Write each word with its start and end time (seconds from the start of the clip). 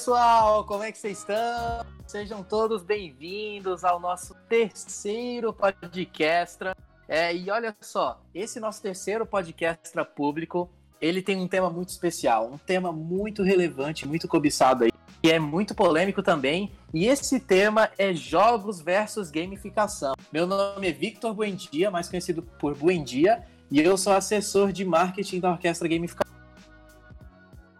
pessoal, 0.00 0.64
como 0.64 0.82
é 0.82 0.90
que 0.90 0.98
vocês 0.98 1.18
estão? 1.18 1.84
Sejam 2.06 2.42
todos 2.42 2.82
bem-vindos 2.82 3.84
ao 3.84 4.00
nosso 4.00 4.34
terceiro 4.48 5.52
podcast. 5.52 6.58
É, 7.12 7.34
e 7.34 7.50
olha 7.50 7.74
só, 7.80 8.22
esse 8.32 8.60
nosso 8.60 8.80
terceiro 8.80 9.26
podcast 9.26 9.92
público, 10.14 10.70
ele 11.00 11.20
tem 11.20 11.38
um 11.38 11.48
tema 11.48 11.68
muito 11.68 11.88
especial, 11.88 12.46
um 12.46 12.56
tema 12.56 12.92
muito 12.92 13.42
relevante, 13.42 14.06
muito 14.06 14.28
cobiçado 14.28 14.84
aí, 14.84 14.92
que 15.20 15.28
é 15.28 15.40
muito 15.40 15.74
polêmico 15.74 16.22
também. 16.22 16.70
E 16.94 17.08
esse 17.08 17.40
tema 17.40 17.90
é 17.98 18.14
jogos 18.14 18.80
versus 18.80 19.28
gamificação. 19.28 20.14
Meu 20.32 20.46
nome 20.46 20.88
é 20.88 20.92
Victor 20.92 21.34
Buendia, 21.34 21.90
mais 21.90 22.08
conhecido 22.08 22.42
por 22.42 22.76
Buendia, 22.76 23.42
e 23.72 23.80
eu 23.80 23.96
sou 23.98 24.12
assessor 24.12 24.70
de 24.70 24.84
marketing 24.84 25.40
da 25.40 25.50
Orquestra 25.50 25.88
Gamificação. 25.88 26.32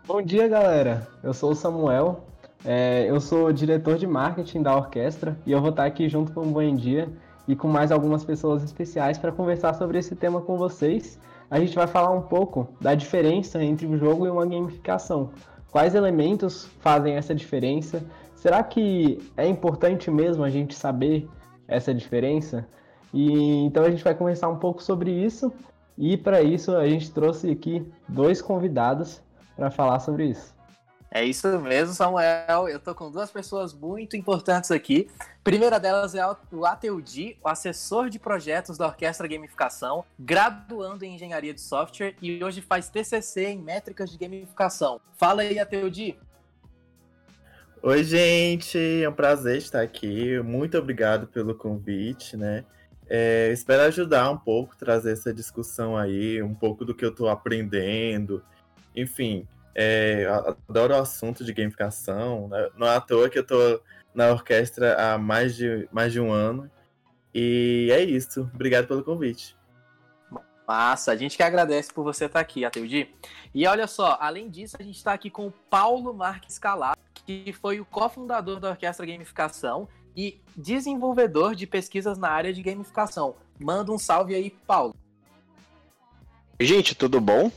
Bom 0.08 0.20
dia, 0.20 0.48
galera. 0.48 1.06
Eu 1.22 1.32
sou 1.32 1.52
o 1.52 1.54
Samuel. 1.54 2.26
É, 2.64 3.08
eu 3.08 3.20
sou 3.20 3.52
diretor 3.52 3.96
de 3.96 4.08
marketing 4.08 4.60
da 4.60 4.76
orquestra 4.76 5.38
e 5.46 5.52
eu 5.52 5.60
vou 5.60 5.70
estar 5.70 5.84
aqui 5.84 6.08
junto 6.08 6.32
com 6.32 6.40
o 6.40 6.46
Bom 6.46 6.74
Dia 6.74 7.08
e 7.50 7.56
com 7.56 7.66
mais 7.66 7.90
algumas 7.90 8.24
pessoas 8.24 8.62
especiais 8.62 9.18
para 9.18 9.32
conversar 9.32 9.74
sobre 9.74 9.98
esse 9.98 10.14
tema 10.14 10.40
com 10.40 10.56
vocês. 10.56 11.18
A 11.50 11.58
gente 11.58 11.74
vai 11.74 11.88
falar 11.88 12.10
um 12.10 12.22
pouco 12.22 12.68
da 12.80 12.94
diferença 12.94 13.60
entre 13.62 13.88
um 13.88 13.98
jogo 13.98 14.24
e 14.24 14.30
uma 14.30 14.46
gamificação. 14.46 15.30
Quais 15.72 15.96
elementos 15.96 16.66
fazem 16.78 17.14
essa 17.14 17.34
diferença? 17.34 18.04
Será 18.36 18.62
que 18.62 19.18
é 19.36 19.48
importante 19.48 20.12
mesmo 20.12 20.44
a 20.44 20.48
gente 20.48 20.76
saber 20.76 21.28
essa 21.66 21.92
diferença? 21.92 22.64
E 23.12 23.64
então 23.64 23.82
a 23.82 23.90
gente 23.90 24.04
vai 24.04 24.14
conversar 24.14 24.48
um 24.48 24.56
pouco 24.56 24.80
sobre 24.80 25.10
isso. 25.10 25.52
E 25.98 26.16
para 26.16 26.40
isso 26.42 26.76
a 26.76 26.88
gente 26.88 27.10
trouxe 27.10 27.50
aqui 27.50 27.84
dois 28.08 28.40
convidados 28.40 29.20
para 29.56 29.72
falar 29.72 29.98
sobre 29.98 30.26
isso. 30.26 30.54
É 31.12 31.24
isso 31.24 31.58
mesmo, 31.58 31.92
Samuel. 31.92 32.68
Eu 32.68 32.78
tô 32.78 32.94
com 32.94 33.10
duas 33.10 33.32
pessoas 33.32 33.74
muito 33.74 34.16
importantes 34.16 34.70
aqui. 34.70 35.08
primeira 35.42 35.80
delas 35.80 36.14
é 36.14 36.24
o 36.52 36.64
Ateudi, 36.64 37.36
o 37.42 37.48
assessor 37.48 38.08
de 38.08 38.18
projetos 38.18 38.78
da 38.78 38.86
Orquestra 38.86 39.26
Gamificação, 39.26 40.04
graduando 40.16 41.04
em 41.04 41.16
Engenharia 41.16 41.52
de 41.52 41.60
Software 41.60 42.14
e 42.22 42.42
hoje 42.44 42.60
faz 42.60 42.88
TCC 42.88 43.46
em 43.46 43.58
Métricas 43.58 44.08
de 44.08 44.16
Gamificação. 44.16 45.00
Fala 45.16 45.42
aí, 45.42 45.58
Ateudi. 45.58 46.16
Oi, 47.82 48.04
gente. 48.04 48.78
É 49.02 49.08
um 49.08 49.12
prazer 49.12 49.58
estar 49.58 49.80
aqui. 49.80 50.38
Muito 50.40 50.78
obrigado 50.78 51.26
pelo 51.26 51.56
convite, 51.56 52.36
né? 52.36 52.64
É, 53.08 53.50
espero 53.52 53.82
ajudar 53.82 54.30
um 54.30 54.38
pouco, 54.38 54.76
trazer 54.76 55.10
essa 55.10 55.34
discussão 55.34 55.96
aí, 55.96 56.40
um 56.40 56.54
pouco 56.54 56.84
do 56.84 56.94
que 56.94 57.04
eu 57.04 57.08
estou 57.08 57.28
aprendendo, 57.28 58.40
enfim, 58.94 59.48
é, 59.74 60.26
adoro 60.68 60.94
o 60.94 60.98
assunto 60.98 61.44
de 61.44 61.52
gamificação. 61.52 62.48
Né? 62.48 62.68
Não 62.76 62.86
é 62.86 62.96
à 62.96 63.00
toa 63.00 63.28
que 63.28 63.38
eu 63.38 63.46
tô 63.46 63.80
na 64.14 64.30
orquestra 64.30 64.94
há 64.94 65.18
mais 65.18 65.54
de, 65.56 65.88
mais 65.92 66.12
de 66.12 66.20
um 66.20 66.32
ano. 66.32 66.70
E 67.34 67.88
é 67.92 68.02
isso. 68.02 68.50
Obrigado 68.54 68.86
pelo 68.86 69.04
convite. 69.04 69.56
Massa, 70.66 71.12
a 71.12 71.16
gente 71.16 71.36
que 71.36 71.42
agradece 71.42 71.92
por 71.92 72.04
você 72.04 72.26
estar 72.26 72.38
aqui, 72.38 72.64
Ateudi. 72.64 73.12
E 73.52 73.66
olha 73.66 73.88
só, 73.88 74.16
além 74.20 74.48
disso, 74.48 74.76
a 74.78 74.82
gente 74.82 74.96
está 74.96 75.12
aqui 75.12 75.28
com 75.28 75.48
o 75.48 75.50
Paulo 75.50 76.14
Marques 76.14 76.58
Calado, 76.58 76.96
que 77.26 77.52
foi 77.52 77.80
o 77.80 77.84
cofundador 77.84 78.60
da 78.60 78.70
Orquestra 78.70 79.04
Gamificação 79.04 79.88
e 80.16 80.40
desenvolvedor 80.56 81.54
de 81.54 81.66
pesquisas 81.66 82.18
na 82.18 82.28
área 82.28 82.52
de 82.52 82.62
gamificação. 82.62 83.34
Manda 83.58 83.90
um 83.90 83.98
salve 83.98 84.34
aí, 84.34 84.50
Paulo. 84.66 84.94
Gente, 86.60 86.94
tudo 86.94 87.20
bom? 87.20 87.50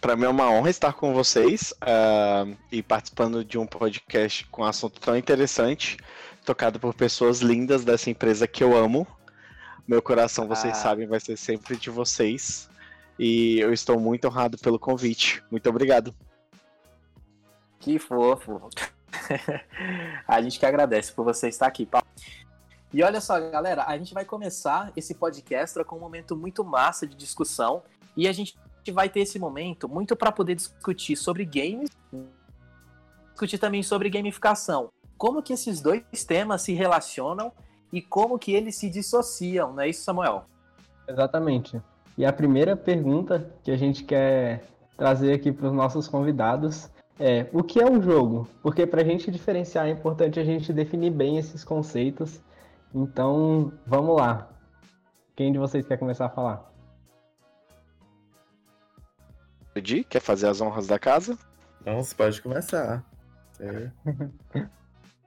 Para 0.00 0.16
mim 0.16 0.24
é 0.24 0.28
uma 0.28 0.50
honra 0.50 0.70
estar 0.70 0.94
com 0.94 1.12
vocês 1.12 1.74
uh, 1.82 2.56
e 2.72 2.82
participando 2.82 3.44
de 3.44 3.58
um 3.58 3.66
podcast 3.66 4.46
com 4.46 4.62
um 4.62 4.64
assunto 4.64 4.98
tão 4.98 5.14
interessante, 5.14 5.98
tocado 6.42 6.80
por 6.80 6.94
pessoas 6.94 7.40
lindas 7.40 7.84
dessa 7.84 8.08
empresa 8.08 8.48
que 8.48 8.64
eu 8.64 8.74
amo. 8.74 9.06
Meu 9.86 10.00
coração, 10.00 10.48
vocês 10.48 10.72
ah. 10.72 10.80
sabem, 10.80 11.06
vai 11.06 11.20
ser 11.20 11.36
sempre 11.36 11.76
de 11.76 11.90
vocês. 11.90 12.70
E 13.18 13.60
eu 13.60 13.74
estou 13.74 14.00
muito 14.00 14.26
honrado 14.26 14.56
pelo 14.56 14.78
convite. 14.78 15.44
Muito 15.50 15.68
obrigado. 15.68 16.14
Que 17.78 17.98
fofo. 17.98 18.70
a 20.26 20.40
gente 20.40 20.58
que 20.58 20.64
agradece 20.64 21.12
por 21.12 21.24
você 21.26 21.48
estar 21.48 21.66
aqui, 21.66 21.84
Paulo. 21.84 22.06
E 22.90 23.02
olha 23.02 23.20
só, 23.20 23.38
galera, 23.50 23.84
a 23.84 23.98
gente 23.98 24.14
vai 24.14 24.24
começar 24.24 24.90
esse 24.96 25.14
podcast 25.14 25.84
com 25.84 25.96
um 25.96 26.00
momento 26.00 26.34
muito 26.34 26.64
massa 26.64 27.06
de 27.06 27.14
discussão. 27.14 27.82
E 28.16 28.26
a 28.26 28.32
gente 28.32 28.56
gente 28.80 28.92
vai 28.92 29.08
ter 29.08 29.20
esse 29.20 29.38
momento 29.38 29.88
muito 29.88 30.16
para 30.16 30.32
poder 30.32 30.54
discutir 30.54 31.16
sobre 31.16 31.44
games, 31.44 31.90
discutir 33.30 33.58
também 33.58 33.82
sobre 33.82 34.10
gamificação. 34.10 34.90
Como 35.16 35.42
que 35.42 35.52
esses 35.52 35.80
dois 35.80 36.02
temas 36.26 36.62
se 36.62 36.72
relacionam 36.72 37.52
e 37.92 38.00
como 38.00 38.38
que 38.38 38.52
eles 38.52 38.76
se 38.76 38.88
dissociam, 38.88 39.72
não 39.72 39.82
é 39.82 39.88
isso, 39.88 40.02
Samuel? 40.02 40.44
Exatamente. 41.06 41.80
E 42.16 42.24
a 42.24 42.32
primeira 42.32 42.76
pergunta 42.76 43.52
que 43.62 43.70
a 43.70 43.76
gente 43.76 44.04
quer 44.04 44.64
trazer 44.96 45.32
aqui 45.32 45.52
para 45.52 45.66
os 45.66 45.72
nossos 45.72 46.08
convidados 46.08 46.90
é: 47.18 47.46
o 47.52 47.62
que 47.62 47.80
é 47.80 47.84
um 47.84 48.00
jogo? 48.02 48.48
Porque 48.62 48.86
para 48.86 49.02
a 49.02 49.04
gente 49.04 49.30
diferenciar 49.30 49.86
é 49.86 49.90
importante 49.90 50.38
a 50.38 50.44
gente 50.44 50.72
definir 50.72 51.10
bem 51.10 51.38
esses 51.38 51.64
conceitos. 51.64 52.40
Então, 52.94 53.72
vamos 53.86 54.16
lá. 54.16 54.48
Quem 55.36 55.52
de 55.52 55.58
vocês 55.58 55.86
quer 55.86 55.96
começar 55.96 56.26
a 56.26 56.30
falar? 56.30 56.69
Edi, 59.74 60.04
quer 60.04 60.20
fazer 60.20 60.48
as 60.48 60.60
honras 60.60 60.86
da 60.86 60.98
casa? 60.98 61.38
Não, 61.84 62.02
você 62.02 62.14
pode 62.14 62.40
começar. 62.42 63.04
É. 63.58 63.90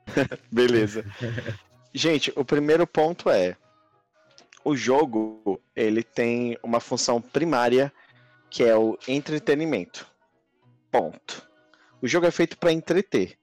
Beleza. 0.52 1.06
Gente, 1.94 2.31
o 2.36 2.44
primeiro 2.44 2.86
ponto 2.86 3.30
é 3.30 3.56
o 4.64 4.76
jogo 4.76 5.62
ele 5.76 6.03
tem 6.03 6.58
uma 6.64 6.80
função 6.80 7.22
primária 7.22 7.92
que 8.50 8.64
é 8.64 8.76
o 8.76 8.98
entretenimento. 9.08 10.08
Ponto. 10.92 11.48
O 12.02 12.08
jogo 12.08 12.26
é 12.26 12.32
feito 12.32 12.58
para 12.58 12.72
entreter. 12.72 13.38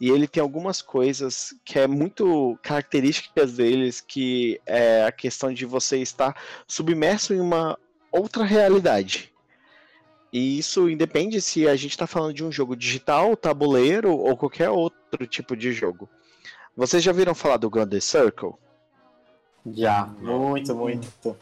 E 0.00 0.10
ele 0.10 0.26
tem 0.26 0.42
algumas 0.42 0.82
coisas 0.82 1.54
que 1.64 1.78
é 1.78 1.86
muito 1.86 2.58
características 2.62 3.54
deles, 3.54 4.00
que 4.00 4.60
é 4.66 5.04
a 5.04 5.12
questão 5.12 5.52
de 5.52 5.64
você 5.64 5.98
estar 5.98 6.36
submerso 6.66 7.32
em 7.32 7.40
uma 7.40 7.78
outra 8.10 8.44
realidade. 8.44 9.31
E 10.32 10.58
isso 10.58 10.88
independe 10.88 11.42
se 11.42 11.68
a 11.68 11.76
gente 11.76 11.90
está 11.90 12.06
falando 12.06 12.32
de 12.32 12.42
um 12.42 12.50
jogo 12.50 12.74
digital, 12.74 13.36
tabuleiro 13.36 14.16
ou 14.16 14.36
qualquer 14.36 14.70
outro 14.70 15.26
tipo 15.26 15.54
de 15.54 15.72
jogo. 15.72 16.08
Vocês 16.74 17.02
já 17.02 17.12
viram 17.12 17.34
falar 17.34 17.58
do 17.58 17.68
Grand 17.68 18.00
Circle? 18.00 18.54
Já, 19.66 20.06
muito, 20.06 20.74
muito. 20.74 21.36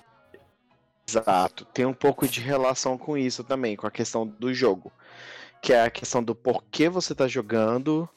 Exato. 1.08 1.64
Tem 1.66 1.84
um 1.84 1.94
pouco 1.94 2.26
de 2.26 2.40
relação 2.40 2.98
com 2.98 3.16
isso 3.16 3.44
também, 3.44 3.76
com 3.76 3.86
a 3.86 3.90
questão 3.90 4.26
do 4.26 4.52
jogo. 4.52 4.92
Que 5.62 5.72
é 5.72 5.84
a 5.84 5.90
questão 5.90 6.22
do 6.22 6.34
porquê 6.34 6.88
você 6.88 7.12
está 7.12 7.28
jogando, 7.28 8.08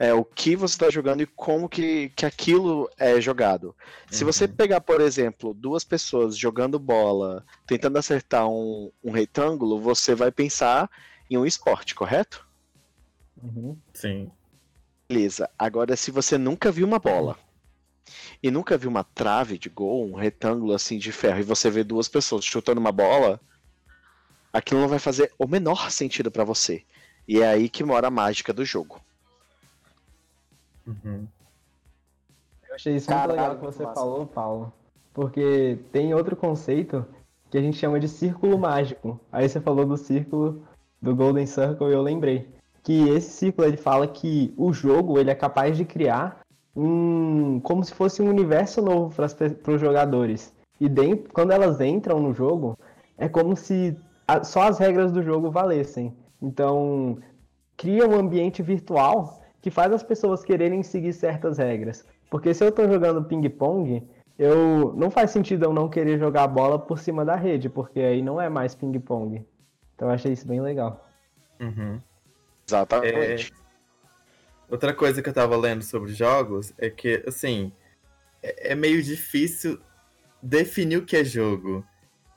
é, 0.00 0.14
o 0.14 0.24
que 0.24 0.56
você 0.56 0.76
está 0.76 0.88
jogando 0.88 1.20
e 1.20 1.26
como 1.26 1.68
que, 1.68 2.08
que 2.16 2.24
aquilo 2.24 2.88
é 2.98 3.20
jogado. 3.20 3.76
Se 4.10 4.24
você 4.24 4.46
uhum. 4.46 4.54
pegar, 4.54 4.80
por 4.80 4.98
exemplo, 4.98 5.52
duas 5.52 5.84
pessoas 5.84 6.38
jogando 6.38 6.78
bola, 6.78 7.44
tentando 7.66 7.98
acertar 7.98 8.48
um, 8.48 8.90
um 9.04 9.10
retângulo, 9.10 9.78
você 9.78 10.14
vai 10.14 10.32
pensar 10.32 10.90
em 11.28 11.36
um 11.36 11.44
esporte, 11.44 11.94
correto? 11.94 12.48
Uhum. 13.42 13.76
Sim. 13.92 14.30
Beleza. 15.06 15.50
Agora, 15.58 15.94
se 15.94 16.10
você 16.10 16.38
nunca 16.38 16.72
viu 16.72 16.86
uma 16.86 16.98
bola 16.98 17.36
e 18.42 18.50
nunca 18.50 18.78
viu 18.78 18.88
uma 18.88 19.04
trave 19.04 19.58
de 19.58 19.68
gol, 19.68 20.08
um 20.08 20.14
retângulo 20.14 20.72
assim 20.72 20.96
de 20.96 21.12
ferro, 21.12 21.40
e 21.40 21.42
você 21.42 21.68
vê 21.68 21.84
duas 21.84 22.08
pessoas 22.08 22.46
chutando 22.46 22.80
uma 22.80 22.90
bola, 22.90 23.38
aquilo 24.50 24.80
não 24.80 24.88
vai 24.88 24.98
fazer 24.98 25.30
o 25.38 25.46
menor 25.46 25.90
sentido 25.90 26.30
para 26.30 26.42
você. 26.42 26.86
E 27.28 27.42
é 27.42 27.46
aí 27.46 27.68
que 27.68 27.84
mora 27.84 28.06
a 28.06 28.10
mágica 28.10 28.50
do 28.50 28.64
jogo. 28.64 28.98
Uhum. 30.86 31.26
Eu 32.68 32.74
achei 32.74 32.96
isso 32.96 33.08
Caralho, 33.08 33.28
muito 33.28 33.40
legal 33.40 33.56
que 33.56 33.64
você 33.64 33.82
massa. 33.82 33.94
falou, 33.94 34.26
Paulo. 34.26 34.72
Porque 35.12 35.78
tem 35.90 36.14
outro 36.14 36.36
conceito 36.36 37.04
que 37.50 37.58
a 37.58 37.60
gente 37.60 37.76
chama 37.76 37.98
de 37.98 38.08
círculo 38.08 38.56
mágico. 38.56 39.18
Aí 39.32 39.48
você 39.48 39.60
falou 39.60 39.84
do 39.84 39.96
círculo 39.96 40.62
do 41.02 41.14
Golden 41.14 41.46
Circle 41.46 41.88
e 41.88 41.92
eu 41.92 42.02
lembrei. 42.02 42.48
Que 42.82 43.08
esse 43.08 43.30
círculo 43.30 43.66
ele 43.66 43.76
fala 43.76 44.06
que 44.06 44.54
o 44.56 44.72
jogo 44.72 45.18
ele 45.18 45.30
é 45.30 45.34
capaz 45.34 45.76
de 45.76 45.84
criar 45.84 46.40
um 46.74 47.60
como 47.60 47.84
se 47.84 47.92
fosse 47.92 48.22
um 48.22 48.28
universo 48.28 48.80
novo 48.80 49.14
para 49.14 49.74
os 49.74 49.80
jogadores. 49.80 50.54
E 50.80 50.88
dentro, 50.88 51.30
quando 51.32 51.50
elas 51.50 51.80
entram 51.80 52.20
no 52.20 52.32
jogo, 52.32 52.78
é 53.18 53.28
como 53.28 53.56
se 53.56 53.96
a, 54.26 54.44
só 54.44 54.62
as 54.62 54.78
regras 54.78 55.12
do 55.12 55.22
jogo 55.22 55.50
valessem. 55.50 56.16
Então, 56.40 57.18
cria 57.76 58.08
um 58.08 58.14
ambiente 58.14 58.62
virtual 58.62 59.39
que 59.60 59.70
faz 59.70 59.92
as 59.92 60.02
pessoas 60.02 60.42
quererem 60.42 60.82
seguir 60.82 61.12
certas 61.12 61.58
regras. 61.58 62.06
Porque 62.30 62.54
se 62.54 62.64
eu 62.64 62.68
estou 62.68 62.88
jogando 62.88 63.24
ping-pong, 63.24 64.06
eu 64.38 64.94
não 64.96 65.10
faz 65.10 65.30
sentido 65.30 65.66
eu 65.66 65.72
não 65.72 65.88
querer 65.88 66.18
jogar 66.18 66.44
a 66.44 66.48
bola 66.48 66.78
por 66.78 66.98
cima 66.98 67.24
da 67.24 67.36
rede, 67.36 67.68
porque 67.68 68.00
aí 68.00 68.22
não 68.22 68.40
é 68.40 68.48
mais 68.48 68.74
ping-pong. 68.74 69.44
Então 69.94 70.08
eu 70.08 70.14
achei 70.14 70.32
isso 70.32 70.46
bem 70.46 70.60
legal. 70.60 71.06
Uhum. 71.60 72.00
Exatamente. 72.66 73.52
É... 73.52 73.60
Outra 74.70 74.94
coisa 74.94 75.20
que 75.20 75.28
eu 75.28 75.34
tava 75.34 75.56
lendo 75.56 75.82
sobre 75.82 76.12
jogos 76.14 76.72
é 76.78 76.88
que, 76.88 77.22
assim, 77.26 77.72
é, 78.42 78.72
é 78.72 78.74
meio 78.74 79.02
difícil 79.02 79.78
definir 80.40 80.98
o 80.98 81.04
que 81.04 81.16
é 81.16 81.24
jogo. 81.24 81.84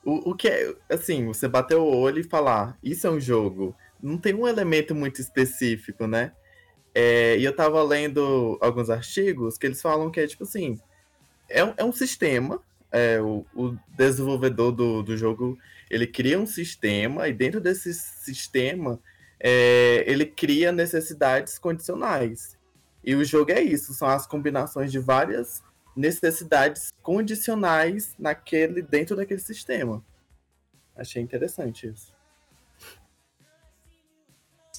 O, 0.04 0.32
o 0.32 0.34
que 0.34 0.48
é, 0.48 0.74
assim, 0.90 1.26
você 1.26 1.48
bater 1.48 1.76
o 1.76 1.86
olho 1.86 2.18
e 2.18 2.24
falar, 2.24 2.76
isso 2.82 3.06
é 3.06 3.10
um 3.10 3.20
jogo. 3.20 3.74
Não 4.02 4.18
tem 4.18 4.34
um 4.34 4.46
elemento 4.46 4.94
muito 4.94 5.20
específico, 5.20 6.06
né? 6.06 6.32
É, 6.94 7.36
e 7.36 7.44
eu 7.44 7.54
tava 7.54 7.82
lendo 7.82 8.56
alguns 8.60 8.88
artigos 8.88 9.58
que 9.58 9.66
eles 9.66 9.82
falam 9.82 10.10
que 10.10 10.20
é 10.20 10.26
tipo 10.26 10.44
assim: 10.44 10.78
é, 11.48 11.64
um, 11.64 11.74
é 11.76 11.84
um 11.84 11.92
sistema. 11.92 12.60
É, 12.92 13.20
o, 13.20 13.44
o, 13.54 13.76
desenvolvedor 13.88 14.70
do, 14.70 15.02
do 15.02 15.16
jogo 15.16 15.58
ele 15.90 16.06
cria 16.06 16.38
um 16.38 16.46
sistema, 16.46 17.26
e 17.28 17.32
dentro 17.32 17.60
desse 17.60 17.92
sistema 17.92 19.00
é, 19.40 20.04
ele 20.06 20.24
cria 20.24 20.70
necessidades 20.70 21.58
condicionais. 21.58 22.56
E 23.02 23.14
o 23.16 23.24
jogo 23.24 23.50
é 23.50 23.60
isso: 23.60 23.92
são 23.92 24.08
as 24.08 24.26
combinações 24.26 24.92
de 24.92 25.00
várias 25.00 25.62
necessidades 25.96 26.92
condicionais 27.02 28.14
naquele 28.18 28.82
dentro 28.82 29.16
daquele 29.16 29.40
sistema. 29.40 30.04
Achei 30.96 31.20
interessante 31.20 31.88
isso. 31.88 32.13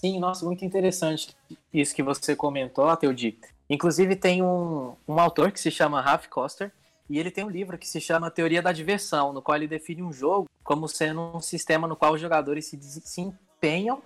Sim, 0.06 0.20
nossa, 0.20 0.46
muito 0.46 0.64
interessante 0.64 1.36
isso 1.74 1.96
que 1.96 2.04
você 2.04 2.36
comentou, 2.36 2.88
Ateudi. 2.88 3.40
Inclusive 3.68 4.16
tem 4.16 4.44
um, 4.44 4.94
um 5.08 5.20
autor 5.20 5.52
que 5.52 5.60
se 5.60 5.72
chama 5.72 6.00
Ralph 6.00 6.28
Koster, 6.28 6.72
e 7.10 7.18
ele 7.18 7.32
tem 7.32 7.44
um 7.44 7.50
livro 7.50 7.76
que 7.76 7.88
se 7.88 8.00
chama 8.00 8.30
Teoria 8.30 8.62
da 8.62 8.72
Diversão, 8.72 9.34
no 9.34 9.42
qual 9.42 9.56
ele 9.56 9.68
define 9.68 10.04
um 10.04 10.14
jogo 10.14 10.48
como 10.64 10.88
sendo 10.88 11.36
um 11.36 11.42
sistema 11.42 11.88
no 11.88 11.96
qual 11.96 12.14
os 12.14 12.22
jogadores 12.22 12.68
se, 12.68 12.80
se 12.80 13.20
empenham 13.20 14.00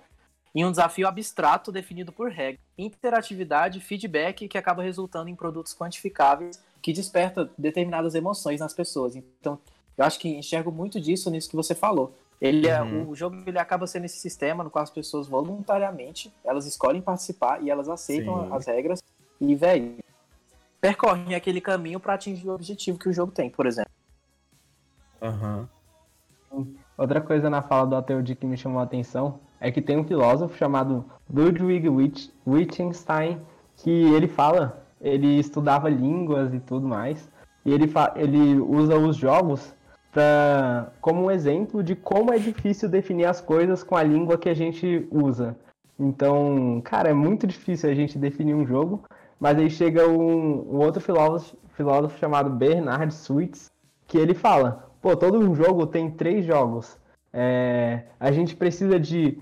em 0.54 0.64
um 0.64 0.70
desafio 0.70 1.06
abstrato 1.06 1.70
definido 1.70 2.12
por 2.12 2.30
regra, 2.30 2.58
interatividade 2.78 3.76
e 3.76 3.82
feedback 3.82 4.48
que 4.48 4.56
acaba 4.56 4.82
resultando 4.82 5.28
em 5.28 5.36
produtos 5.36 5.74
quantificáveis 5.74 6.58
que 6.80 6.94
desperta 6.94 7.50
determinadas 7.58 8.14
emoções 8.14 8.58
nas 8.58 8.72
pessoas. 8.72 9.16
Então, 9.16 9.58
eu 9.98 10.04
acho 10.06 10.18
que 10.18 10.30
enxergo 10.30 10.72
muito 10.72 10.98
disso 10.98 11.28
nisso 11.28 11.50
que 11.50 11.56
você 11.56 11.74
falou. 11.74 12.14
Ele 12.40 12.66
é, 12.66 12.80
uhum. 12.82 13.10
o 13.10 13.14
jogo 13.14 13.36
ele 13.46 13.58
acaba 13.58 13.86
sendo 13.86 14.06
esse 14.06 14.18
sistema 14.18 14.64
no 14.64 14.70
qual 14.70 14.82
as 14.82 14.90
pessoas 14.90 15.28
voluntariamente 15.28 16.32
elas 16.42 16.64
escolhem 16.64 17.02
participar 17.02 17.62
e 17.62 17.68
elas 17.68 17.88
aceitam 17.88 18.46
Sim. 18.46 18.52
as 18.52 18.66
regras 18.66 19.02
e 19.38 19.54
velho 19.54 19.96
percorrem 20.80 21.34
aquele 21.34 21.60
caminho 21.60 22.00
para 22.00 22.14
atingir 22.14 22.48
o 22.48 22.54
objetivo 22.54 22.98
que 22.98 23.08
o 23.08 23.12
jogo 23.12 23.30
tem, 23.30 23.50
por 23.50 23.66
exemplo. 23.66 23.90
Uhum. 25.20 25.66
Outra 26.96 27.20
coisa 27.20 27.50
na 27.50 27.60
fala 27.60 27.86
do 27.86 27.96
Ateu 27.96 28.22
que 28.22 28.46
me 28.46 28.56
chamou 28.56 28.80
a 28.80 28.84
atenção 28.84 29.38
é 29.60 29.70
que 29.70 29.82
tem 29.82 29.98
um 29.98 30.04
filósofo 30.04 30.56
chamado 30.56 31.04
Ludwig 31.32 31.86
Wittgenstein 32.46 33.38
que 33.76 33.90
ele 33.90 34.26
fala, 34.26 34.86
ele 35.00 35.38
estudava 35.38 35.88
línguas 35.88 36.52
e 36.54 36.60
tudo 36.60 36.88
mais, 36.88 37.30
e 37.64 37.72
ele, 37.72 37.90
ele 38.16 38.58
usa 38.58 38.96
os 38.96 39.16
jogos 39.16 39.74
pra, 40.12 40.92
como 41.00 41.24
um 41.24 41.30
exemplo 41.30 41.82
de 41.82 41.94
como 41.94 42.32
é 42.32 42.38
difícil 42.38 42.88
definir 42.88 43.26
as 43.26 43.40
coisas 43.40 43.82
com 43.82 43.96
a 43.96 44.02
língua 44.02 44.38
que 44.38 44.48
a 44.48 44.54
gente 44.54 45.06
usa. 45.10 45.56
Então, 45.98 46.80
cara, 46.82 47.10
é 47.10 47.14
muito 47.14 47.46
difícil 47.46 47.90
a 47.90 47.94
gente 47.94 48.18
definir 48.18 48.54
um 48.54 48.66
jogo, 48.66 49.02
mas 49.38 49.58
aí 49.58 49.70
chega 49.70 50.08
um, 50.08 50.74
um 50.74 50.78
outro 50.78 51.00
filósofo, 51.00 51.56
filósofo 51.74 52.18
chamado 52.18 52.50
Bernard 52.50 53.12
Suits, 53.12 53.70
que 54.06 54.18
ele 54.18 54.34
fala, 54.34 54.90
pô, 55.00 55.16
todo 55.16 55.38
um 55.38 55.54
jogo 55.54 55.86
tem 55.86 56.10
três 56.10 56.44
jogos. 56.44 56.98
É, 57.32 58.04
a 58.18 58.32
gente 58.32 58.56
precisa 58.56 58.98
de 58.98 59.38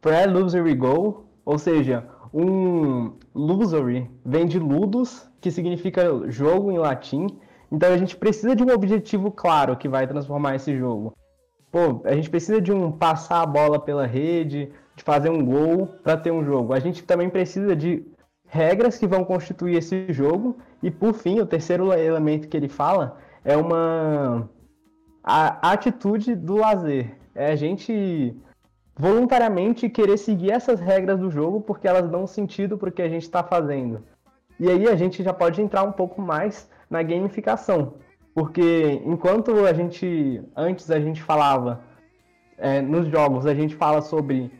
pre-lusory 0.00 0.74
goal, 0.74 1.26
ou 1.44 1.58
seja, 1.58 2.06
um 2.32 3.12
lusory 3.34 4.10
vem 4.24 4.46
de 4.46 4.58
ludus, 4.58 5.28
que 5.40 5.50
significa 5.50 6.30
jogo 6.30 6.70
em 6.70 6.78
latim, 6.78 7.26
então 7.70 7.92
a 7.92 7.96
gente 7.96 8.16
precisa 8.16 8.56
de 8.56 8.62
um 8.62 8.72
objetivo 8.72 9.30
claro 9.30 9.76
que 9.76 9.88
vai 9.88 10.06
transformar 10.06 10.56
esse 10.56 10.76
jogo. 10.76 11.14
Pô, 11.70 12.02
a 12.04 12.14
gente 12.14 12.28
precisa 12.28 12.60
de 12.60 12.72
um 12.72 12.90
passar 12.90 13.42
a 13.42 13.46
bola 13.46 13.78
pela 13.78 14.06
rede, 14.06 14.72
de 14.96 15.04
fazer 15.04 15.30
um 15.30 15.44
gol 15.44 15.86
para 16.02 16.16
ter 16.16 16.32
um 16.32 16.44
jogo. 16.44 16.72
A 16.72 16.80
gente 16.80 17.04
também 17.04 17.30
precisa 17.30 17.76
de 17.76 18.04
regras 18.46 18.98
que 18.98 19.06
vão 19.06 19.24
constituir 19.24 19.76
esse 19.76 20.12
jogo. 20.12 20.58
E 20.82 20.90
por 20.90 21.14
fim, 21.14 21.38
o 21.38 21.46
terceiro 21.46 21.92
elemento 21.92 22.48
que 22.48 22.56
ele 22.56 22.68
fala 22.68 23.18
é 23.44 23.56
uma 23.56 24.48
a 25.22 25.70
atitude 25.72 26.34
do 26.34 26.56
lazer. 26.56 27.16
É 27.34 27.52
a 27.52 27.56
gente 27.56 28.36
voluntariamente 28.98 29.88
querer 29.88 30.18
seguir 30.18 30.50
essas 30.50 30.80
regras 30.80 31.20
do 31.20 31.30
jogo 31.30 31.60
porque 31.60 31.86
elas 31.86 32.10
dão 32.10 32.26
sentido 32.26 32.76
para 32.76 32.88
o 32.88 32.92
que 32.92 33.02
a 33.02 33.08
gente 33.08 33.22
está 33.22 33.44
fazendo. 33.44 34.02
E 34.58 34.68
aí 34.68 34.88
a 34.88 34.96
gente 34.96 35.22
já 35.22 35.32
pode 35.32 35.62
entrar 35.62 35.84
um 35.84 35.92
pouco 35.92 36.20
mais 36.20 36.68
na 36.90 37.02
gamificação. 37.02 37.94
Porque 38.34 39.00
enquanto 39.06 39.64
a 39.64 39.72
gente, 39.72 40.42
antes 40.56 40.90
a 40.90 41.00
gente 41.00 41.22
falava, 41.22 41.80
é, 42.58 42.82
nos 42.82 43.08
jogos 43.08 43.46
a 43.46 43.54
gente 43.54 43.74
fala 43.76 44.02
sobre 44.02 44.50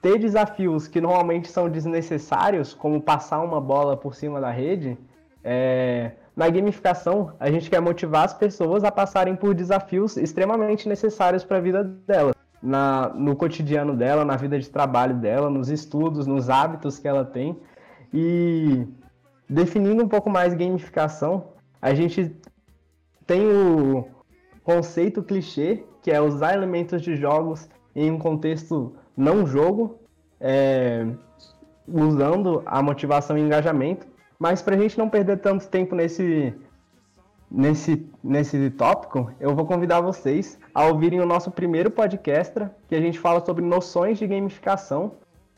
ter 0.00 0.18
desafios 0.18 0.88
que 0.88 1.00
normalmente 1.00 1.48
são 1.48 1.68
desnecessários, 1.68 2.72
como 2.72 3.02
passar 3.02 3.40
uma 3.40 3.60
bola 3.60 3.96
por 3.96 4.14
cima 4.14 4.40
da 4.40 4.50
rede, 4.50 4.96
é, 5.44 6.12
na 6.34 6.48
gamificação 6.48 7.34
a 7.38 7.50
gente 7.50 7.68
quer 7.68 7.80
motivar 7.80 8.24
as 8.24 8.32
pessoas 8.32 8.82
a 8.82 8.90
passarem 8.90 9.36
por 9.36 9.54
desafios 9.54 10.16
extremamente 10.16 10.88
necessários 10.88 11.44
para 11.44 11.58
a 11.58 11.60
vida 11.60 11.84
dela, 11.84 12.34
na, 12.62 13.10
no 13.14 13.36
cotidiano 13.36 13.94
dela, 13.94 14.24
na 14.24 14.36
vida 14.36 14.58
de 14.58 14.68
trabalho 14.70 15.14
dela, 15.14 15.50
nos 15.50 15.68
estudos, 15.68 16.26
nos 16.26 16.48
hábitos 16.48 16.98
que 16.98 17.06
ela 17.06 17.24
tem. 17.24 17.58
E 18.12 18.86
definindo 19.50 20.04
um 20.04 20.08
pouco 20.08 20.30
mais 20.30 20.54
gamificação, 20.54 21.48
a 21.82 21.92
gente 21.92 22.34
tem 23.26 23.42
o 23.50 24.06
conceito 24.62 25.24
clichê, 25.24 25.84
que 26.00 26.10
é 26.10 26.20
usar 26.20 26.54
elementos 26.54 27.02
de 27.02 27.16
jogos 27.16 27.68
em 27.94 28.10
um 28.10 28.18
contexto 28.18 28.94
não 29.16 29.44
jogo, 29.44 29.98
é, 30.40 31.04
usando 31.86 32.62
a 32.64 32.80
motivação 32.80 33.36
e 33.36 33.40
engajamento. 33.40 34.06
Mas 34.38 34.62
para 34.62 34.76
a 34.76 34.78
gente 34.78 34.96
não 34.96 35.10
perder 35.10 35.38
tanto 35.38 35.68
tempo 35.68 35.96
nesse, 35.96 36.54
nesse, 37.50 38.08
nesse 38.22 38.70
tópico, 38.70 39.32
eu 39.40 39.54
vou 39.54 39.66
convidar 39.66 40.00
vocês 40.00 40.58
a 40.72 40.86
ouvirem 40.86 41.20
o 41.20 41.26
nosso 41.26 41.50
primeiro 41.50 41.90
podcast, 41.90 42.54
que 42.88 42.94
a 42.94 43.00
gente 43.00 43.18
fala 43.18 43.44
sobre 43.44 43.64
noções 43.64 44.16
de 44.16 44.26
gamificação 44.26 45.12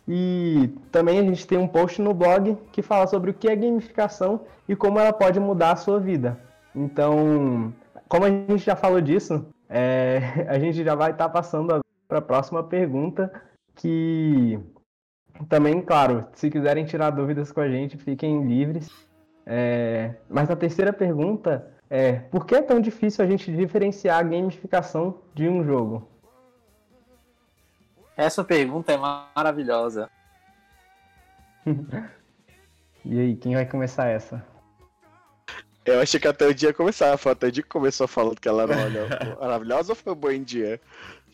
e 0.06 0.70
também 0.90 1.18
a 1.18 1.22
gente 1.22 1.46
tem 1.46 1.58
um 1.58 1.68
post 1.68 2.02
no 2.02 2.12
blog 2.12 2.56
que 2.72 2.82
fala 2.82 3.06
sobre 3.06 3.30
o 3.30 3.34
que 3.34 3.48
é 3.48 3.54
gamificação 3.54 4.40
e 4.68 4.74
como 4.74 4.98
ela 4.98 5.12
pode 5.12 5.38
mudar 5.38 5.72
a 5.72 5.76
sua 5.76 6.00
vida. 6.00 6.38
Então, 6.74 7.72
como 8.08 8.24
a 8.24 8.30
gente 8.30 8.58
já 8.58 8.74
falou 8.74 9.00
disso, 9.00 9.46
é, 9.68 10.20
a 10.48 10.58
gente 10.58 10.82
já 10.82 10.94
vai 10.94 11.12
estar 11.12 11.28
tá 11.28 11.30
passando 11.30 11.80
para 12.08 12.18
a 12.18 12.22
próxima 12.22 12.62
pergunta, 12.62 13.32
que 13.76 14.58
também, 15.48 15.80
claro, 15.80 16.26
se 16.34 16.50
quiserem 16.50 16.84
tirar 16.84 17.10
dúvidas 17.10 17.52
com 17.52 17.60
a 17.60 17.68
gente, 17.68 17.96
fiquem 17.96 18.44
livres. 18.44 18.90
É, 19.46 20.14
mas 20.28 20.50
a 20.50 20.56
terceira 20.56 20.92
pergunta 20.92 21.66
é: 21.88 22.12
por 22.12 22.46
que 22.46 22.54
é 22.54 22.62
tão 22.62 22.80
difícil 22.80 23.24
a 23.24 23.28
gente 23.28 23.54
diferenciar 23.54 24.18
a 24.18 24.22
gamificação 24.22 25.18
de 25.34 25.48
um 25.48 25.64
jogo? 25.64 26.08
Essa 28.16 28.44
pergunta 28.44 28.92
é 28.92 28.96
maravilhosa. 28.96 30.10
e 33.04 33.20
aí, 33.20 33.36
quem 33.36 33.54
vai 33.54 33.66
começar 33.66 34.06
essa? 34.08 34.44
Eu 35.84 36.00
achei 36.00 36.20
que 36.20 36.28
até 36.28 36.46
o 36.46 36.54
dia 36.54 36.72
começar. 36.72 37.16
Foi 37.16 37.32
até 37.32 37.48
o 37.48 37.52
dia 37.52 37.62
que 37.62 37.68
começou 37.68 38.06
falando 38.06 38.40
que 38.40 38.48
ela 38.48 38.62
era 38.62 38.76
maravilhosa 39.40 39.92
ou 39.92 39.96
foi 39.96 40.12
um 40.12 40.16
bom 40.16 40.38
dia? 40.38 40.80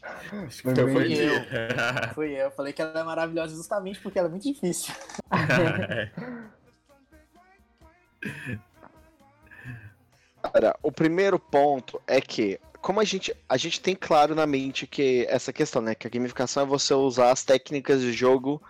Acho 0.02 0.62
que 0.62 0.75
foi, 0.75 0.75
foi 0.92 1.12
eu. 1.12 1.44
Fui 2.14 2.30
eu. 2.32 2.50
Falei 2.52 2.73
que 2.73 2.80
ela 2.80 3.00
é 3.00 3.04
maravilhosa 3.04 3.54
justamente 3.54 4.00
porque 4.00 4.18
ela 4.18 4.28
é 4.28 4.30
muito 4.30 4.44
difícil. 4.44 4.94
Cara, 10.40 10.75
o 10.82 10.90
primeiro 10.90 11.38
ponto 11.38 12.00
é 12.06 12.20
que 12.20 12.58
como 12.88 13.00
a 13.00 13.04
gente, 13.04 13.37
a 13.47 13.59
gente 13.59 13.83
tem 13.83 13.95
claro 13.95 14.35
na 14.35 14.47
mente 14.47 14.87
que 14.87 15.26
essa 15.28 15.52
questão, 15.52 15.83
né? 15.83 15.95
Que 15.95 16.07
a 16.07 16.11
gamificação 16.11 16.62
é 16.62 16.66
você 16.66 16.95
usar 16.95 17.30
as 17.30 17.45
técnicas 17.45 18.00
de 18.00 18.14
jogo 18.14 18.62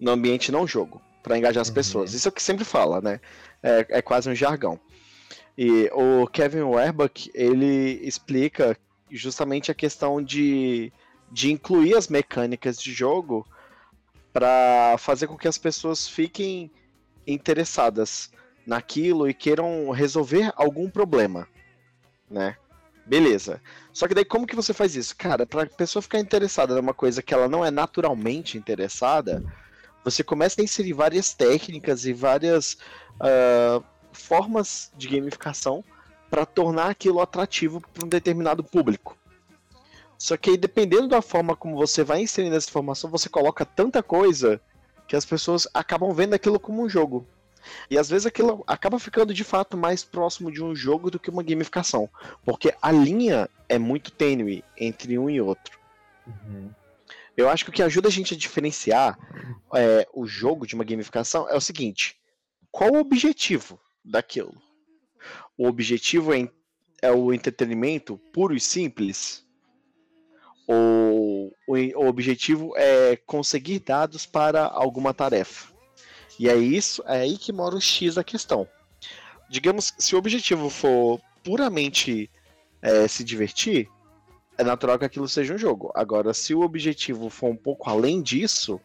no 0.00 0.12
ambiente 0.12 0.50
não 0.50 0.66
jogo, 0.66 0.98
para 1.22 1.36
engajar 1.36 1.60
as 1.60 1.68
uhum. 1.68 1.74
pessoas. 1.74 2.14
Isso 2.14 2.26
é 2.26 2.30
o 2.30 2.32
que 2.32 2.42
sempre 2.42 2.64
fala, 2.64 3.02
né? 3.02 3.20
É, 3.62 3.86
é 3.98 4.00
quase 4.00 4.30
um 4.30 4.34
jargão. 4.34 4.80
E 5.58 5.90
o 5.92 6.26
Kevin 6.26 6.62
Werbach, 6.62 7.30
ele 7.34 8.00
explica 8.02 8.78
justamente 9.10 9.70
a 9.70 9.74
questão 9.74 10.22
de, 10.22 10.90
de 11.30 11.52
incluir 11.52 11.96
as 11.98 12.08
mecânicas 12.08 12.78
de 12.78 12.94
jogo 12.94 13.46
para 14.32 14.96
fazer 14.96 15.26
com 15.26 15.36
que 15.36 15.48
as 15.48 15.58
pessoas 15.58 16.08
fiquem 16.08 16.70
interessadas 17.26 18.30
naquilo 18.66 19.28
e 19.28 19.34
queiram 19.34 19.90
resolver 19.90 20.50
algum 20.56 20.88
problema, 20.88 21.46
né? 22.30 22.56
Beleza. 23.06 23.60
Só 23.92 24.08
que 24.08 24.14
daí 24.14 24.24
como 24.24 24.46
que 24.46 24.56
você 24.56 24.72
faz 24.72 24.96
isso? 24.96 25.14
Cara, 25.16 25.46
para 25.46 25.62
a 25.62 25.66
pessoa 25.66 26.02
ficar 26.02 26.18
interessada 26.18 26.74
numa 26.74 26.94
coisa 26.94 27.22
que 27.22 27.34
ela 27.34 27.48
não 27.48 27.64
é 27.64 27.70
naturalmente 27.70 28.56
interessada, 28.56 29.44
você 30.02 30.24
começa 30.24 30.60
a 30.60 30.64
inserir 30.64 30.92
várias 30.92 31.34
técnicas 31.34 32.04
e 32.06 32.12
várias 32.12 32.78
uh, 33.14 33.84
formas 34.12 34.90
de 34.96 35.08
gamificação 35.08 35.84
para 36.30 36.46
tornar 36.46 36.90
aquilo 36.90 37.20
atrativo 37.20 37.80
para 37.92 38.04
um 38.04 38.08
determinado 38.08 38.64
público. 38.64 39.16
Só 40.18 40.36
que 40.36 40.50
aí, 40.50 40.56
dependendo 40.56 41.08
da 41.08 41.20
forma 41.20 41.54
como 41.54 41.76
você 41.76 42.02
vai 42.02 42.22
inserindo 42.22 42.56
essa 42.56 42.68
informação, 42.68 43.10
você 43.10 43.28
coloca 43.28 43.64
tanta 43.64 44.02
coisa 44.02 44.60
que 45.06 45.16
as 45.16 45.24
pessoas 45.24 45.68
acabam 45.74 46.12
vendo 46.12 46.34
aquilo 46.34 46.58
como 46.58 46.82
um 46.82 46.88
jogo. 46.88 47.26
E 47.90 47.98
às 47.98 48.08
vezes 48.08 48.26
aquilo 48.26 48.62
acaba 48.66 48.98
ficando 48.98 49.32
de 49.32 49.44
fato 49.44 49.76
mais 49.76 50.04
próximo 50.04 50.50
de 50.50 50.62
um 50.62 50.74
jogo 50.74 51.10
do 51.10 51.18
que 51.18 51.30
uma 51.30 51.42
gamificação. 51.42 52.08
Porque 52.44 52.74
a 52.80 52.92
linha 52.92 53.48
é 53.68 53.78
muito 53.78 54.10
tênue 54.10 54.64
entre 54.76 55.18
um 55.18 55.28
e 55.28 55.40
outro. 55.40 55.78
Uhum. 56.26 56.70
Eu 57.36 57.48
acho 57.48 57.64
que 57.64 57.70
o 57.70 57.72
que 57.72 57.82
ajuda 57.82 58.08
a 58.08 58.12
gente 58.12 58.34
a 58.34 58.36
diferenciar 58.36 59.18
é, 59.74 60.06
o 60.14 60.26
jogo 60.26 60.66
de 60.66 60.74
uma 60.74 60.84
gamificação 60.84 61.48
é 61.48 61.56
o 61.56 61.60
seguinte: 61.60 62.16
qual 62.70 62.92
o 62.92 63.00
objetivo 63.00 63.80
daquilo? 64.04 64.54
O 65.56 65.66
objetivo 65.66 66.32
é, 66.32 66.48
é 67.02 67.10
o 67.10 67.32
entretenimento 67.32 68.18
puro 68.32 68.54
e 68.54 68.60
simples? 68.60 69.44
Ou 70.66 71.52
o, 71.66 71.74
o 71.74 72.06
objetivo 72.06 72.72
é 72.76 73.16
conseguir 73.16 73.80
dados 73.80 74.24
para 74.26 74.64
alguma 74.64 75.12
tarefa? 75.12 75.73
E 76.38 76.48
é 76.48 76.56
isso, 76.56 77.02
é 77.06 77.20
aí 77.20 77.38
que 77.38 77.52
mora 77.52 77.76
o 77.76 77.80
X 77.80 78.16
da 78.16 78.24
questão. 78.24 78.66
Digamos, 79.48 79.92
se 79.98 80.14
o 80.14 80.18
objetivo 80.18 80.68
for 80.68 81.20
puramente 81.42 82.30
é, 82.82 83.06
se 83.06 83.22
divertir, 83.22 83.88
é 84.56 84.64
natural 84.64 84.98
que 84.98 85.04
aquilo 85.04 85.28
seja 85.28 85.54
um 85.54 85.58
jogo. 85.58 85.92
Agora, 85.94 86.32
se 86.32 86.54
o 86.54 86.62
objetivo 86.62 87.28
for 87.28 87.50
um 87.50 87.56
pouco 87.56 87.88
além 87.90 88.22
disso, 88.22 88.80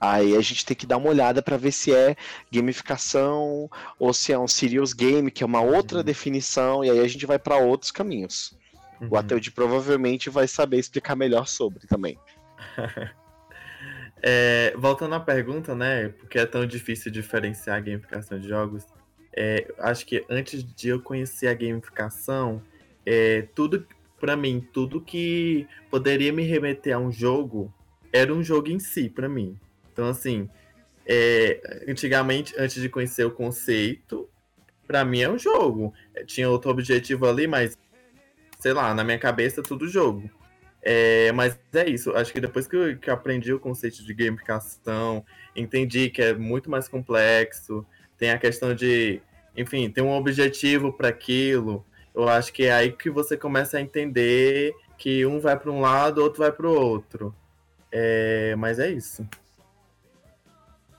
aí 0.00 0.36
a 0.36 0.40
gente 0.40 0.64
tem 0.64 0.76
que 0.76 0.86
dar 0.86 0.96
uma 0.96 1.10
olhada 1.10 1.42
para 1.42 1.56
ver 1.56 1.72
se 1.72 1.94
é 1.94 2.16
gamificação 2.50 3.68
ou 3.98 4.12
se 4.12 4.32
é 4.32 4.38
um 4.38 4.48
serious 4.48 4.92
game, 4.92 5.30
que 5.30 5.42
é 5.42 5.46
uma 5.46 5.60
outra 5.60 5.98
uhum. 5.98 6.04
definição, 6.04 6.84
e 6.84 6.90
aí 6.90 7.00
a 7.00 7.08
gente 7.08 7.26
vai 7.26 7.38
para 7.38 7.56
outros 7.56 7.90
caminhos. 7.90 8.56
Uhum. 9.00 9.08
O 9.10 9.16
Ateudi 9.16 9.50
provavelmente 9.50 10.30
vai 10.30 10.48
saber 10.48 10.78
explicar 10.78 11.16
melhor 11.16 11.46
sobre 11.46 11.86
também. 11.86 12.18
É, 14.22 14.74
voltando 14.76 15.14
à 15.14 15.20
pergunta, 15.20 15.74
né? 15.74 16.08
Porque 16.08 16.38
é 16.38 16.46
tão 16.46 16.66
difícil 16.66 17.10
diferenciar 17.10 17.76
a 17.76 17.80
gamificação 17.80 18.38
de 18.38 18.48
jogos. 18.48 18.86
É, 19.32 19.72
acho 19.78 20.04
que 20.04 20.24
antes 20.28 20.64
de 20.64 20.88
eu 20.88 21.00
conhecer 21.00 21.46
a 21.46 21.54
gamificação, 21.54 22.62
é, 23.06 23.42
tudo 23.54 23.86
para 24.20 24.36
mim, 24.36 24.66
tudo 24.72 25.00
que 25.00 25.66
poderia 25.90 26.32
me 26.32 26.42
remeter 26.42 26.96
a 26.96 26.98
um 26.98 27.12
jogo 27.12 27.72
era 28.12 28.34
um 28.34 28.42
jogo 28.42 28.68
em 28.68 28.80
si 28.80 29.08
para 29.08 29.28
mim. 29.28 29.58
Então, 29.92 30.08
assim, 30.08 30.48
é, 31.06 31.84
antigamente, 31.88 32.54
antes 32.58 32.82
de 32.82 32.88
conhecer 32.88 33.24
o 33.24 33.30
conceito, 33.30 34.28
para 34.86 35.04
mim 35.04 35.20
é 35.20 35.30
um 35.30 35.38
jogo. 35.38 35.94
Tinha 36.26 36.48
outro 36.48 36.70
objetivo 36.70 37.26
ali, 37.26 37.46
mas 37.46 37.78
sei 38.58 38.72
lá, 38.72 38.92
na 38.92 39.04
minha 39.04 39.18
cabeça 39.18 39.62
tudo 39.62 39.86
jogo. 39.86 40.28
É, 40.82 41.32
mas 41.32 41.58
é 41.74 41.88
isso, 41.88 42.14
acho 42.16 42.32
que 42.32 42.40
depois 42.40 42.66
que 42.66 42.76
eu, 42.76 42.98
que 42.98 43.10
eu 43.10 43.14
aprendi 43.14 43.52
o 43.52 43.60
conceito 43.60 44.04
de 44.04 44.14
gamificação, 44.14 45.24
entendi 45.54 46.08
que 46.08 46.22
é 46.22 46.34
muito 46.34 46.70
mais 46.70 46.88
complexo, 46.88 47.84
tem 48.16 48.30
a 48.30 48.38
questão 48.38 48.74
de, 48.74 49.20
enfim, 49.56 49.90
tem 49.90 50.02
um 50.02 50.12
objetivo 50.12 50.92
para 50.92 51.08
aquilo. 51.08 51.84
Eu 52.14 52.28
acho 52.28 52.52
que 52.52 52.64
é 52.64 52.72
aí 52.72 52.92
que 52.92 53.10
você 53.10 53.36
começa 53.36 53.78
a 53.78 53.80
entender 53.80 54.74
que 54.96 55.24
um 55.24 55.38
vai 55.38 55.58
para 55.58 55.70
um 55.70 55.80
lado, 55.80 56.22
outro 56.22 56.40
vai 56.40 56.50
para 56.50 56.66
o 56.68 56.72
outro. 56.72 57.34
É, 57.90 58.54
mas 58.56 58.78
é 58.78 58.90
isso. 58.90 59.26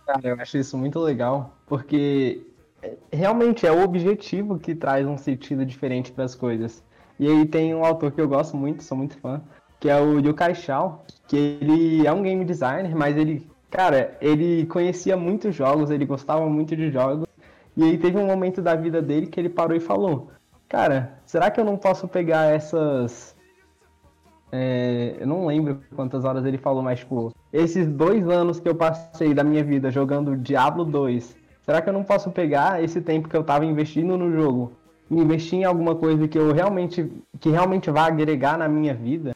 Cara, 0.06 0.30
eu 0.30 0.40
acho 0.40 0.58
isso 0.58 0.78
muito 0.78 1.00
legal, 1.00 1.58
porque 1.68 2.42
realmente 3.12 3.66
é 3.66 3.72
o 3.72 3.84
objetivo 3.84 4.58
que 4.58 4.74
traz 4.74 5.06
um 5.06 5.18
sentido 5.18 5.66
diferente 5.66 6.12
para 6.12 6.24
as 6.24 6.36
coisas. 6.36 6.84
E 7.20 7.28
aí 7.28 7.46
tem 7.46 7.76
um 7.76 7.84
autor 7.84 8.12
que 8.12 8.22
eu 8.22 8.28
gosto 8.28 8.56
muito, 8.56 8.84
sou 8.84 8.98
muito 8.98 9.18
fã, 9.20 9.42
que 9.80 9.90
é 9.90 10.00
o 10.00 10.20
Yukai 10.20 10.54
Shao, 10.54 11.06
que 11.28 11.38
ele 11.38 12.06
é 12.06 12.12
um 12.12 12.22
game 12.22 12.44
designer, 12.44 12.96
mas 12.96 13.16
ele, 13.16 13.48
cara, 13.70 14.18
ele 14.20 14.66
conhecia 14.66 15.16
muitos 15.16 15.56
jogos, 15.56 15.90
ele 15.90 16.06
gostava 16.06 16.46
muito 16.48 16.76
de 16.76 16.92
jogos, 16.92 17.28
e 17.78 17.84
aí 17.84 17.98
teve 17.98 18.18
um 18.18 18.26
momento 18.26 18.62
da 18.62 18.76
vida 18.76 19.02
dele 19.02 19.28
que 19.28 19.40
ele 19.40 19.50
parou 19.50 19.78
e 19.78 19.80
falou, 19.80 20.30
cara, 20.68 21.14
será 21.26 21.50
que 21.50 21.60
eu 21.60 21.66
não 21.66 21.78
posso 21.78 22.08
pegar 22.08 22.54
essas... 22.54 23.38
É, 24.52 25.16
eu 25.20 25.28
não 25.28 25.46
lembro 25.46 25.80
quantas 25.96 26.26
horas 26.26 26.44
ele 26.44 26.58
falou, 26.58 26.82
mas 26.82 27.00
tipo, 27.00 27.32
esses 27.54 27.88
dois 27.88 28.28
anos 28.28 28.60
que 28.60 28.68
eu 28.68 28.74
passei 28.74 29.34
da 29.34 29.44
minha 29.44 29.64
vida 29.64 29.92
jogando 29.92 30.36
Diablo 30.36 30.84
2, 30.84 31.38
será 31.62 31.82
que 31.82 31.88
eu 31.88 31.94
não 31.94 32.04
posso 32.04 32.32
pegar 32.32 32.84
esse 32.84 33.00
tempo 33.00 33.30
que 33.30 33.38
eu 33.38 33.44
tava 33.44 33.64
investindo 33.64 34.18
no 34.18 34.32
jogo 34.32 34.74
e 35.10 35.16
investir 35.20 35.60
em 35.60 35.66
alguma 35.66 35.96
coisa 35.96 36.28
que 36.28 36.38
eu 36.38 36.52
realmente, 36.52 37.12
que 37.40 37.50
realmente 37.50 37.92
vá 37.92 38.08
agregar 38.08 38.58
na 38.58 38.68
minha 38.68 38.94
vida? 38.94 39.36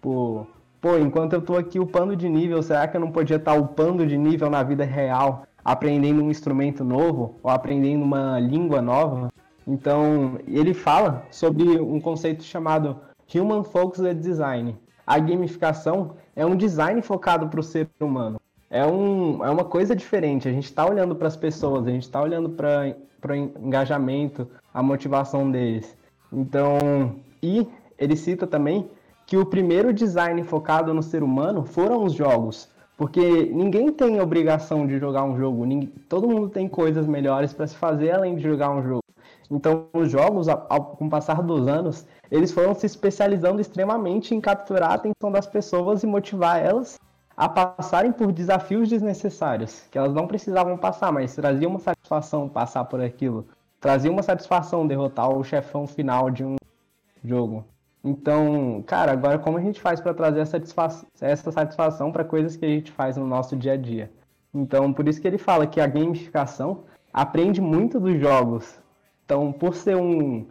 Tipo, 0.00 0.46
pô, 0.80 0.96
enquanto 0.96 1.34
eu 1.34 1.42
tô 1.42 1.58
aqui 1.58 1.78
upando 1.78 2.16
de 2.16 2.26
nível, 2.26 2.62
será 2.62 2.88
que 2.88 2.96
eu 2.96 3.00
não 3.02 3.12
podia 3.12 3.36
estar 3.36 3.52
tá 3.52 3.60
upando 3.60 4.06
de 4.06 4.16
nível 4.16 4.48
na 4.48 4.62
vida 4.62 4.82
real, 4.82 5.44
aprendendo 5.62 6.24
um 6.24 6.30
instrumento 6.30 6.82
novo 6.82 7.34
ou 7.42 7.50
aprendendo 7.50 8.02
uma 8.02 8.40
língua 8.40 8.80
nova? 8.80 9.30
Então, 9.66 10.38
ele 10.48 10.72
fala 10.72 11.22
sobre 11.30 11.78
um 11.78 12.00
conceito 12.00 12.42
chamado 12.42 12.96
Human 13.34 13.62
Focused 13.62 14.14
Design. 14.22 14.74
A 15.06 15.18
gamificação 15.18 16.12
é 16.34 16.46
um 16.46 16.56
design 16.56 17.02
focado 17.02 17.48
para 17.48 17.60
o 17.60 17.62
ser 17.62 17.86
humano. 18.00 18.40
É, 18.70 18.86
um, 18.86 19.44
é 19.44 19.50
uma 19.50 19.64
coisa 19.64 19.94
diferente. 19.94 20.48
A 20.48 20.52
gente 20.52 20.64
está 20.64 20.88
olhando 20.88 21.14
para 21.14 21.28
as 21.28 21.36
pessoas, 21.36 21.86
a 21.86 21.90
gente 21.90 22.04
está 22.04 22.22
olhando 22.22 22.48
para 22.48 22.96
o 23.28 23.34
engajamento, 23.34 24.48
a 24.72 24.82
motivação 24.82 25.50
deles. 25.50 25.94
Então, 26.32 27.16
e 27.42 27.68
ele 27.98 28.16
cita 28.16 28.46
também 28.46 28.88
que 29.30 29.36
o 29.36 29.46
primeiro 29.46 29.92
design 29.92 30.42
focado 30.42 30.92
no 30.92 31.04
ser 31.04 31.22
humano 31.22 31.62
foram 31.64 32.02
os 32.02 32.14
jogos. 32.14 32.68
Porque 32.96 33.44
ninguém 33.44 33.92
tem 33.92 34.20
obrigação 34.20 34.88
de 34.88 34.98
jogar 34.98 35.22
um 35.22 35.38
jogo, 35.38 35.64
ninguém, 35.64 35.88
todo 36.08 36.26
mundo 36.26 36.48
tem 36.48 36.68
coisas 36.68 37.06
melhores 37.06 37.52
para 37.52 37.64
se 37.64 37.76
fazer 37.76 38.10
além 38.10 38.34
de 38.34 38.42
jogar 38.42 38.70
um 38.70 38.82
jogo. 38.82 39.04
Então, 39.48 39.86
os 39.92 40.10
jogos, 40.10 40.48
ao, 40.48 40.66
ao, 40.68 40.84
com 40.96 41.06
o 41.06 41.08
passar 41.08 41.42
dos 41.42 41.68
anos, 41.68 42.04
eles 42.28 42.50
foram 42.50 42.74
se 42.74 42.86
especializando 42.86 43.60
extremamente 43.60 44.34
em 44.34 44.40
capturar 44.40 44.90
a 44.90 44.94
atenção 44.94 45.30
das 45.30 45.46
pessoas 45.46 46.02
e 46.02 46.08
motivar 46.08 46.60
elas 46.60 46.98
a 47.36 47.48
passarem 47.48 48.10
por 48.10 48.32
desafios 48.32 48.88
desnecessários, 48.88 49.84
que 49.92 49.96
elas 49.96 50.12
não 50.12 50.26
precisavam 50.26 50.76
passar, 50.76 51.12
mas 51.12 51.36
trazia 51.36 51.68
uma 51.68 51.78
satisfação 51.78 52.48
passar 52.48 52.84
por 52.86 53.00
aquilo. 53.00 53.46
Trazia 53.80 54.10
uma 54.10 54.24
satisfação 54.24 54.88
derrotar 54.88 55.30
o 55.30 55.44
chefão 55.44 55.86
final 55.86 56.30
de 56.30 56.44
um 56.44 56.56
jogo. 57.24 57.64
Então, 58.02 58.82
cara, 58.86 59.12
agora 59.12 59.38
como 59.38 59.58
a 59.58 59.60
gente 59.60 59.80
faz 59.80 60.00
para 60.00 60.14
trazer 60.14 60.40
essa 60.40 61.52
satisfação, 61.52 62.10
para 62.10 62.24
coisas 62.24 62.56
que 62.56 62.64
a 62.64 62.68
gente 62.68 62.90
faz 62.90 63.16
no 63.16 63.26
nosso 63.26 63.56
dia 63.56 63.74
a 63.74 63.76
dia? 63.76 64.10
Então, 64.54 64.92
por 64.92 65.06
isso 65.06 65.20
que 65.20 65.28
ele 65.28 65.38
fala 65.38 65.66
que 65.66 65.80
a 65.80 65.86
gamificação 65.86 66.84
aprende 67.12 67.60
muito 67.60 68.00
dos 68.00 68.18
jogos. 68.18 68.80
Então, 69.24 69.52
por 69.52 69.74
ser 69.74 69.96
um 69.96 70.46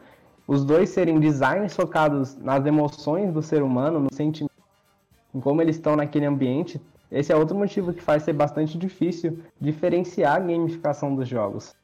os 0.47 0.65
dois 0.65 0.89
serem 0.89 1.19
designs 1.19 1.75
focados 1.75 2.35
nas 2.37 2.65
emoções 2.65 3.31
do 3.31 3.39
ser 3.39 3.61
humano, 3.61 3.99
no 3.99 4.11
sentimento, 4.11 4.51
em 5.33 5.39
como 5.39 5.61
eles 5.61 5.75
estão 5.75 5.95
naquele 5.95 6.25
ambiente, 6.25 6.81
esse 7.11 7.31
é 7.31 7.35
outro 7.35 7.55
motivo 7.55 7.93
que 7.93 8.01
faz 8.01 8.23
ser 8.23 8.33
bastante 8.33 8.75
difícil 8.75 9.43
diferenciar 9.61 10.37
a 10.37 10.39
gamificação 10.39 11.15
dos 11.15 11.27
jogos. 11.27 11.75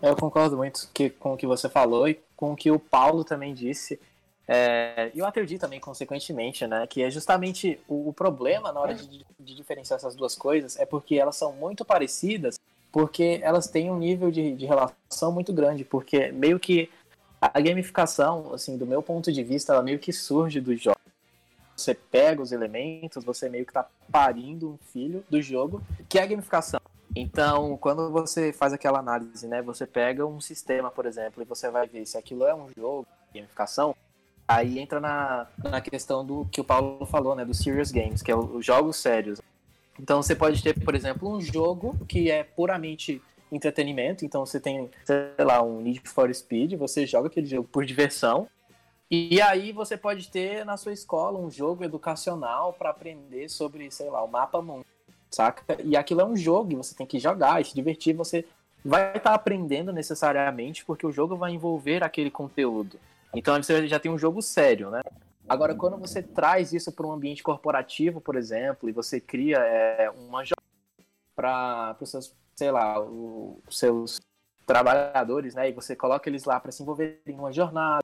Eu 0.00 0.14
concordo 0.14 0.56
muito 0.56 0.88
que, 0.94 1.10
com 1.10 1.34
o 1.34 1.36
que 1.36 1.46
você 1.46 1.68
falou 1.68 2.08
e 2.08 2.20
com 2.36 2.52
o 2.52 2.56
que 2.56 2.70
o 2.70 2.78
Paulo 2.78 3.24
também 3.24 3.52
disse. 3.52 3.98
É, 4.46 5.10
e 5.14 5.18
eu 5.18 5.26
acredito 5.26 5.60
também, 5.60 5.80
consequentemente, 5.80 6.66
né, 6.66 6.86
que 6.86 7.02
é 7.02 7.10
justamente 7.10 7.78
o, 7.86 8.08
o 8.08 8.12
problema 8.12 8.72
na 8.72 8.80
hora 8.80 8.94
de, 8.94 9.26
de, 9.38 9.54
diferenciar 9.54 9.98
essas 9.98 10.14
duas 10.14 10.34
coisas 10.34 10.78
é 10.78 10.86
porque 10.86 11.16
elas 11.16 11.36
são 11.36 11.52
muito 11.52 11.84
parecidas, 11.84 12.58
porque 12.90 13.40
elas 13.42 13.68
têm 13.68 13.90
um 13.90 13.98
nível 13.98 14.30
de, 14.30 14.54
de 14.56 14.64
relação 14.64 15.30
muito 15.30 15.52
grande, 15.52 15.84
porque 15.84 16.32
meio 16.32 16.58
que 16.58 16.90
a 17.40 17.60
gamificação, 17.60 18.54
assim, 18.54 18.78
do 18.78 18.86
meu 18.86 19.02
ponto 19.02 19.30
de 19.30 19.42
vista, 19.42 19.72
ela 19.72 19.82
meio 19.82 19.98
que 19.98 20.12
surge 20.12 20.60
dos 20.60 20.80
jogos. 20.80 20.98
Você 21.76 21.94
pega 21.94 22.42
os 22.42 22.50
elementos, 22.50 23.22
você 23.22 23.48
meio 23.48 23.66
que 23.66 23.72
tá 23.72 23.86
parindo 24.10 24.70
um 24.70 24.78
filho 24.92 25.24
do 25.30 25.40
jogo, 25.40 25.80
que 26.08 26.18
é 26.18 26.22
a 26.22 26.26
gamificação. 26.26 26.77
Então, 27.20 27.76
quando 27.78 28.12
você 28.12 28.52
faz 28.52 28.72
aquela 28.72 29.00
análise, 29.00 29.48
né, 29.48 29.60
você 29.60 29.84
pega 29.84 30.24
um 30.24 30.40
sistema, 30.40 30.88
por 30.88 31.04
exemplo, 31.04 31.42
e 31.42 31.44
você 31.44 31.68
vai 31.68 31.88
ver 31.88 32.06
se 32.06 32.16
aquilo 32.16 32.44
é 32.44 32.54
um 32.54 32.68
jogo, 32.68 33.08
gamificação, 33.34 33.92
aí 34.46 34.78
entra 34.78 35.00
na, 35.00 35.48
na 35.58 35.80
questão 35.80 36.24
do 36.24 36.44
que 36.44 36.60
o 36.60 36.64
Paulo 36.64 37.04
falou, 37.06 37.34
né, 37.34 37.44
dos 37.44 37.58
serious 37.58 37.90
games, 37.90 38.22
que 38.22 38.30
é 38.30 38.36
os 38.36 38.64
jogos 38.64 38.98
sérios. 38.98 39.40
Então, 39.98 40.22
você 40.22 40.36
pode 40.36 40.62
ter, 40.62 40.78
por 40.78 40.94
exemplo, 40.94 41.28
um 41.28 41.40
jogo 41.40 41.96
que 42.06 42.30
é 42.30 42.44
puramente 42.44 43.20
entretenimento, 43.50 44.24
então 44.24 44.46
você 44.46 44.60
tem, 44.60 44.88
sei 45.04 45.44
lá, 45.44 45.60
um 45.60 45.80
Need 45.80 46.08
for 46.08 46.32
Speed, 46.32 46.74
você 46.74 47.04
joga 47.04 47.26
aquele 47.26 47.48
jogo 47.48 47.66
por 47.66 47.84
diversão, 47.84 48.46
e 49.10 49.42
aí 49.42 49.72
você 49.72 49.96
pode 49.96 50.28
ter 50.28 50.64
na 50.64 50.76
sua 50.76 50.92
escola 50.92 51.36
um 51.36 51.50
jogo 51.50 51.82
educacional 51.82 52.72
para 52.74 52.90
aprender 52.90 53.48
sobre, 53.48 53.90
sei 53.90 54.08
lá, 54.08 54.22
o 54.22 54.28
mapa 54.28 54.62
mundo, 54.62 54.86
saca? 55.30 55.76
E 55.84 55.96
aquilo 55.96 56.20
é 56.20 56.24
um 56.24 56.36
jogo, 56.36 56.72
e 56.72 56.76
você 56.76 56.94
tem 56.94 57.06
que 57.06 57.18
jogar 57.18 57.60
e 57.60 57.64
se 57.64 57.74
divertir, 57.74 58.14
você 58.14 58.44
vai 58.84 59.08
estar 59.08 59.20
tá 59.20 59.34
aprendendo 59.34 59.92
necessariamente, 59.92 60.84
porque 60.84 61.06
o 61.06 61.12
jogo 61.12 61.36
vai 61.36 61.52
envolver 61.52 62.02
aquele 62.02 62.30
conteúdo. 62.30 62.98
Então 63.34 63.60
você 63.62 63.86
já 63.86 63.98
tem 63.98 64.10
um 64.10 64.18
jogo 64.18 64.40
sério, 64.40 64.90
né? 64.90 65.00
Agora, 65.48 65.74
quando 65.74 65.96
você 65.96 66.22
traz 66.22 66.72
isso 66.72 66.92
para 66.92 67.06
um 67.06 67.12
ambiente 67.12 67.42
corporativo, 67.42 68.20
por 68.20 68.36
exemplo, 68.36 68.88
e 68.88 68.92
você 68.92 69.18
cria 69.18 69.58
é, 69.58 70.10
uma 70.10 70.42
para 71.34 71.96
os 72.00 72.10
seus, 72.10 72.34
sei 72.54 72.70
lá, 72.70 73.00
os 73.00 73.78
seus 73.78 74.20
trabalhadores, 74.66 75.54
né? 75.54 75.68
E 75.68 75.72
você 75.72 75.96
coloca 75.96 76.28
eles 76.28 76.44
lá 76.44 76.60
para 76.60 76.70
se 76.70 76.82
envolverem 76.82 77.18
em 77.26 77.38
uma 77.38 77.50
jornada, 77.50 78.02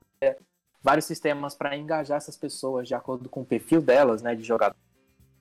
vários 0.82 1.04
sistemas 1.04 1.54
para 1.54 1.76
engajar 1.76 2.16
essas 2.16 2.36
pessoas 2.36 2.88
de 2.88 2.94
acordo 2.94 3.28
com 3.28 3.40
o 3.40 3.44
perfil 3.44 3.82
delas, 3.82 4.22
né, 4.22 4.34
de 4.34 4.42
jogador. 4.42 4.76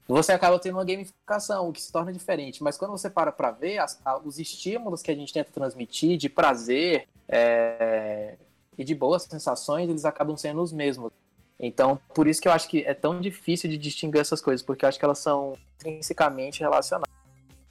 Você 0.07 0.33
acaba 0.33 0.59
tendo 0.59 0.75
uma 0.75 0.83
gamificação, 0.83 1.69
o 1.69 1.73
que 1.73 1.81
se 1.81 1.91
torna 1.91 2.11
diferente. 2.11 2.61
Mas 2.61 2.77
quando 2.77 2.91
você 2.91 3.09
para 3.09 3.31
para 3.31 3.51
ver, 3.51 3.77
as, 3.77 3.99
os 4.25 4.37
estímulos 4.37 5.01
que 5.01 5.11
a 5.11 5.15
gente 5.15 5.31
tenta 5.31 5.51
transmitir 5.51 6.17
de 6.17 6.27
prazer 6.27 7.07
é, 7.27 8.35
e 8.77 8.83
de 8.83 8.93
boas 8.93 9.23
sensações, 9.23 9.89
eles 9.89 10.03
acabam 10.03 10.35
sendo 10.35 10.61
os 10.61 10.73
mesmos. 10.73 11.11
Então, 11.57 11.97
por 12.13 12.27
isso 12.27 12.41
que 12.41 12.47
eu 12.47 12.51
acho 12.51 12.67
que 12.67 12.83
é 12.83 12.93
tão 12.93 13.21
difícil 13.21 13.69
de 13.69 13.77
distinguir 13.77 14.19
essas 14.19 14.41
coisas, 14.41 14.65
porque 14.65 14.83
eu 14.83 14.89
acho 14.89 14.99
que 14.99 15.05
elas 15.05 15.19
são 15.19 15.57
intrinsecamente 15.75 16.59
relacionadas. 16.59 17.13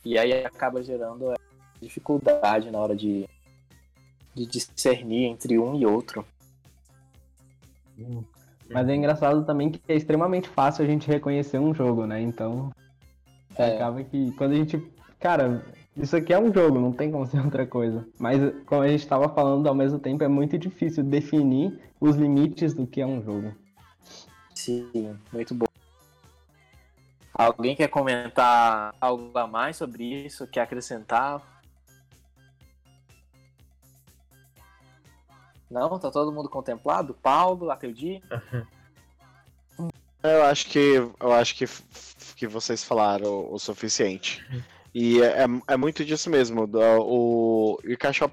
E 0.04 0.18
aí 0.18 0.32
acaba 0.44 0.82
gerando 0.82 1.32
é, 1.32 1.36
dificuldade 1.80 2.70
na 2.70 2.78
hora 2.78 2.96
de, 2.96 3.28
de 4.34 4.46
discernir 4.46 5.26
entre 5.26 5.58
um 5.58 5.74
e 5.74 5.84
outro. 5.84 6.24
Mas 8.72 8.88
é 8.88 8.94
engraçado 8.94 9.44
também 9.44 9.70
que 9.70 9.80
é 9.88 9.94
extremamente 9.94 10.48
fácil 10.48 10.84
a 10.84 10.88
gente 10.88 11.08
reconhecer 11.08 11.58
um 11.58 11.74
jogo, 11.74 12.06
né? 12.06 12.20
Então, 12.20 12.72
é. 13.56 13.76
acaba 13.76 14.02
que 14.02 14.32
quando 14.32 14.52
a 14.52 14.56
gente. 14.56 14.82
Cara, 15.20 15.64
isso 15.96 16.16
aqui 16.16 16.32
é 16.32 16.38
um 16.38 16.52
jogo, 16.52 16.80
não 16.80 16.92
tem 16.92 17.10
como 17.10 17.26
ser 17.28 17.40
outra 17.40 17.66
coisa. 17.66 18.06
Mas, 18.18 18.40
como 18.66 18.82
a 18.82 18.88
gente 18.88 19.00
estava 19.00 19.28
falando 19.28 19.66
ao 19.68 19.74
mesmo 19.74 19.98
tempo, 19.98 20.24
é 20.24 20.28
muito 20.28 20.58
difícil 20.58 21.04
definir 21.04 21.78
os 22.00 22.16
limites 22.16 22.74
do 22.74 22.86
que 22.86 23.00
é 23.00 23.06
um 23.06 23.22
jogo. 23.22 23.54
Sim, 24.54 25.16
muito 25.32 25.54
bom. 25.54 25.66
Alguém 27.34 27.74
quer 27.74 27.88
comentar 27.88 28.94
algo 29.00 29.36
a 29.36 29.46
mais 29.46 29.76
sobre 29.76 30.04
isso? 30.04 30.46
Quer 30.46 30.60
acrescentar? 30.60 31.51
Não? 35.72 35.98
Tá 35.98 36.10
todo 36.10 36.32
mundo 36.32 36.48
contemplado? 36.48 37.14
Paulo, 37.14 37.70
Ateudi? 37.70 38.22
Eu 40.22 40.44
acho 40.44 40.68
que 40.68 40.94
eu 41.18 41.32
acho 41.32 41.56
que, 41.56 41.64
que 42.36 42.46
vocês 42.46 42.84
falaram 42.84 43.52
o, 43.52 43.58
suficiente. 43.58 44.44
E 44.94 45.20
é, 45.20 45.44
é, 45.44 45.46
é 45.68 45.76
muito 45.76 46.04
disso 46.04 46.30
mesmo. 46.30 46.68
O, 47.00 47.72
o 47.74 47.98
Cachorro 47.98 48.30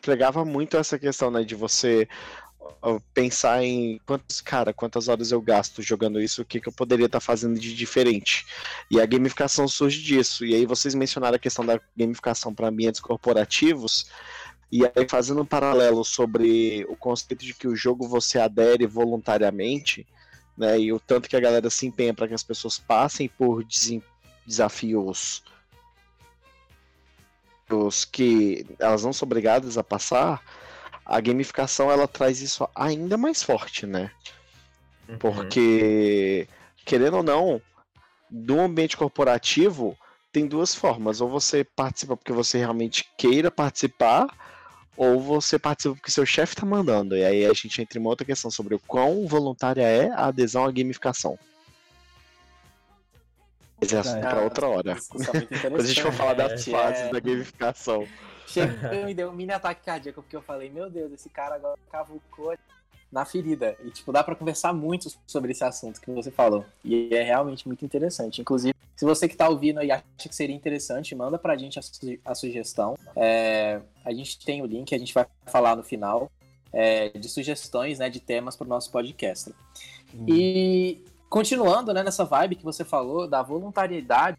pregava 0.00 0.44
muito 0.44 0.76
essa 0.76 0.98
questão, 0.98 1.30
né, 1.30 1.42
de 1.42 1.54
você 1.54 2.08
pensar 3.12 3.62
em 3.62 4.00
quantos, 4.06 4.40
cara, 4.40 4.72
quantas 4.72 5.08
horas 5.08 5.32
eu 5.32 5.40
gasto 5.40 5.82
jogando 5.82 6.20
isso, 6.20 6.42
o 6.42 6.44
que, 6.44 6.60
que 6.60 6.68
eu 6.68 6.72
poderia 6.72 7.06
estar 7.06 7.20
tá 7.20 7.24
fazendo 7.24 7.58
de 7.58 7.74
diferente. 7.74 8.46
E 8.90 9.00
a 9.00 9.06
gamificação 9.06 9.68
surge 9.68 10.02
disso. 10.02 10.44
E 10.44 10.54
aí 10.54 10.64
vocês 10.64 10.94
mencionaram 10.94 11.36
a 11.36 11.38
questão 11.38 11.64
da 11.64 11.78
gamificação 11.96 12.54
para 12.54 12.68
ambientes 12.68 13.00
corporativos. 13.00 14.06
E 14.72 14.84
aí, 14.84 15.08
fazendo 15.08 15.42
um 15.42 15.46
paralelo 15.46 16.04
sobre 16.04 16.84
o 16.88 16.96
conceito 16.96 17.44
de 17.44 17.54
que 17.54 17.66
o 17.66 17.74
jogo 17.74 18.06
você 18.06 18.38
adere 18.38 18.86
voluntariamente, 18.86 20.06
né? 20.56 20.78
E 20.78 20.92
o 20.92 21.00
tanto 21.00 21.28
que 21.28 21.36
a 21.36 21.40
galera 21.40 21.68
se 21.70 21.86
empenha 21.86 22.14
para 22.14 22.28
que 22.28 22.34
as 22.34 22.42
pessoas 22.42 22.78
passem 22.78 23.28
por 23.28 23.64
desafios 24.46 25.42
os 27.76 28.04
que 28.04 28.66
elas 28.78 29.04
não 29.04 29.12
são 29.12 29.26
obrigadas 29.26 29.78
a 29.78 29.84
passar, 29.84 30.42
a 31.04 31.20
gamificação 31.20 31.90
ela 31.90 32.06
traz 32.06 32.40
isso 32.40 32.68
ainda 32.74 33.16
mais 33.16 33.42
forte, 33.42 33.86
né? 33.86 34.10
Uhum. 35.08 35.18
Porque, 35.18 36.48
querendo 36.84 37.18
ou 37.18 37.22
não, 37.22 37.60
do 38.28 38.60
ambiente 38.60 38.96
corporativo 38.96 39.96
tem 40.32 40.46
duas 40.46 40.74
formas. 40.74 41.20
Ou 41.20 41.28
você 41.28 41.64
participa 41.64 42.16
porque 42.16 42.32
você 42.32 42.58
realmente 42.58 43.08
queira 43.16 43.50
participar, 43.50 44.28
ou 45.00 45.18
você 45.18 45.58
participa 45.58 45.94
porque 45.94 46.10
seu 46.10 46.26
chefe 46.26 46.52
está 46.52 46.66
mandando. 46.66 47.16
E 47.16 47.24
aí 47.24 47.46
a 47.46 47.54
gente 47.54 47.80
entra 47.80 47.98
em 47.98 48.02
uma 48.02 48.10
outra 48.10 48.26
questão 48.26 48.50
sobre 48.50 48.74
o 48.74 48.78
quão 48.78 49.26
voluntária 49.26 49.80
é 49.80 50.10
a 50.10 50.26
adesão 50.26 50.62
à 50.66 50.70
gamificação. 50.70 51.38
Esse 53.80 53.96
é 53.96 53.98
assunto 53.98 54.20
para 54.20 54.42
outra 54.42 54.68
hora. 54.68 54.96
Quando 55.62 55.80
a 55.80 55.86
gente 55.86 56.02
for 56.02 56.12
falar 56.12 56.34
das 56.34 56.68
é, 56.68 56.70
fases 56.70 57.04
é... 57.04 57.08
da 57.12 57.18
gamificação. 57.18 58.06
Chegou 58.46 58.92
e 58.92 59.04
me 59.06 59.14
deu 59.14 59.30
um 59.30 59.32
mini 59.32 59.54
ataque 59.54 59.86
cardíaco, 59.86 60.20
porque 60.20 60.36
eu 60.36 60.42
falei, 60.42 60.68
meu 60.68 60.90
Deus, 60.90 61.10
esse 61.12 61.30
cara 61.30 61.54
agora 61.54 61.78
cavucou 61.90 62.54
na 63.10 63.24
ferida. 63.24 63.76
E, 63.84 63.90
tipo, 63.90 64.12
dá 64.12 64.22
para 64.22 64.34
conversar 64.34 64.72
muito 64.72 65.10
sobre 65.26 65.52
esse 65.52 65.64
assunto 65.64 66.00
que 66.00 66.10
você 66.10 66.30
falou. 66.30 66.64
E 66.84 67.14
é 67.14 67.22
realmente 67.22 67.66
muito 67.66 67.84
interessante. 67.84 68.40
Inclusive, 68.40 68.74
se 68.94 69.04
você 69.04 69.28
que 69.28 69.36
tá 69.36 69.48
ouvindo 69.48 69.82
e 69.82 69.90
acha 69.90 70.04
que 70.16 70.34
seria 70.34 70.54
interessante, 70.54 71.14
manda 71.14 71.38
pra 71.38 71.56
gente 71.56 71.78
a, 71.78 71.82
su 71.82 72.18
a 72.24 72.34
sugestão. 72.34 72.96
É, 73.16 73.80
a 74.04 74.12
gente 74.12 74.44
tem 74.44 74.62
o 74.62 74.66
link, 74.66 74.94
a 74.94 74.98
gente 74.98 75.14
vai 75.14 75.26
falar 75.46 75.74
no 75.74 75.82
final, 75.82 76.30
é, 76.72 77.08
de 77.08 77.28
sugestões, 77.28 77.98
né, 77.98 78.08
de 78.08 78.20
temas 78.20 78.56
pro 78.56 78.68
nosso 78.68 78.90
podcast. 78.90 79.54
Hum. 80.14 80.26
E 80.28 81.04
continuando, 81.28 81.92
né, 81.92 82.02
nessa 82.02 82.24
vibe 82.24 82.56
que 82.56 82.64
você 82.64 82.84
falou, 82.84 83.26
da 83.26 83.42
voluntariedade 83.42 84.36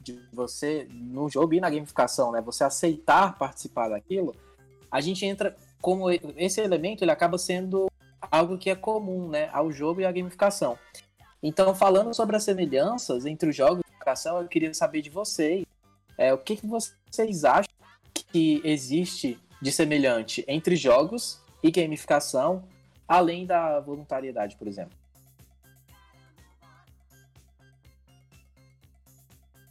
de 0.00 0.18
você, 0.32 0.86
no 0.90 1.30
jogo 1.30 1.54
e 1.54 1.60
na 1.60 1.70
gamificação, 1.70 2.32
né, 2.32 2.40
você 2.40 2.64
aceitar 2.64 3.38
participar 3.38 3.88
daquilo, 3.88 4.34
a 4.90 5.00
gente 5.00 5.24
entra 5.24 5.56
como 5.80 6.10
esse 6.10 6.60
elemento 6.60 7.04
ele 7.04 7.10
acaba 7.10 7.36
sendo 7.36 7.90
algo 8.34 8.58
que 8.58 8.68
é 8.68 8.74
comum 8.74 9.28
né, 9.28 9.48
ao 9.52 9.70
jogo 9.70 10.00
e 10.00 10.04
à 10.04 10.10
gamificação. 10.10 10.76
Então, 11.40 11.74
falando 11.74 12.12
sobre 12.12 12.34
as 12.34 12.42
semelhanças 12.42 13.26
entre 13.26 13.50
os 13.50 13.56
jogos 13.56 13.78
e 13.78 13.80
a 13.80 13.90
gamificação, 13.90 14.40
eu 14.40 14.48
queria 14.48 14.74
saber 14.74 15.02
de 15.02 15.10
vocês 15.10 15.64
é, 16.18 16.32
o 16.32 16.38
que, 16.38 16.56
que 16.56 16.66
vocês 16.66 17.44
acham 17.44 17.72
que 18.12 18.60
existe 18.64 19.38
de 19.62 19.70
semelhante 19.70 20.44
entre 20.48 20.74
jogos 20.74 21.40
e 21.62 21.70
gamificação, 21.70 22.64
além 23.06 23.46
da 23.46 23.78
voluntariedade, 23.78 24.56
por 24.56 24.66
exemplo. 24.66 24.96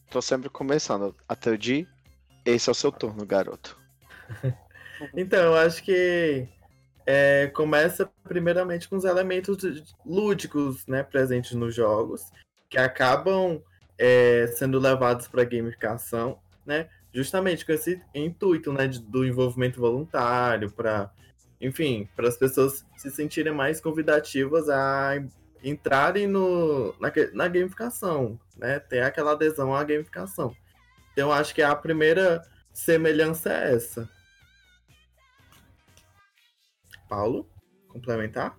Tô 0.10 0.21
sempre 0.21 0.47
começando. 0.47 1.15
Até 1.28 1.52
o 1.52 1.58
dia, 1.58 1.88
esse 2.45 2.69
é 2.69 2.71
o 2.71 2.76
seu 2.76 2.91
turno, 2.91 3.26
garoto. 3.26 3.78
Então, 5.13 5.39
eu 5.39 5.56
acho 5.56 5.84
que 5.84 6.47
é, 7.05 7.47
começa 7.47 8.09
primeiramente 8.23 8.87
com 8.87 8.95
os 8.95 9.03
elementos 9.03 9.57
lúdicos 10.05 10.85
né, 10.87 11.03
presentes 11.03 11.53
nos 11.53 11.75
jogos, 11.75 12.31
que 12.69 12.77
acabam 12.77 13.61
é, 13.97 14.47
sendo 14.47 14.79
levados 14.79 15.27
para 15.27 15.41
a 15.41 15.45
gamificação, 15.45 16.39
né, 16.65 16.89
justamente 17.13 17.65
com 17.65 17.71
esse 17.71 18.01
intuito 18.13 18.71
né, 18.73 18.87
de, 18.87 18.99
do 18.99 19.25
envolvimento 19.25 19.79
voluntário, 19.79 20.71
para, 20.71 21.11
enfim, 21.61 22.07
para 22.15 22.27
as 22.27 22.37
pessoas 22.37 22.85
se 22.97 23.11
sentirem 23.11 23.53
mais 23.53 23.79
convidativas 23.79 24.69
a 24.69 25.23
entrarem 25.63 26.27
no, 26.27 26.93
na, 26.99 27.11
na 27.33 27.47
gamificação, 27.47 28.39
né, 28.57 28.79
ter 28.79 29.01
aquela 29.01 29.31
adesão 29.31 29.73
à 29.73 29.83
gamificação. 29.83 30.55
Então, 31.13 31.31
acho 31.31 31.53
que 31.53 31.61
a 31.61 31.75
primeira 31.75 32.41
semelhança 32.73 33.53
é 33.53 33.75
essa. 33.75 34.09
Paulo, 37.07 37.49
complementar? 37.87 38.57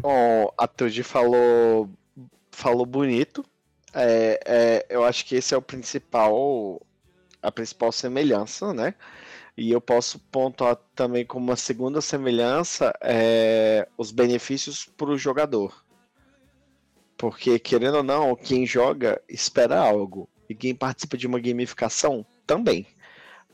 Bom, 0.00 0.52
a 0.56 0.66
Tudy 0.66 1.02
falou, 1.02 1.90
falou 2.50 2.86
bonito. 2.86 3.44
É, 3.94 4.40
é, 4.46 4.86
eu 4.88 5.04
acho 5.04 5.26
que 5.26 5.34
esse 5.36 5.54
é 5.54 5.56
o 5.56 5.62
principal, 5.62 6.80
a 7.42 7.50
principal 7.52 7.92
semelhança, 7.92 8.72
né? 8.72 8.94
E 9.56 9.70
eu 9.70 9.80
posso 9.80 10.18
pontuar 10.18 10.76
também 10.94 11.26
como 11.26 11.44
uma 11.44 11.56
segunda 11.56 12.00
semelhança 12.00 12.92
é, 13.02 13.86
os 13.98 14.10
benefícios 14.10 14.86
para 14.86 15.10
o 15.10 15.18
jogador. 15.18 15.84
Porque, 17.18 17.58
querendo 17.58 17.98
ou 17.98 18.02
não, 18.02 18.34
quem 18.34 18.64
joga 18.66 19.20
espera 19.28 19.78
algo. 19.78 20.28
e 20.48 20.54
quem 20.54 20.74
participa 20.74 21.16
de 21.16 21.26
uma 21.26 21.40
gamificação 21.40 22.24
também. 22.46 22.86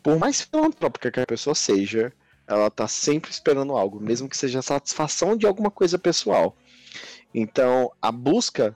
Por 0.02 0.18
mais 0.18 0.42
filantrópica 0.42 1.10
que 1.10 1.20
a 1.20 1.26
pessoa 1.26 1.54
seja, 1.54 2.12
ela 2.48 2.70
tá 2.70 2.88
sempre 2.88 3.30
esperando 3.30 3.76
algo, 3.76 4.00
mesmo 4.00 4.28
que 4.28 4.36
seja 4.36 4.62
satisfação 4.62 5.36
de 5.36 5.46
alguma 5.46 5.70
coisa 5.70 5.98
pessoal. 5.98 6.56
Então, 7.34 7.92
a 8.00 8.10
busca 8.10 8.74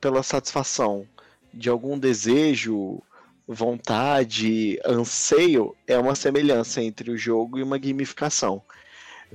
pela 0.00 0.24
satisfação 0.24 1.06
de 1.54 1.68
algum 1.68 1.96
desejo, 1.96 3.00
vontade, 3.46 4.80
anseio 4.84 5.76
é 5.86 5.96
uma 5.96 6.16
semelhança 6.16 6.82
entre 6.82 7.12
o 7.12 7.16
jogo 7.16 7.58
e 7.58 7.62
uma 7.62 7.78
gamificação. 7.78 8.60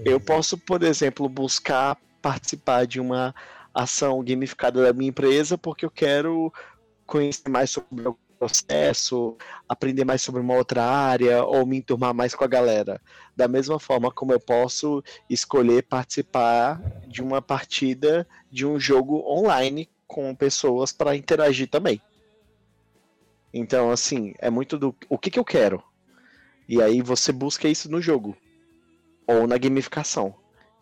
Eu 0.06 0.17
uhum. 0.17 0.19
posso, 0.19 0.58
por 0.58 0.84
exemplo, 0.84 1.30
buscar 1.30 1.97
participar 2.21 2.86
de 2.86 3.00
uma 3.00 3.34
ação 3.73 4.21
gamificada 4.23 4.84
da 4.84 4.91
minha 4.91 5.10
empresa 5.10 5.58
porque 5.58 5.86
eu 5.86 5.91
quero 5.91 6.52
conhecer 7.06 7.50
mais 7.50 7.69
sobre 7.69 8.04
processo, 8.38 9.36
aprender 9.67 10.06
mais 10.06 10.21
sobre 10.21 10.41
uma 10.41 10.56
outra 10.56 10.84
área 10.84 11.43
ou 11.43 11.65
me 11.65 11.78
enturmar 11.78 12.13
mais 12.13 12.36
com 12.36 12.43
a 12.43 12.47
galera. 12.47 13.02
Da 13.36 13.47
mesma 13.47 13.80
forma 13.80 14.12
como 14.12 14.34
eu 14.34 14.39
posso 14.39 15.04
escolher 15.30 15.84
participar 15.84 16.82
de 17.08 17.21
uma 17.21 17.41
partida 17.41 18.28
de 18.52 18.65
um 18.65 18.80
jogo 18.80 19.23
online 19.28 19.89
com 20.08 20.34
pessoas 20.36 20.91
para 20.91 21.15
interagir 21.15 21.69
também. 21.69 22.02
Então, 23.54 23.91
assim, 23.91 24.34
é 24.39 24.50
muito 24.50 24.78
do 24.78 24.95
o 25.10 25.17
que, 25.17 25.32
que 25.32 25.39
eu 25.39 25.45
quero. 25.45 25.84
E 26.67 26.82
aí 26.82 27.02
você 27.02 27.32
busca 27.32 27.67
isso 27.67 27.89
no 27.89 28.02
jogo 28.02 28.38
ou 29.26 29.47
na 29.47 29.58
gamificação. 29.58 30.36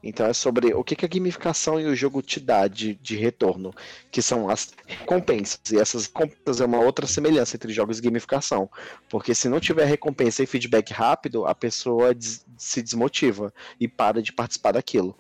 Então 0.04 0.28
é 0.28 0.34
sobre 0.34 0.74
o 0.74 0.84
que, 0.84 0.96
que 0.96 1.06
a 1.06 1.08
gamificação 1.08 1.80
e 1.80 1.86
o 1.86 1.96
jogo 1.96 2.22
te 2.22 2.40
dá 2.40 2.68
de, 2.68 2.94
de 2.96 3.16
retorno, 3.18 3.74
que 4.12 4.22
são 4.22 4.50
as 4.50 4.72
recompensas. 4.86 5.60
E 5.72 5.80
essas 5.80 6.06
recompensas 6.06 6.62
é 6.62 6.66
uma 6.66 6.80
outra 6.80 7.08
semelhança 7.08 7.56
entre 7.56 7.74
jogos 7.74 7.98
e 7.98 8.02
gamificação. 8.04 8.70
Porque 9.10 9.34
se 9.34 9.50
não 9.50 9.60
tiver 9.60 9.86
recompensa 9.86 10.44
e 10.44 10.46
feedback 10.46 10.92
rápido, 10.94 11.46
a 11.48 11.56
pessoa 11.56 12.14
des 12.14 12.46
se 12.58 12.82
desmotiva 12.82 13.54
e 13.80 13.88
para 13.88 14.22
de 14.22 14.32
participar 14.32 14.74
daquilo. 14.74 15.18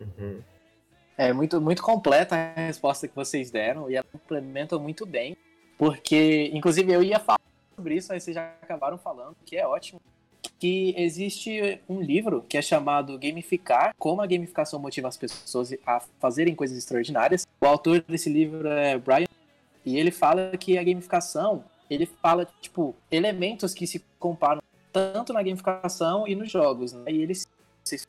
Uhum. 0.00 0.40
É 1.16 1.32
muito, 1.32 1.60
muito 1.60 1.82
completa 1.82 2.34
a 2.34 2.60
resposta 2.62 3.06
que 3.06 3.14
vocês 3.14 3.50
deram 3.50 3.90
e 3.90 3.96
ela 3.96 4.06
complementa 4.10 4.78
muito 4.78 5.04
bem. 5.04 5.36
Porque, 5.76 6.50
inclusive, 6.54 6.90
eu 6.90 7.02
ia 7.02 7.18
falar 7.18 7.40
sobre 7.76 7.96
isso, 7.96 8.08
mas 8.10 8.22
vocês 8.22 8.34
já 8.34 8.54
acabaram 8.62 8.96
falando, 8.96 9.36
que 9.44 9.56
é 9.56 9.66
ótimo 9.66 10.00
que 10.58 10.94
existe 10.96 11.80
um 11.88 12.00
livro 12.00 12.44
que 12.48 12.56
é 12.56 12.62
chamado 12.62 13.18
Gamificar, 13.18 13.94
como 13.98 14.20
a 14.20 14.26
gamificação 14.26 14.78
motiva 14.78 15.08
as 15.08 15.16
pessoas 15.16 15.74
a 15.86 16.00
fazerem 16.18 16.54
coisas 16.54 16.76
extraordinárias. 16.76 17.46
O 17.60 17.66
autor 17.66 18.04
desse 18.06 18.28
livro 18.28 18.68
é 18.68 18.98
Brian 18.98 19.26
e 19.84 19.98
ele 19.98 20.10
fala 20.10 20.52
que 20.58 20.76
a 20.76 20.82
gamificação, 20.82 21.64
ele 21.88 22.06
fala 22.06 22.46
tipo 22.60 22.94
elementos 23.10 23.74
que 23.74 23.86
se 23.86 24.04
comparam 24.18 24.62
tanto 24.92 25.32
na 25.32 25.42
gamificação 25.42 26.26
e 26.26 26.34
nos 26.34 26.50
jogos, 26.50 26.92
né? 26.92 27.10
E 27.10 27.22
eles 27.22 27.46
se 27.84 28.04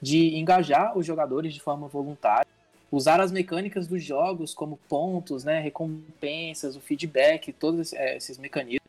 de 0.00 0.36
engajar 0.36 0.96
os 0.96 1.06
jogadores 1.06 1.54
de 1.54 1.60
forma 1.60 1.88
voluntária, 1.88 2.46
usar 2.90 3.20
as 3.20 3.32
mecânicas 3.32 3.86
dos 3.86 4.02
jogos 4.02 4.54
como 4.54 4.78
pontos, 4.88 5.44
né, 5.44 5.60
recompensas, 5.60 6.76
o 6.76 6.80
feedback, 6.80 7.52
todos 7.52 7.92
esses 7.92 8.38
mecanismos 8.38 8.85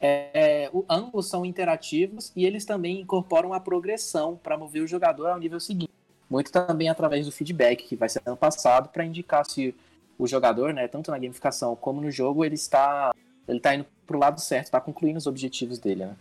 é, 0.00 0.70
o, 0.72 0.84
ambos 0.88 1.28
são 1.28 1.44
interativos 1.44 2.32
e 2.34 2.46
eles 2.46 2.64
também 2.64 3.00
incorporam 3.00 3.52
a 3.52 3.60
progressão 3.60 4.38
para 4.42 4.56
mover 4.56 4.82
o 4.82 4.86
jogador 4.86 5.26
ao 5.26 5.38
nível 5.38 5.60
seguinte. 5.60 5.92
Muito 6.28 6.50
também 6.50 6.88
através 6.88 7.26
do 7.26 7.32
feedback 7.32 7.84
que 7.84 7.96
vai 7.96 8.08
sendo 8.08 8.36
passado 8.36 8.88
para 8.88 9.04
indicar 9.04 9.44
se 9.44 9.74
o 10.18 10.26
jogador, 10.26 10.72
né, 10.72 10.86
tanto 10.86 11.10
na 11.10 11.18
gamificação 11.18 11.74
como 11.74 12.00
no 12.00 12.10
jogo, 12.10 12.44
ele 12.44 12.54
está, 12.54 13.14
ele 13.48 13.58
está 13.58 13.74
indo 13.74 13.86
para 14.06 14.16
o 14.16 14.20
lado 14.20 14.40
certo, 14.40 14.66
está 14.66 14.80
concluindo 14.80 15.18
os 15.18 15.26
objetivos 15.26 15.78
dele. 15.78 16.06
Né? 16.06 16.16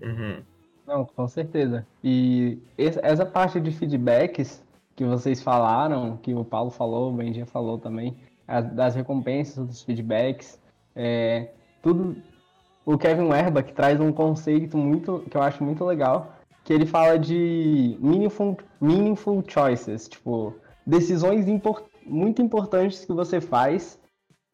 Uhum. 0.00 0.42
Não, 0.86 1.04
com 1.04 1.26
certeza. 1.26 1.86
E 2.02 2.58
essa 2.78 3.26
parte 3.26 3.60
de 3.60 3.72
feedbacks 3.72 4.62
que 4.94 5.04
vocês 5.04 5.42
falaram, 5.42 6.16
que 6.18 6.32
o 6.32 6.44
Paulo 6.44 6.70
falou, 6.70 7.12
o 7.12 7.16
Benjinha 7.16 7.46
falou 7.46 7.78
também, 7.78 8.16
das 8.72 8.94
recompensas, 8.94 9.66
dos 9.66 9.82
feedbacks, 9.82 10.58
é, 10.94 11.50
tudo. 11.86 12.16
O 12.84 12.98
Kevin 12.98 13.28
Werbach 13.28 13.72
traz 13.72 14.00
um 14.00 14.12
conceito 14.12 14.76
muito 14.76 15.24
que 15.30 15.36
eu 15.36 15.42
acho 15.42 15.62
muito 15.62 15.84
legal, 15.84 16.32
que 16.64 16.72
ele 16.72 16.84
fala 16.84 17.16
de 17.16 17.96
meaningful, 18.00 18.56
meaningful 18.80 19.42
choices, 19.46 20.08
tipo, 20.08 20.54
decisões 20.84 21.46
muito 22.04 22.42
importantes 22.42 23.04
que 23.04 23.12
você 23.12 23.40
faz 23.40 23.98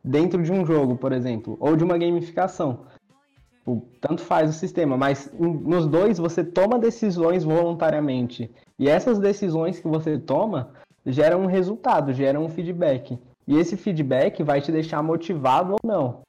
dentro 0.05 0.43
de 0.43 0.53
um 0.53 0.65
jogo, 0.67 0.97
por 0.97 1.13
exemplo, 1.13 1.57
ou 1.59 1.75
de 1.75 1.85
uma 1.85 1.97
gamificação. 1.97 2.81
Tipo, 3.59 3.87
tanto 4.01 4.23
faz 4.23 4.51
o 4.51 4.53
sistema, 4.53 4.97
mas 4.97 5.31
nos 5.39 5.87
dois 5.87 6.19
você 6.19 6.45
toma 6.45 6.79
decisões 6.79 7.45
voluntariamente. 7.45 8.51
E 8.79 8.89
essas 8.89 9.19
decisões 9.19 9.79
que 9.79 9.89
você 9.89 10.19
toma 10.19 10.71
geram 11.07 11.43
um 11.43 11.47
resultado, 11.47 12.13
geram 12.13 12.45
um 12.45 12.49
feedback. 12.49 13.19
E 13.47 13.59
esse 13.59 13.77
feedback 13.77 14.43
vai 14.43 14.61
te 14.61 14.73
deixar 14.73 15.03
motivado 15.03 15.73
ou 15.73 15.79
não. 15.83 16.23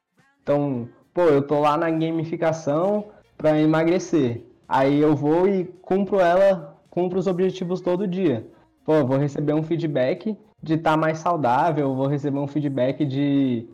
Então, 0.44 0.88
pô, 1.14 1.22
eu 1.22 1.42
tô 1.42 1.60
lá 1.60 1.78
na 1.78 1.90
gamificação 1.90 3.06
para 3.38 3.60
emagrecer. 3.60 4.44
Aí 4.68 5.00
eu 5.00 5.16
vou 5.16 5.48
e 5.48 5.64
cumpro 5.82 6.20
ela, 6.20 6.78
cumpro 6.90 7.18
os 7.18 7.28
objetivos 7.28 7.82
todo 7.82 8.08
dia. 8.08 8.46
Pô, 8.86 9.06
vou 9.06 9.18
receber 9.18 9.54
um 9.54 9.64
feedback 9.64 10.38
de 10.62 10.74
estar 10.76 10.92
tá 10.92 10.98
mais 10.98 11.20
saudável, 11.20 11.96
vou 11.96 12.08
receber 12.08 12.40
um 12.40 12.48
feedback 12.48 13.06
de 13.06 13.68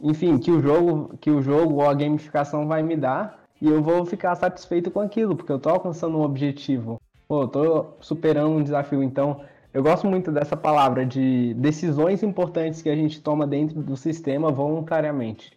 enfim, 0.00 0.38
que 0.38 0.50
o 0.50 0.60
jogo, 0.60 1.16
que 1.20 1.30
o 1.30 1.40
jogo 1.40 1.76
ou 1.76 1.88
a 1.88 1.94
gamificação 1.94 2.66
vai 2.66 2.82
me 2.82 2.96
dar 2.96 3.42
e 3.60 3.68
eu 3.68 3.82
vou 3.82 4.04
ficar 4.04 4.34
satisfeito 4.34 4.90
com 4.90 5.00
aquilo, 5.00 5.34
porque 5.34 5.50
eu 5.50 5.58
tô 5.58 5.70
alcançando 5.70 6.18
um 6.18 6.22
objetivo. 6.22 7.00
Pô, 7.26 7.42
eu 7.42 7.48
tô 7.48 7.86
superando 8.00 8.50
um 8.50 8.62
desafio, 8.62 9.02
então 9.02 9.40
eu 9.72 9.82
gosto 9.82 10.06
muito 10.06 10.30
dessa 10.30 10.56
palavra 10.56 11.04
de 11.04 11.54
decisões 11.54 12.22
importantes 12.22 12.82
que 12.82 12.88
a 12.88 12.94
gente 12.94 13.20
toma 13.20 13.46
dentro 13.46 13.82
do 13.82 13.96
sistema 13.96 14.50
voluntariamente. 14.50 15.55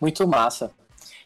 Muito 0.00 0.26
massa. 0.26 0.72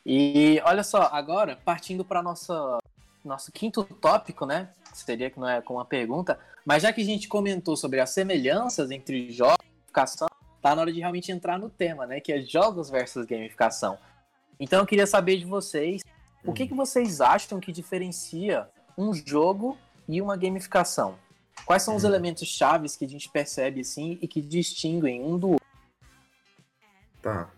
E 0.05 0.61
olha 0.65 0.83
só, 0.83 1.09
agora, 1.13 1.59
partindo 1.65 2.05
para 2.05 2.23
nossa 2.23 2.79
nosso 3.25 3.51
quinto 3.51 3.85
tópico, 3.85 4.45
né? 4.45 4.69
Seria 4.93 5.31
que 5.31 5.41
não 5.41 5.49
é 5.49 5.63
com 5.63 5.75
uma 5.75 5.85
pergunta, 5.85 6.39
mas 6.65 6.83
já 6.83 6.93
que 6.93 7.01
a 7.01 7.05
gente 7.05 7.27
comentou 7.27 7.77
sobre 7.77 7.99
as 8.01 8.11
semelhanças 8.11 8.91
entre 8.91 9.31
jogos 9.31 9.65
e 9.65 9.73
gamificação, 9.73 10.29
tá 10.61 10.75
na 10.75 10.83
hora 10.83 10.93
de 10.93 11.01
realmente 11.01 11.33
entrar 11.33 11.59
no 11.59 11.71
tema, 11.71 12.07
né? 12.07 12.21
Que 12.21 12.33
é 12.33 12.43
jogos 12.43 12.91
versus 12.91 13.25
gamificação. 13.25 13.99
Então 14.61 14.81
eu 14.81 14.87
queria 14.87 15.07
saber 15.07 15.39
de 15.39 15.47
vocês, 15.47 16.03
o 16.45 16.53
que, 16.53 16.67
que 16.67 16.75
vocês 16.75 17.21
acham 17.21 17.59
que 17.59 17.73
diferencia 17.73 18.69
um 18.97 19.13
jogo 19.15 19.79
e 20.07 20.21
uma 20.21 20.37
gamificação? 20.37 21.19
Quais 21.65 21.83
são 21.83 21.97
os 21.97 22.05
hum. 22.05 22.09
elementos 22.09 22.47
chaves 22.47 22.95
que 22.95 23.05
a 23.05 23.09
gente 23.09 23.29
percebe 23.31 23.81
assim 23.81 24.19
e 24.21 24.29
que 24.29 24.43
distinguem 24.43 25.23
um 25.23 25.39
do 25.39 25.51
outro? 25.53 25.67
Tá. 27.23 27.51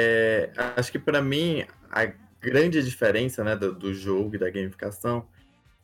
É, 0.00 0.52
acho 0.76 0.92
que 0.92 0.98
para 0.98 1.20
mim 1.20 1.66
a 1.90 2.06
grande 2.40 2.80
diferença 2.84 3.42
né, 3.42 3.56
do, 3.56 3.74
do, 3.74 3.92
jogo 3.92 4.36
e 4.36 4.38
da 4.38 4.48
gamificação 4.48 5.26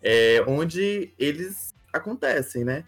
é 0.01 0.41
onde 0.47 1.13
eles 1.19 1.75
acontecem, 1.93 2.63
né? 2.65 2.85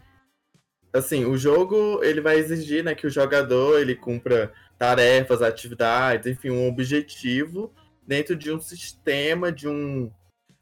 Assim, 0.93 1.25
o 1.25 1.37
jogo 1.37 2.01
ele 2.05 2.21
vai 2.21 2.39
exigir 2.39 2.85
né, 2.85 2.95
que 2.95 3.09
o 3.09 3.11
jogador 3.11 3.81
ele 3.81 3.97
cumpra 3.97 4.53
tarefas, 4.79 5.43
atividades, 5.43 6.31
enfim, 6.31 6.51
um 6.51 6.69
objetivo 6.69 7.75
dentro 8.07 8.37
de 8.37 8.53
um 8.53 8.61
sistema, 8.61 9.51
de 9.51 9.67
um, 9.67 10.09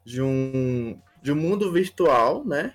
de 0.03 0.19
um, 0.19 0.99
de 1.21 1.31
um 1.31 1.35
mundo 1.35 1.71
virtual, 1.71 2.43
né? 2.43 2.73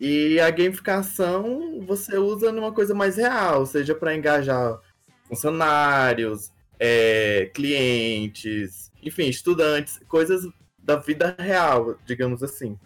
E 0.00 0.40
a 0.40 0.50
gamificação 0.50 1.84
você 1.86 2.16
usa 2.16 2.50
numa 2.50 2.72
coisa 2.72 2.94
mais 2.94 3.16
real, 3.16 3.66
seja 3.66 3.94
para 3.94 4.16
engajar 4.16 4.80
funcionários, 5.28 6.50
é, 6.84 7.46
clientes, 7.54 8.90
enfim, 9.00 9.28
estudantes, 9.28 10.00
coisas 10.08 10.42
da 10.76 10.96
vida 10.96 11.36
real, 11.38 11.96
digamos 12.04 12.42
assim. 12.42 12.76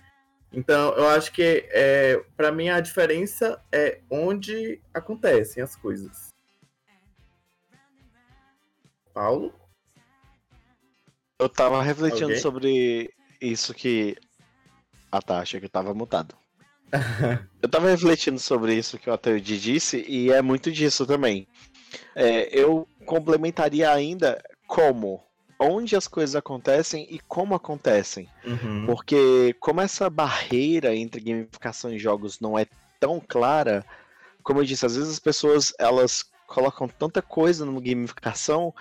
Então, 0.52 0.92
eu 0.92 1.09
acho 1.09 1.32
que, 1.32 1.66
é, 1.70 2.22
para 2.37 2.52
mim, 2.52 2.68
a 2.68 2.78
diferença 2.78 3.59
é 3.72 4.00
onde 4.11 4.82
acontecem 4.92 5.62
as 5.62 5.74
coisas. 5.74 6.28
Paulo? 9.14 9.54
Eu 11.40 11.48
tava 11.48 11.82
refletindo 11.82 12.24
Alguém? 12.24 12.38
sobre 12.38 13.11
isso 13.40 13.72
que. 13.72 14.14
Ah, 15.11 15.22
tá, 15.22 15.38
achei 15.38 15.59
que 15.59 15.66
eu 15.66 15.70
tava 15.70 15.94
mutado. 15.94 16.37
eu 17.62 17.68
tava 17.68 17.88
refletindo 17.88 18.38
sobre 18.38 18.74
isso 18.74 18.98
que 18.98 19.09
o 19.09 19.12
Ataíde 19.14 19.59
disse, 19.59 20.04
e 20.06 20.30
é 20.30 20.42
muito 20.42 20.70
disso 20.70 21.06
também. 21.06 21.48
É, 22.14 22.48
eu 22.59 22.87
complementaria 23.04 23.90
ainda 23.90 24.42
como, 24.66 25.22
onde 25.59 25.96
as 25.96 26.06
coisas 26.06 26.37
acontecem 26.37 27.06
e 27.11 27.18
como 27.20 27.54
acontecem. 27.54 28.28
Uhum. 28.44 28.87
Porque 28.87 29.54
como 29.61 29.80
essa 29.80 30.09
barreira 30.11 30.94
entre 30.94 31.20
gamificação 31.20 31.92
e 31.92 31.98
jogos 31.98 32.40
não 32.40 32.59
é 32.59 32.66
tão 33.00 33.20
clara, 33.20 33.85
como 34.42 34.61
eu 34.61 34.64
disse, 34.64 34.87
às 34.87 34.96
vezes 34.96 35.12
as 35.12 35.18
pessoas 35.18 35.72
elas 35.78 36.24
colocam 36.46 36.88
tanta 36.88 37.20
coisa 37.20 37.64
numa 37.64 37.80
gamificação 37.80 38.72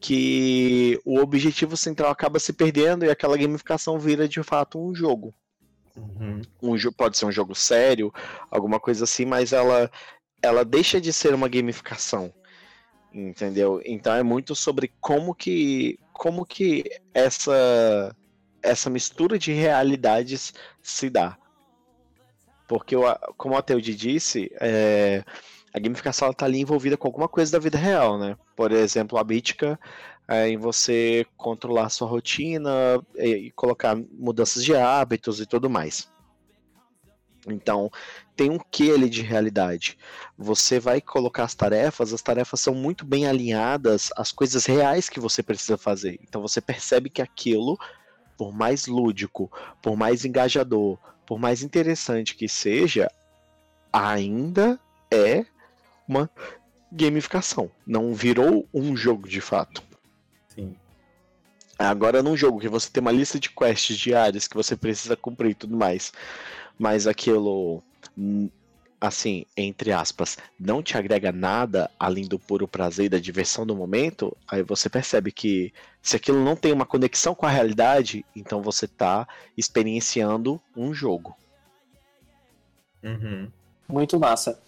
que 0.00 1.00
o 1.04 1.18
objetivo 1.18 1.76
central 1.76 2.10
acaba 2.10 2.38
se 2.38 2.52
perdendo 2.52 3.04
e 3.04 3.10
aquela 3.10 3.36
gamificação 3.36 3.98
vira 3.98 4.28
de 4.28 4.42
fato 4.42 4.80
um 4.80 4.94
jogo. 4.94 5.34
Uhum. 5.96 6.42
Um 6.62 6.78
jogo 6.78 6.96
pode 6.96 7.18
ser 7.18 7.26
um 7.26 7.32
jogo 7.32 7.54
sério, 7.54 8.12
alguma 8.50 8.78
coisa 8.78 9.04
assim, 9.04 9.24
mas 9.24 9.52
ela 9.52 9.90
ela 10.42 10.64
deixa 10.64 11.00
de 11.00 11.12
ser 11.12 11.34
uma 11.34 11.48
gamificação. 11.48 12.32
Entendeu? 13.12 13.80
Então 13.84 14.14
é 14.14 14.22
muito 14.22 14.54
sobre 14.54 14.92
como 15.00 15.34
que 15.34 15.98
como 16.12 16.44
que 16.44 16.84
essa 17.14 18.14
essa 18.62 18.90
mistura 18.90 19.38
de 19.38 19.52
realidades 19.52 20.52
se 20.82 21.08
dá. 21.08 21.38
Porque, 22.68 22.94
como 23.38 23.56
a 23.56 23.62
Teudi 23.62 23.94
disse, 23.94 24.50
é, 24.60 25.24
a 25.72 25.78
gamificação 25.78 26.30
está 26.30 26.44
ali 26.44 26.60
envolvida 26.60 26.98
com 26.98 27.08
alguma 27.08 27.28
coisa 27.28 27.52
da 27.52 27.58
vida 27.58 27.78
real, 27.78 28.18
né? 28.18 28.36
Por 28.54 28.72
exemplo, 28.72 29.18
a 29.18 29.24
Mítica 29.24 29.80
é, 30.28 30.48
em 30.48 30.58
você 30.58 31.26
controlar 31.36 31.88
sua 31.88 32.06
rotina 32.06 32.70
e 33.16 33.50
colocar 33.52 33.96
mudanças 34.12 34.62
de 34.62 34.76
hábitos 34.76 35.40
e 35.40 35.46
tudo 35.46 35.70
mais. 35.70 36.12
Então, 37.46 37.90
tem 38.38 38.50
um 38.50 38.58
que 38.70 38.92
ali 38.92 39.10
de 39.10 39.20
realidade. 39.20 39.98
Você 40.38 40.78
vai 40.78 41.00
colocar 41.00 41.42
as 41.42 41.56
tarefas, 41.56 42.12
as 42.12 42.22
tarefas 42.22 42.60
são 42.60 42.72
muito 42.72 43.04
bem 43.04 43.26
alinhadas 43.26 44.10
às 44.16 44.30
coisas 44.30 44.64
reais 44.64 45.08
que 45.08 45.18
você 45.18 45.42
precisa 45.42 45.76
fazer. 45.76 46.20
Então, 46.22 46.40
você 46.40 46.60
percebe 46.60 47.10
que 47.10 47.20
aquilo, 47.20 47.76
por 48.36 48.54
mais 48.54 48.86
lúdico, 48.86 49.50
por 49.82 49.96
mais 49.96 50.24
engajador, 50.24 50.96
por 51.26 51.40
mais 51.40 51.64
interessante 51.64 52.36
que 52.36 52.48
seja, 52.48 53.10
ainda 53.92 54.78
é 55.10 55.44
uma 56.06 56.30
gamificação. 56.92 57.68
Não 57.84 58.14
virou 58.14 58.68
um 58.72 58.96
jogo 58.96 59.28
de 59.28 59.40
fato. 59.40 59.82
Sim. 60.54 60.76
Agora, 61.76 62.22
num 62.22 62.36
jogo 62.36 62.60
que 62.60 62.68
você 62.68 62.88
tem 62.88 63.00
uma 63.00 63.10
lista 63.10 63.40
de 63.40 63.50
quests 63.50 63.98
diárias 63.98 64.46
que 64.46 64.54
você 64.54 64.76
precisa 64.76 65.16
cumprir 65.16 65.50
e 65.50 65.54
tudo 65.54 65.76
mais, 65.76 66.12
mas 66.78 67.08
aquilo, 67.08 67.82
assim, 69.00 69.44
entre 69.56 69.92
aspas, 69.92 70.36
não 70.58 70.82
te 70.82 70.96
agrega 70.96 71.30
nada 71.30 71.90
além 71.98 72.26
do 72.26 72.38
puro 72.38 72.66
prazer 72.66 73.06
e 73.06 73.08
da 73.08 73.18
diversão 73.18 73.64
do 73.64 73.76
momento, 73.76 74.36
aí 74.46 74.62
você 74.62 74.88
percebe 74.88 75.30
que 75.30 75.72
se 76.02 76.16
aquilo 76.16 76.42
não 76.42 76.56
tem 76.56 76.72
uma 76.72 76.86
conexão 76.86 77.34
com 77.34 77.46
a 77.46 77.50
realidade, 77.50 78.24
então 78.34 78.62
você 78.62 78.86
está 78.86 79.26
experienciando 79.56 80.60
um 80.76 80.92
jogo. 80.92 81.36
Uhum. 83.02 83.50
Muito 83.88 84.18
massa. 84.18 84.60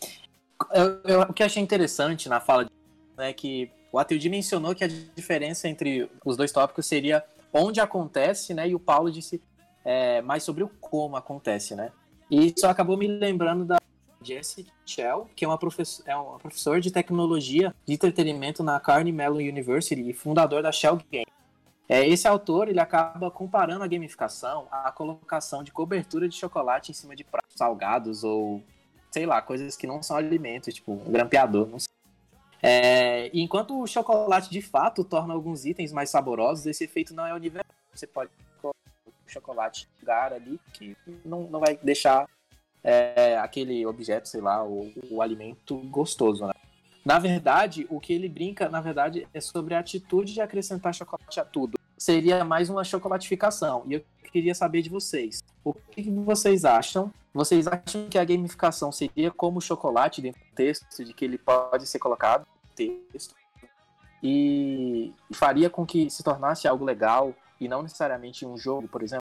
Eu, 0.72 1.00
eu, 1.04 1.20
o 1.22 1.32
que 1.32 1.42
achei 1.42 1.62
interessante 1.62 2.28
na 2.28 2.40
fala 2.40 2.64
de, 2.64 2.70
é 3.18 3.32
que 3.32 3.70
o 3.92 3.98
Atilde 3.98 4.28
mencionou 4.28 4.74
que 4.74 4.84
a 4.84 4.88
diferença 4.88 5.68
entre 5.68 6.08
os 6.24 6.36
dois 6.36 6.52
tópicos 6.52 6.86
seria 6.86 7.24
onde 7.52 7.80
acontece, 7.80 8.54
né? 8.54 8.68
E 8.68 8.74
o 8.74 8.78
Paulo 8.78 9.10
disse 9.10 9.42
é, 9.84 10.22
mais 10.22 10.42
sobre 10.44 10.62
o 10.62 10.68
como 10.68 11.16
acontece, 11.16 11.74
né? 11.74 11.90
E 12.30 12.54
isso 12.54 12.66
acabou 12.66 12.96
me 12.96 13.08
lembrando 13.08 13.64
da 13.64 13.78
Jessie 14.22 14.66
Chell, 14.86 15.28
que 15.34 15.44
é 15.44 15.48
uma, 15.48 15.58
professor, 15.58 16.04
é 16.06 16.14
uma 16.14 16.38
professora 16.38 16.80
de 16.80 16.90
tecnologia 16.90 17.74
de 17.86 17.94
entretenimento 17.94 18.62
na 18.62 18.78
Carnegie 18.78 19.12
Mellon 19.12 19.38
University 19.38 20.08
e 20.08 20.12
fundador 20.12 20.62
da 20.62 20.70
Shell 20.70 21.00
Game. 21.10 21.26
É, 21.88 22.06
esse 22.06 22.28
autor 22.28 22.68
ele 22.68 22.78
acaba 22.78 23.30
comparando 23.30 23.82
a 23.82 23.88
gamificação 23.88 24.68
à 24.70 24.92
colocação 24.92 25.64
de 25.64 25.72
cobertura 25.72 26.28
de 26.28 26.36
chocolate 26.36 26.92
em 26.92 26.94
cima 26.94 27.16
de 27.16 27.24
pratos 27.24 27.56
salgados 27.56 28.22
ou 28.22 28.62
sei 29.10 29.26
lá, 29.26 29.42
coisas 29.42 29.76
que 29.76 29.88
não 29.88 30.00
são 30.00 30.16
alimentos, 30.16 30.72
tipo 30.72 30.92
um 30.92 31.10
grampeador, 31.10 31.66
não 31.66 31.80
sei. 31.80 31.90
É, 32.62 33.30
enquanto 33.34 33.80
o 33.80 33.86
chocolate 33.86 34.50
de 34.50 34.62
fato 34.62 35.02
torna 35.02 35.34
alguns 35.34 35.64
itens 35.64 35.92
mais 35.92 36.10
saborosos, 36.10 36.66
esse 36.66 36.84
efeito 36.84 37.12
não 37.12 37.26
é 37.26 37.34
universal. 37.34 37.74
Você 37.92 38.06
pode 38.06 38.30
chocolate 39.30 39.88
lugar 40.00 40.32
ali 40.32 40.60
que 40.72 40.96
não, 41.24 41.44
não 41.44 41.60
vai 41.60 41.78
deixar 41.82 42.28
é, 42.82 43.38
aquele 43.38 43.84
objeto, 43.86 44.28
sei 44.28 44.40
lá, 44.40 44.64
o, 44.64 44.92
o 45.10 45.22
alimento 45.22 45.76
gostoso, 45.90 46.46
né? 46.46 46.52
Na 47.04 47.18
verdade, 47.18 47.86
o 47.88 47.98
que 47.98 48.12
ele 48.12 48.28
brinca, 48.28 48.68
na 48.68 48.80
verdade, 48.80 49.26
é 49.32 49.40
sobre 49.40 49.74
a 49.74 49.78
atitude 49.78 50.34
de 50.34 50.40
acrescentar 50.40 50.94
chocolate 50.94 51.40
a 51.40 51.44
tudo. 51.44 51.78
Seria 51.96 52.44
mais 52.44 52.68
uma 52.68 52.84
chocolatificação. 52.84 53.84
E 53.86 53.94
eu 53.94 54.04
queria 54.30 54.54
saber 54.54 54.82
de 54.82 54.90
vocês. 54.90 55.42
O 55.64 55.72
que 55.72 56.02
vocês 56.10 56.64
acham? 56.64 57.12
Vocês 57.32 57.66
acham 57.66 58.08
que 58.08 58.18
a 58.18 58.24
gamificação 58.24 58.92
seria 58.92 59.30
como 59.30 59.60
chocolate 59.60 60.20
dentro 60.20 60.40
do 60.40 60.54
texto, 60.54 61.04
de 61.04 61.14
que 61.14 61.24
ele 61.24 61.38
pode 61.38 61.86
ser 61.86 61.98
colocado 61.98 62.46
no 62.46 62.74
texto? 62.74 63.34
E 64.22 65.12
faria 65.32 65.70
com 65.70 65.86
que 65.86 66.10
se 66.10 66.22
tornasse 66.22 66.68
algo 66.68 66.84
legal 66.84 67.34
e 67.58 67.66
não 67.66 67.82
necessariamente 67.82 68.44
um 68.44 68.56
jogo, 68.56 68.88
por 68.88 69.02
exemplo? 69.02 69.19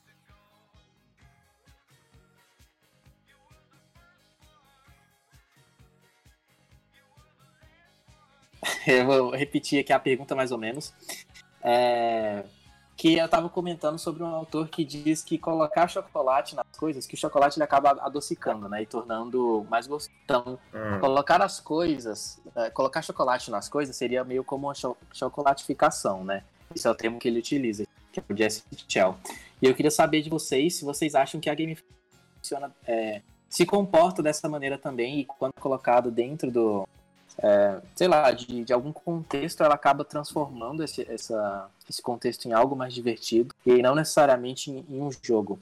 Eu 8.87 9.05
vou 9.05 9.31
repetir 9.31 9.79
aqui 9.79 9.93
a 9.93 9.99
pergunta 9.99 10.35
mais 10.35 10.51
ou 10.51 10.57
menos. 10.57 10.93
É, 11.61 12.43
que 12.99 13.17
eu 13.17 13.25
estava 13.25 13.47
comentando 13.47 13.97
sobre 13.97 14.23
um 14.23 14.27
autor 14.27 14.67
que 14.67 14.83
diz 14.83 15.23
que 15.23 15.37
colocar 15.37 15.87
chocolate 15.87 16.53
nas 16.53 16.65
coisas, 16.77 17.07
que 17.07 17.13
o 17.13 17.17
chocolate 17.17 17.57
ele 17.57 17.63
acaba 17.63 17.91
adocicando, 17.91 18.67
né, 18.67 18.81
e 18.81 18.85
tornando 18.85 19.65
mais 19.69 19.87
gostoso. 19.87 20.13
Então, 20.25 20.59
Hum. 20.73 20.99
colocar 20.99 21.41
as 21.41 21.61
coisas, 21.61 22.41
é, 22.57 22.69
colocar 22.69 23.01
chocolate 23.01 23.49
nas 23.49 23.69
coisas 23.69 23.95
seria 23.95 24.25
meio 24.25 24.43
como 24.43 24.67
uma 24.67 24.75
cho 24.75 24.97
chocolatificação, 25.13 26.25
né? 26.25 26.43
Esse 26.75 26.87
é 26.87 26.91
o 26.91 26.95
termo 26.95 27.19
que 27.19 27.29
ele 27.29 27.39
utiliza, 27.39 27.85
que 28.11 28.19
é 28.19 28.23
o 28.27 28.35
Jesse 28.35 28.63
Chell. 28.85 29.15
E 29.61 29.65
eu 29.65 29.73
queria 29.73 29.91
saber 29.91 30.21
de 30.21 30.29
vocês 30.29 30.75
se 30.75 30.83
vocês 30.83 31.15
acham 31.15 31.39
que 31.39 31.49
a 31.49 31.55
gamificação 31.55 31.95
funciona, 32.37 32.75
é, 32.85 33.21
se 33.49 33.65
comporta 33.65 34.21
dessa 34.21 34.49
maneira 34.49 34.77
também 34.77 35.19
e 35.21 35.25
quando 35.25 35.53
colocado 35.53 36.11
dentro 36.11 36.51
do 36.51 36.85
é, 37.37 37.81
sei 37.95 38.07
lá, 38.07 38.31
de, 38.31 38.63
de 38.63 38.73
algum 38.73 38.91
contexto, 38.91 39.63
ela 39.63 39.75
acaba 39.75 40.03
transformando 40.03 40.83
esse, 40.83 41.09
essa, 41.09 41.69
esse 41.89 42.01
contexto 42.01 42.45
em 42.47 42.53
algo 42.53 42.75
mais 42.75 42.93
divertido 42.93 43.53
e 43.65 43.81
não 43.81 43.95
necessariamente 43.95 44.71
em, 44.71 44.85
em 44.89 45.01
um 45.01 45.09
jogo. 45.11 45.59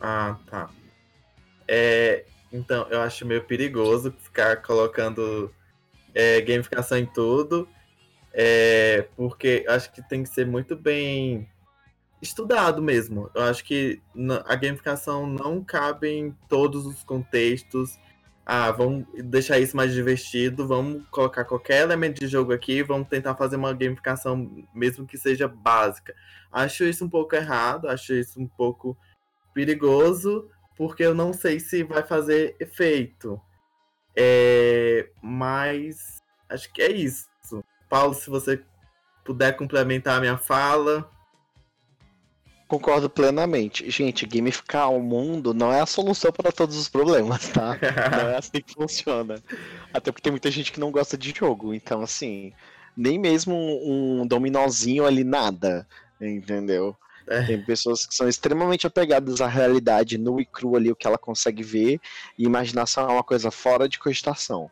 Ah, 0.00 0.36
tá. 0.46 0.70
É, 1.66 2.24
então, 2.52 2.86
eu 2.90 3.00
acho 3.00 3.26
meio 3.26 3.42
perigoso 3.42 4.12
ficar 4.18 4.62
colocando 4.62 5.52
é, 6.14 6.40
gamificação 6.40 6.98
em 6.98 7.06
tudo, 7.06 7.68
é, 8.32 9.08
porque 9.16 9.64
acho 9.68 9.92
que 9.92 10.02
tem 10.08 10.22
que 10.22 10.28
ser 10.28 10.46
muito 10.46 10.76
bem 10.76 11.48
estudado 12.22 12.82
mesmo. 12.82 13.30
Eu 13.34 13.42
acho 13.42 13.64
que 13.64 14.00
a 14.46 14.54
gamificação 14.56 15.26
não 15.26 15.62
cabe 15.62 16.08
em 16.08 16.32
todos 16.48 16.86
os 16.86 17.02
contextos. 17.02 17.98
Ah, 18.46 18.70
vamos 18.70 19.06
deixar 19.14 19.58
isso 19.58 19.76
mais 19.76 19.92
divertido, 19.92 20.68
vamos 20.68 21.02
colocar 21.10 21.44
qualquer 21.44 21.82
elemento 21.82 22.20
de 22.20 22.28
jogo 22.28 22.52
aqui, 22.52 22.82
vamos 22.82 23.08
tentar 23.08 23.34
fazer 23.36 23.56
uma 23.56 23.72
gamificação, 23.72 24.66
mesmo 24.74 25.06
que 25.06 25.16
seja 25.16 25.48
básica. 25.48 26.14
Acho 26.52 26.84
isso 26.84 27.04
um 27.04 27.08
pouco 27.08 27.34
errado, 27.34 27.88
acho 27.88 28.12
isso 28.12 28.38
um 28.38 28.46
pouco 28.46 28.96
perigoso, 29.54 30.50
porque 30.76 31.02
eu 31.02 31.14
não 31.14 31.32
sei 31.32 31.58
se 31.58 31.82
vai 31.84 32.02
fazer 32.02 32.54
efeito. 32.60 33.40
É, 34.16 35.08
mas 35.22 36.22
acho 36.48 36.70
que 36.72 36.82
é 36.82 36.92
isso. 36.92 37.26
Paulo, 37.88 38.12
se 38.14 38.28
você 38.28 38.62
puder 39.24 39.56
complementar 39.56 40.18
a 40.18 40.20
minha 40.20 40.36
fala. 40.36 41.10
Concordo 42.66 43.10
plenamente. 43.10 43.88
Gente, 43.90 44.26
gamificar 44.26 44.90
o 44.90 45.02
mundo 45.02 45.52
não 45.52 45.72
é 45.72 45.80
a 45.80 45.86
solução 45.86 46.32
para 46.32 46.50
todos 46.50 46.76
os 46.76 46.88
problemas, 46.88 47.48
tá? 47.48 47.78
Não 48.10 48.30
é 48.30 48.36
assim 48.38 48.60
que 48.60 48.74
funciona. 48.74 49.42
Até 49.92 50.10
porque 50.10 50.22
tem 50.22 50.32
muita 50.32 50.50
gente 50.50 50.72
que 50.72 50.80
não 50.80 50.90
gosta 50.90 51.16
de 51.16 51.32
jogo. 51.36 51.74
Então, 51.74 52.00
assim, 52.00 52.52
nem 52.96 53.18
mesmo 53.18 53.54
um, 53.54 54.26
dominozinho 54.26 55.04
ali, 55.04 55.24
nada. 55.24 55.86
Entendeu? 56.20 56.96
É. 57.26 57.42
Tem 57.42 57.62
pessoas 57.62 58.06
que 58.06 58.14
são 58.14 58.28
extremamente 58.28 58.86
apegadas 58.86 59.40
à 59.40 59.46
realidade, 59.46 60.18
nu 60.18 60.40
e 60.40 60.44
cru 60.44 60.76
ali, 60.76 60.90
o 60.90 60.96
que 60.96 61.06
ela 61.06 61.18
consegue 61.18 61.62
ver, 61.62 62.00
e 62.38 62.44
imaginação 62.44 63.08
é 63.08 63.12
uma 63.12 63.24
coisa 63.24 63.50
fora 63.50 63.88
de 63.88 63.98
cogitação. 63.98 64.70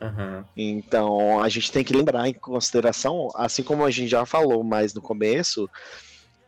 Aham. 0.00 0.44
Então, 0.56 1.42
a 1.42 1.48
gente 1.48 1.70
tem 1.70 1.84
que 1.84 1.92
lembrar 1.92 2.28
em 2.28 2.32
consideração, 2.32 3.28
assim 3.34 3.62
como 3.62 3.84
a 3.84 3.90
gente 3.90 4.08
já 4.08 4.24
falou 4.24 4.64
mais 4.64 4.94
no 4.94 5.02
começo, 5.02 5.68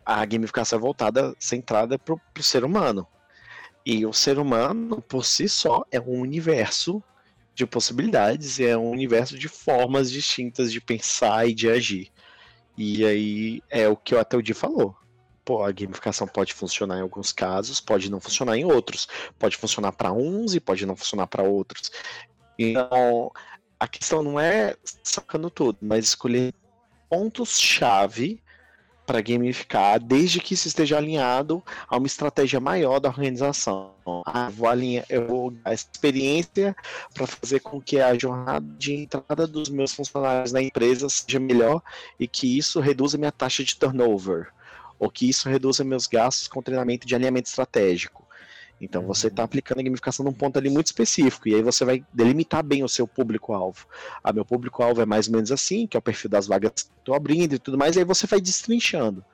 a 0.04 0.24
gamificação 0.24 0.78
é 0.78 0.82
voltada, 0.82 1.34
centrada 1.38 1.98
para 1.98 2.14
o 2.14 2.42
ser 2.42 2.64
humano. 2.64 3.06
E 3.84 4.06
o 4.06 4.12
ser 4.12 4.38
humano, 4.38 5.02
por 5.02 5.24
si 5.24 5.48
só, 5.48 5.84
é 5.90 6.00
um 6.00 6.20
universo 6.20 7.02
de 7.54 7.66
possibilidades, 7.66 8.60
é 8.60 8.76
um 8.76 8.90
universo 8.90 9.38
de 9.38 9.48
formas 9.48 10.10
distintas 10.10 10.72
de 10.72 10.80
pensar 10.80 11.48
e 11.48 11.54
de 11.54 11.68
agir. 11.68 12.10
E 12.76 13.04
aí 13.04 13.62
é 13.68 13.88
o 13.88 13.96
que 13.96 14.14
o 14.14 14.20
Ateudi 14.20 14.54
falou. 14.54 14.96
pô, 15.44 15.64
a 15.64 15.72
gamificação 15.72 16.26
pode 16.26 16.54
funcionar 16.54 16.98
em 16.98 17.02
alguns 17.02 17.32
casos, 17.32 17.80
pode 17.80 18.10
não 18.10 18.20
funcionar 18.20 18.56
em 18.56 18.64
outros. 18.64 19.08
Pode 19.38 19.56
funcionar 19.56 19.92
para 19.92 20.12
uns 20.12 20.54
e 20.54 20.60
pode 20.60 20.86
não 20.86 20.96
funcionar 20.96 21.26
para 21.26 21.42
outros. 21.42 21.90
Então, 22.58 23.30
a 23.78 23.88
questão 23.88 24.22
não 24.22 24.38
é 24.38 24.76
sacando 25.02 25.50
tudo, 25.50 25.78
mas 25.82 26.04
escolher 26.06 26.54
pontos-chave 27.10 28.41
para 29.12 29.20
gamificar, 29.20 30.01
desde 30.01 30.40
que 30.40 30.55
isso 30.55 30.66
esteja 30.66 30.96
alinhado 30.96 31.62
a 31.87 31.98
uma 31.98 32.07
estratégia 32.07 32.59
maior 32.59 32.98
da 32.98 33.11
organização. 33.11 33.92
Ah, 34.25 34.48
vou 34.48 34.66
alinhar, 34.66 35.05
eu 35.11 35.27
vou 35.27 35.53
a 35.62 35.75
experiência 35.75 36.75
para 37.12 37.27
fazer 37.27 37.61
com 37.61 37.79
que 37.79 38.01
a 38.01 38.18
jornada 38.18 38.64
de 38.79 38.94
entrada 38.94 39.46
dos 39.46 39.68
meus 39.68 39.92
funcionários 39.92 40.51
na 40.51 40.62
empresa 40.62 41.11
seja 41.11 41.38
melhor 41.38 41.83
e 42.18 42.27
que 42.27 42.57
isso 42.57 42.81
reduza 42.81 43.18
minha 43.18 43.31
taxa 43.31 43.62
de 43.62 43.77
turnover, 43.77 44.48
ou 44.98 45.11
que 45.11 45.29
isso 45.29 45.46
reduza 45.46 45.85
meus 45.85 46.07
gastos 46.07 46.48
com 46.48 46.62
treinamento 46.62 47.07
de 47.07 47.14
alinhamento 47.14 47.51
estratégico. 47.51 48.21
Então 48.83 49.07
você 49.07 49.29
está 49.29 49.45
aplicando 49.45 49.79
a 49.79 49.83
gamificação 49.85 50.25
num 50.25 50.33
ponto 50.33 50.59
ali 50.59 50.68
muito 50.68 50.87
específico, 50.87 51.49
e 51.49 51.55
aí 51.55 51.62
você 51.62 51.85
vai 51.85 52.05
delimitar 52.12 52.64
bem 52.64 52.83
o 52.83 52.88
seu 52.88 53.07
público-alvo. 53.07 53.87
Ah, 54.25 54.33
meu 54.33 54.45
público-alvo 54.45 55.01
é 55.01 55.07
mais 55.07 55.29
ou 55.29 55.35
menos 55.35 55.53
assim, 55.53 55.87
que 55.87 55.97
é 55.97 56.01
o 56.01 56.03
perfil 56.03 56.29
das 56.29 56.49
vagas 56.49 56.73
que 56.73 56.81
estou 56.99 57.14
abrindo 57.14 57.55
e 57.55 57.61
tudo 57.61 57.79
mais, 57.79 57.95
e 57.95 58.01
aí 58.01 58.05
você 58.05 58.27
vai 58.27 58.40
destrinchando. 58.40 59.25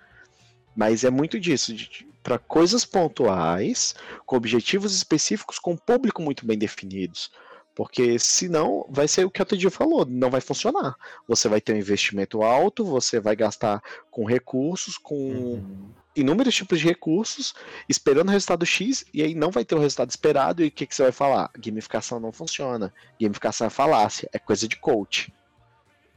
Mas 0.76 1.02
é 1.02 1.08
muito 1.08 1.40
disso, 1.40 1.74
para 2.22 2.38
coisas 2.38 2.84
pontuais, 2.84 3.94
com 4.26 4.36
objetivos 4.36 4.94
específicos, 4.94 5.58
com 5.58 5.74
público 5.74 6.20
muito 6.20 6.46
bem 6.46 6.58
definidos. 6.58 7.32
Porque 7.74 8.18
senão 8.18 8.84
vai 8.90 9.08
ser 9.08 9.24
o 9.24 9.30
que 9.30 9.40
a 9.40 9.44
Tudio 9.44 9.70
falou, 9.70 10.04
não 10.04 10.30
vai 10.30 10.40
funcionar. 10.40 10.94
Você 11.26 11.48
vai 11.48 11.60
ter 11.60 11.72
um 11.72 11.78
investimento 11.78 12.42
alto, 12.42 12.84
você 12.84 13.18
vai 13.18 13.34
gastar 13.34 13.80
com 14.10 14.24
recursos, 14.26 14.98
com 14.98 15.14
uhum 15.14 15.88
inúmeros 16.20 16.54
tipos 16.54 16.80
de 16.80 16.86
recursos, 16.86 17.54
esperando 17.88 18.28
o 18.28 18.32
resultado 18.32 18.66
X, 18.66 19.04
e 19.12 19.22
aí 19.22 19.34
não 19.34 19.50
vai 19.50 19.64
ter 19.64 19.74
o 19.74 19.78
resultado 19.78 20.10
esperado, 20.10 20.62
e 20.62 20.68
o 20.68 20.70
que, 20.70 20.86
que 20.86 20.94
você 20.94 21.02
vai 21.02 21.12
falar? 21.12 21.50
Gamificação 21.58 22.18
não 22.18 22.32
funciona. 22.32 22.92
Gamificação 23.20 23.66
é 23.66 23.70
falácia, 23.70 24.28
é 24.32 24.38
coisa 24.38 24.66
de 24.66 24.76
coach. 24.76 25.32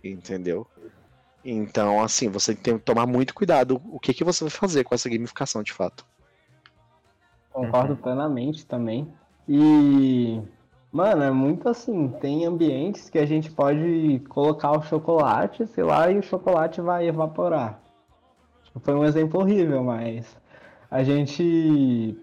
Entendeu? 0.03 0.67
Então, 1.43 2.01
assim, 2.01 2.29
você 2.29 2.55
tem 2.55 2.77
que 2.77 2.83
tomar 2.83 3.05
muito 3.05 3.33
cuidado 3.33 3.81
o 3.91 3.99
que, 3.99 4.13
que 4.13 4.23
você 4.23 4.43
vai 4.43 4.51
fazer 4.51 4.83
com 4.83 4.93
essa 4.93 5.09
gamificação 5.09 5.63
de 5.63 5.73
fato. 5.73 6.05
Concordo 7.51 7.93
uhum. 7.93 7.99
plenamente 7.99 8.65
também. 8.65 9.11
E, 9.47 10.41
mano, 10.91 11.23
é 11.23 11.31
muito 11.31 11.67
assim, 11.67 12.09
tem 12.21 12.45
ambientes 12.45 13.09
que 13.09 13.19
a 13.19 13.25
gente 13.25 13.51
pode 13.51 14.21
colocar 14.29 14.71
o 14.71 14.83
chocolate, 14.83 15.67
sei 15.67 15.83
lá, 15.83 16.09
e 16.09 16.19
o 16.19 16.23
chocolate 16.23 16.79
vai 16.79 17.07
evaporar. 17.07 17.81
Foi 18.79 18.95
um 18.95 19.03
exemplo 19.03 19.41
horrível, 19.41 19.84
mas 19.84 20.38
a 20.89 21.03
gente 21.03 22.17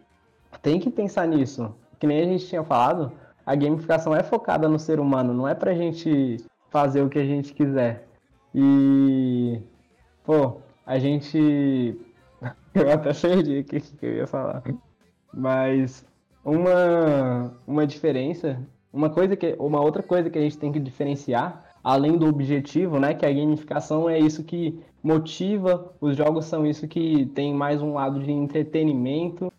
tem 0.62 0.80
que 0.80 0.90
pensar 0.90 1.26
nisso. 1.26 1.74
Que 1.98 2.06
nem 2.06 2.20
a 2.20 2.24
gente 2.24 2.46
tinha 2.46 2.64
falado, 2.64 3.12
a 3.44 3.54
gamificação 3.54 4.14
é 4.14 4.22
focada 4.22 4.68
no 4.68 4.78
ser 4.78 5.00
humano, 5.00 5.34
não 5.34 5.48
é 5.48 5.54
pra 5.54 5.74
gente 5.74 6.36
fazer 6.70 7.02
o 7.02 7.08
que 7.08 7.18
a 7.18 7.24
gente 7.24 7.52
quiser. 7.52 8.06
E, 8.54 9.60
pô, 10.24 10.60
a 10.86 10.98
gente. 10.98 11.98
Eu 12.74 12.92
até 12.92 13.12
perdi 13.12 13.60
o 13.60 13.64
que 13.64 13.82
eu 14.00 14.14
ia 14.14 14.26
falar. 14.26 14.62
Mas 15.34 16.06
uma, 16.44 17.52
uma 17.66 17.86
diferença, 17.86 18.60
uma 18.92 19.10
coisa 19.10 19.36
que. 19.36 19.56
Uma 19.58 19.80
outra 19.80 20.02
coisa 20.02 20.30
que 20.30 20.38
a 20.38 20.40
gente 20.40 20.58
tem 20.58 20.72
que 20.72 20.78
diferenciar, 20.78 21.67
além 21.88 22.18
do 22.18 22.26
objetivo, 22.26 23.00
né? 23.00 23.14
Que 23.14 23.24
a 23.24 23.32
gamificação 23.32 24.10
é 24.10 24.18
isso 24.18 24.44
que 24.44 24.78
motiva, 25.02 25.90
os 25.98 26.14
jogos 26.14 26.44
são 26.44 26.66
isso 26.66 26.86
que 26.86 27.24
tem 27.34 27.54
mais 27.54 27.80
um 27.80 27.94
lado 27.94 28.20
de 28.20 28.30
entretenimento 28.30 29.50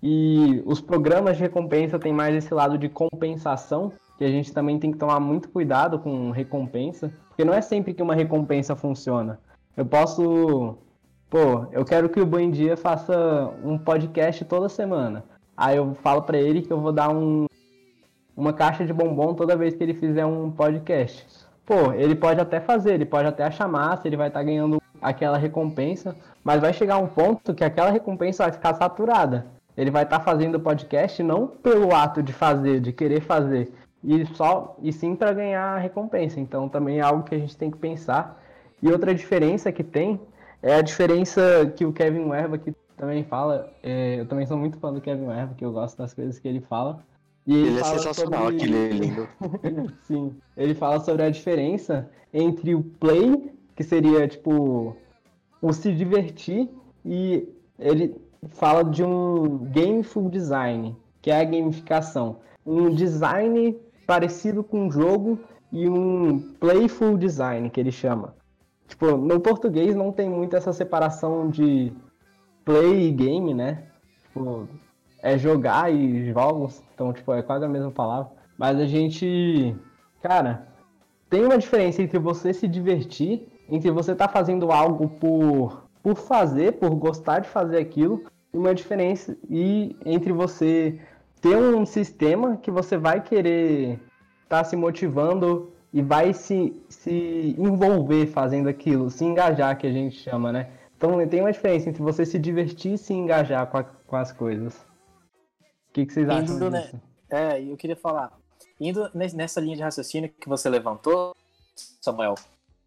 e 0.00 0.62
os 0.64 0.80
programas 0.80 1.36
de 1.36 1.42
recompensa 1.42 1.98
tem 1.98 2.12
mais 2.12 2.36
esse 2.36 2.54
lado 2.54 2.78
de 2.78 2.88
compensação, 2.88 3.92
que 4.16 4.24
a 4.24 4.28
gente 4.28 4.52
também 4.52 4.78
tem 4.78 4.92
que 4.92 4.98
tomar 4.98 5.18
muito 5.18 5.48
cuidado 5.48 5.98
com 5.98 6.30
recompensa, 6.30 7.12
porque 7.28 7.44
não 7.44 7.52
é 7.52 7.60
sempre 7.60 7.92
que 7.92 8.02
uma 8.02 8.14
recompensa 8.14 8.76
funciona. 8.76 9.40
Eu 9.76 9.84
posso, 9.84 10.78
pô, 11.28 11.66
eu 11.72 11.84
quero 11.84 12.08
que 12.08 12.20
o 12.20 12.26
Bom 12.26 12.48
Dia 12.48 12.76
faça 12.76 13.52
um 13.64 13.76
podcast 13.76 14.44
toda 14.44 14.68
semana. 14.68 15.24
Aí 15.56 15.78
eu 15.78 15.94
falo 15.96 16.22
para 16.22 16.38
ele 16.38 16.62
que 16.62 16.72
eu 16.72 16.80
vou 16.80 16.92
dar 16.92 17.08
um, 17.08 17.46
uma 18.36 18.52
caixa 18.52 18.86
de 18.86 18.92
bombom 18.92 19.34
toda 19.34 19.56
vez 19.56 19.74
que 19.74 19.82
ele 19.82 19.94
fizer 19.94 20.24
um 20.24 20.48
podcast. 20.48 21.41
Pô, 21.72 21.90
ele 21.94 22.14
pode 22.14 22.38
até 22.38 22.60
fazer, 22.60 22.92
ele 22.92 23.06
pode 23.06 23.26
até 23.26 23.44
achar 23.44 23.66
massa, 23.66 24.06
ele 24.06 24.14
vai 24.14 24.28
estar 24.28 24.40
tá 24.40 24.44
ganhando 24.44 24.78
aquela 25.00 25.38
recompensa, 25.38 26.14
mas 26.44 26.60
vai 26.60 26.70
chegar 26.70 26.98
um 26.98 27.06
ponto 27.06 27.54
que 27.54 27.64
aquela 27.64 27.88
recompensa 27.88 28.44
vai 28.44 28.52
ficar 28.52 28.74
saturada. 28.74 29.46
Ele 29.74 29.90
vai 29.90 30.02
estar 30.02 30.18
tá 30.18 30.22
fazendo 30.22 30.56
o 30.56 30.60
podcast 30.60 31.22
não 31.22 31.46
pelo 31.46 31.94
ato 31.94 32.22
de 32.22 32.30
fazer, 32.30 32.78
de 32.78 32.92
querer 32.92 33.22
fazer, 33.22 33.72
e 34.04 34.26
só 34.34 34.76
e 34.82 34.92
sim 34.92 35.16
para 35.16 35.32
ganhar 35.32 35.76
a 35.76 35.78
recompensa. 35.78 36.38
Então 36.38 36.68
também 36.68 36.98
é 36.98 37.00
algo 37.00 37.22
que 37.22 37.34
a 37.34 37.38
gente 37.38 37.56
tem 37.56 37.70
que 37.70 37.78
pensar. 37.78 38.38
E 38.82 38.92
outra 38.92 39.14
diferença 39.14 39.72
que 39.72 39.82
tem 39.82 40.20
é 40.62 40.74
a 40.74 40.82
diferença 40.82 41.72
que 41.74 41.86
o 41.86 41.92
Kevin 41.94 42.24
Werba 42.24 42.58
que 42.58 42.74
também 42.98 43.24
fala. 43.24 43.72
É, 43.82 44.20
eu 44.20 44.26
também 44.26 44.44
sou 44.44 44.58
muito 44.58 44.76
fã 44.76 44.92
do 44.92 45.00
Kevin 45.00 45.24
Werba, 45.24 45.54
que 45.54 45.64
eu 45.64 45.72
gosto 45.72 45.96
das 45.96 46.12
coisas 46.12 46.38
que 46.38 46.46
ele 46.46 46.60
fala. 46.60 47.00
E 47.46 47.54
ele, 47.54 47.68
ele 47.68 47.80
é 47.80 47.84
sensacional, 47.84 48.42
sobre... 48.42 48.56
aquele 48.56 48.76
é 48.76 48.88
lindo. 48.88 49.28
Sim, 50.02 50.36
ele 50.56 50.74
fala 50.74 51.00
sobre 51.00 51.22
a 51.22 51.30
diferença 51.30 52.08
entre 52.32 52.74
o 52.74 52.82
play 52.82 53.52
que 53.74 53.82
seria 53.82 54.28
tipo 54.28 54.96
o 55.60 55.72
se 55.72 55.92
divertir 55.92 56.68
e 57.04 57.48
ele 57.78 58.14
fala 58.50 58.84
de 58.84 59.02
um 59.02 59.58
gameful 59.72 60.28
design, 60.28 60.96
que 61.20 61.30
é 61.30 61.40
a 61.40 61.44
gamificação, 61.44 62.38
um 62.66 62.90
design 62.90 63.76
parecido 64.06 64.62
com 64.62 64.86
um 64.86 64.90
jogo 64.90 65.38
e 65.72 65.88
um 65.88 66.38
playful 66.60 67.16
design 67.16 67.70
que 67.70 67.80
ele 67.80 67.92
chama. 67.92 68.34
Tipo, 68.86 69.16
no 69.16 69.40
português 69.40 69.94
não 69.94 70.12
tem 70.12 70.28
muito 70.28 70.54
essa 70.54 70.72
separação 70.72 71.48
de 71.48 71.92
play 72.64 73.08
e 73.08 73.10
game, 73.10 73.54
né? 73.54 73.84
Tipo, 74.24 74.68
é 75.22 75.38
jogar 75.38 75.92
e 75.92 76.32
jogos, 76.32 76.82
então 76.94 77.12
tipo, 77.12 77.32
é 77.32 77.42
quase 77.42 77.64
a 77.64 77.68
mesma 77.68 77.90
palavra. 77.90 78.30
Mas 78.58 78.78
a 78.78 78.86
gente, 78.86 79.74
cara, 80.20 80.66
tem 81.30 81.44
uma 81.44 81.56
diferença 81.56 82.02
entre 82.02 82.18
você 82.18 82.52
se 82.52 82.68
divertir 82.68 83.48
entre 83.72 83.90
você 83.90 84.12
estar 84.12 84.28
tá 84.28 84.32
fazendo 84.32 84.70
algo 84.70 85.08
por, 85.08 85.84
por 86.02 86.14
fazer, 86.14 86.72
por 86.72 86.90
gostar 86.90 87.40
de 87.40 87.48
fazer 87.48 87.78
aquilo, 87.78 88.24
e 88.52 88.58
uma 88.58 88.74
diferença 88.74 89.34
e 89.48 89.96
entre 90.04 90.30
você 90.30 90.98
ter 91.40 91.56
um 91.56 91.86
sistema 91.86 92.58
que 92.58 92.70
você 92.70 92.98
vai 92.98 93.22
querer 93.22 93.98
estar 94.44 94.58
tá 94.58 94.64
se 94.64 94.76
motivando 94.76 95.72
e 95.90 96.02
vai 96.02 96.34
se, 96.34 96.74
se 96.88 97.56
envolver 97.58 98.26
fazendo 98.26 98.68
aquilo, 98.68 99.10
se 99.10 99.24
engajar, 99.24 99.76
que 99.78 99.86
a 99.86 99.92
gente 99.92 100.16
chama, 100.16 100.52
né? 100.52 100.68
Então 100.96 101.26
tem 101.26 101.40
uma 101.40 101.50
diferença 101.50 101.88
entre 101.88 102.02
você 102.02 102.26
se 102.26 102.38
divertir 102.38 102.92
e 102.92 102.98
se 102.98 103.14
engajar 103.14 103.66
com, 103.66 103.78
a, 103.78 103.84
com 103.84 104.16
as 104.16 104.32
coisas. 104.32 104.84
O 105.92 105.94
que, 105.94 106.06
que 106.06 106.14
vocês 106.14 106.26
acham 106.26 106.56
Indo, 106.56 106.70
disso? 106.70 106.96
Né? 106.96 107.02
É, 107.28 107.62
eu 107.62 107.76
queria 107.76 107.94
falar. 107.94 108.32
Indo 108.80 109.10
nessa 109.12 109.60
linha 109.60 109.76
de 109.76 109.82
raciocínio 109.82 110.30
que 110.40 110.48
você 110.48 110.70
levantou, 110.70 111.36
Samuel, 112.00 112.34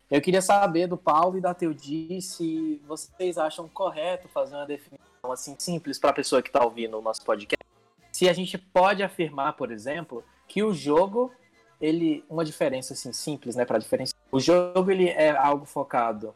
eu 0.10 0.20
queria 0.20 0.42
saber 0.42 0.88
do 0.88 0.98
Paulo 0.98 1.38
e 1.38 1.42
da 1.42 1.54
Teudi 1.54 2.20
se 2.20 2.82
vocês 2.88 3.38
acham 3.38 3.70
correto 3.70 4.28
fazer 4.30 4.56
uma 4.56 4.66
definição 4.66 5.32
assim 5.32 5.56
simples 5.60 6.00
para 6.00 6.10
a 6.10 6.14
pessoa 6.14 6.42
que 6.42 6.50
está 6.50 6.64
ouvindo 6.66 6.98
o 6.98 7.02
nosso 7.02 7.24
podcast. 7.24 7.64
Se 8.12 8.28
a 8.28 8.34
gente 8.34 8.58
pode 8.58 9.04
afirmar, 9.04 9.54
por 9.54 9.72
exemplo, 9.72 10.24
que 10.48 10.64
o 10.64 10.74
jogo 10.74 11.32
ele 11.80 12.26
uma 12.28 12.44
diferença 12.44 12.94
assim 12.94 13.14
simples, 13.14 13.56
né, 13.56 13.66
para 13.66 13.78
diferenciar. 13.78 14.20
O 14.32 14.40
jogo 14.40 14.90
ele 14.90 15.10
é 15.10 15.30
algo 15.30 15.66
focado 15.66 16.34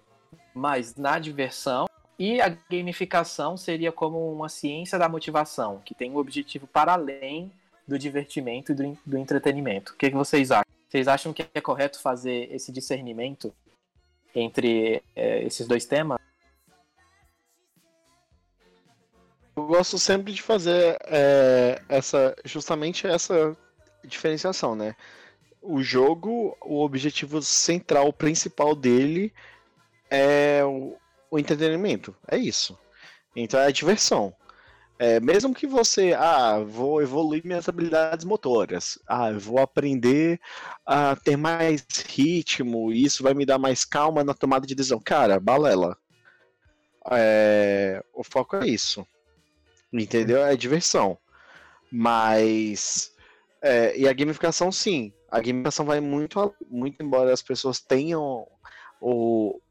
mais 0.53 0.95
na 0.95 1.17
diversão 1.17 1.88
e 2.19 2.41
a 2.41 2.49
gamificação 2.49 3.55
seria 3.55 3.93
como 3.93 4.29
uma 4.29 4.49
ciência 4.49 4.99
da 4.99 5.07
motivação, 5.07 5.81
que 5.85 5.95
tem 5.95 6.11
um 6.11 6.17
objetivo 6.17 6.67
para 6.67 6.91
além 6.91 7.49
do 7.87 7.97
divertimento 7.97 8.73
e 8.73 8.75
do, 8.75 8.97
do 9.05 9.17
entretenimento. 9.17 9.93
O 9.93 9.95
que, 9.95 10.09
que 10.09 10.15
vocês 10.15 10.51
acham? 10.51 10.65
Vocês 10.89 11.07
acham 11.07 11.31
que 11.31 11.47
é 11.53 11.61
correto 11.61 12.01
fazer 12.01 12.53
esse 12.53 12.73
discernimento 12.73 13.53
entre 14.35 15.01
é, 15.15 15.43
esses 15.43 15.65
dois 15.65 15.85
temas? 15.85 16.19
Eu 19.55 19.65
gosto 19.67 19.97
sempre 19.97 20.33
de 20.33 20.41
fazer 20.41 20.97
é, 21.05 21.81
essa, 21.87 22.35
justamente 22.43 23.07
essa 23.07 23.55
diferenciação, 24.03 24.75
né? 24.75 24.95
O 25.61 25.81
jogo, 25.81 26.57
o 26.61 26.83
objetivo 26.83 27.41
central, 27.41 28.11
principal 28.11 28.75
dele 28.75 29.33
é 30.09 30.63
o, 30.65 30.97
o 31.29 31.37
entretenimento. 31.37 32.15
É 32.27 32.37
isso. 32.37 32.77
Então 33.35 33.59
é 33.59 33.67
a 33.67 33.71
diversão. 33.71 34.33
É, 35.01 35.17
mesmo 35.21 35.53
que 35.53 35.65
você, 35.65 36.13
ah, 36.13 36.59
vou 36.59 37.01
evoluir 37.01 37.41
minhas 37.45 37.69
habilidades 37.69 38.25
motoras, 38.25 38.99
ah, 39.07 39.31
vou 39.31 39.59
aprender 39.59 40.41
a 40.85 41.15
ter 41.15 41.37
mais 41.37 41.85
ritmo, 42.05 42.91
e 42.91 43.05
isso 43.05 43.23
vai 43.23 43.33
me 43.33 43.45
dar 43.45 43.57
mais 43.57 43.85
calma 43.85 44.25
na 44.25 44.33
tomada 44.33 44.67
de 44.67 44.75
decisão. 44.75 44.99
Cara, 44.99 45.39
balela. 45.39 45.97
é, 47.11 48.03
o 48.13 48.23
foco 48.25 48.57
é 48.57 48.67
isso. 48.67 49.07
Entendeu? 49.91 50.43
É 50.43 50.55
diversão. 50.57 51.17
Mas. 51.91 53.11
É, 53.61 53.97
e 53.97 54.07
a 54.07 54.13
gamificação, 54.13 54.71
sim. 54.71 55.13
A 55.31 55.39
gamificação 55.39 55.85
vai 55.85 55.99
muito, 55.99 56.53
muito 56.69 57.01
embora 57.01 57.33
as 57.33 57.41
pessoas 57.41 57.79
tenham 57.79 58.47
o, 59.01 59.55
o 59.55 59.61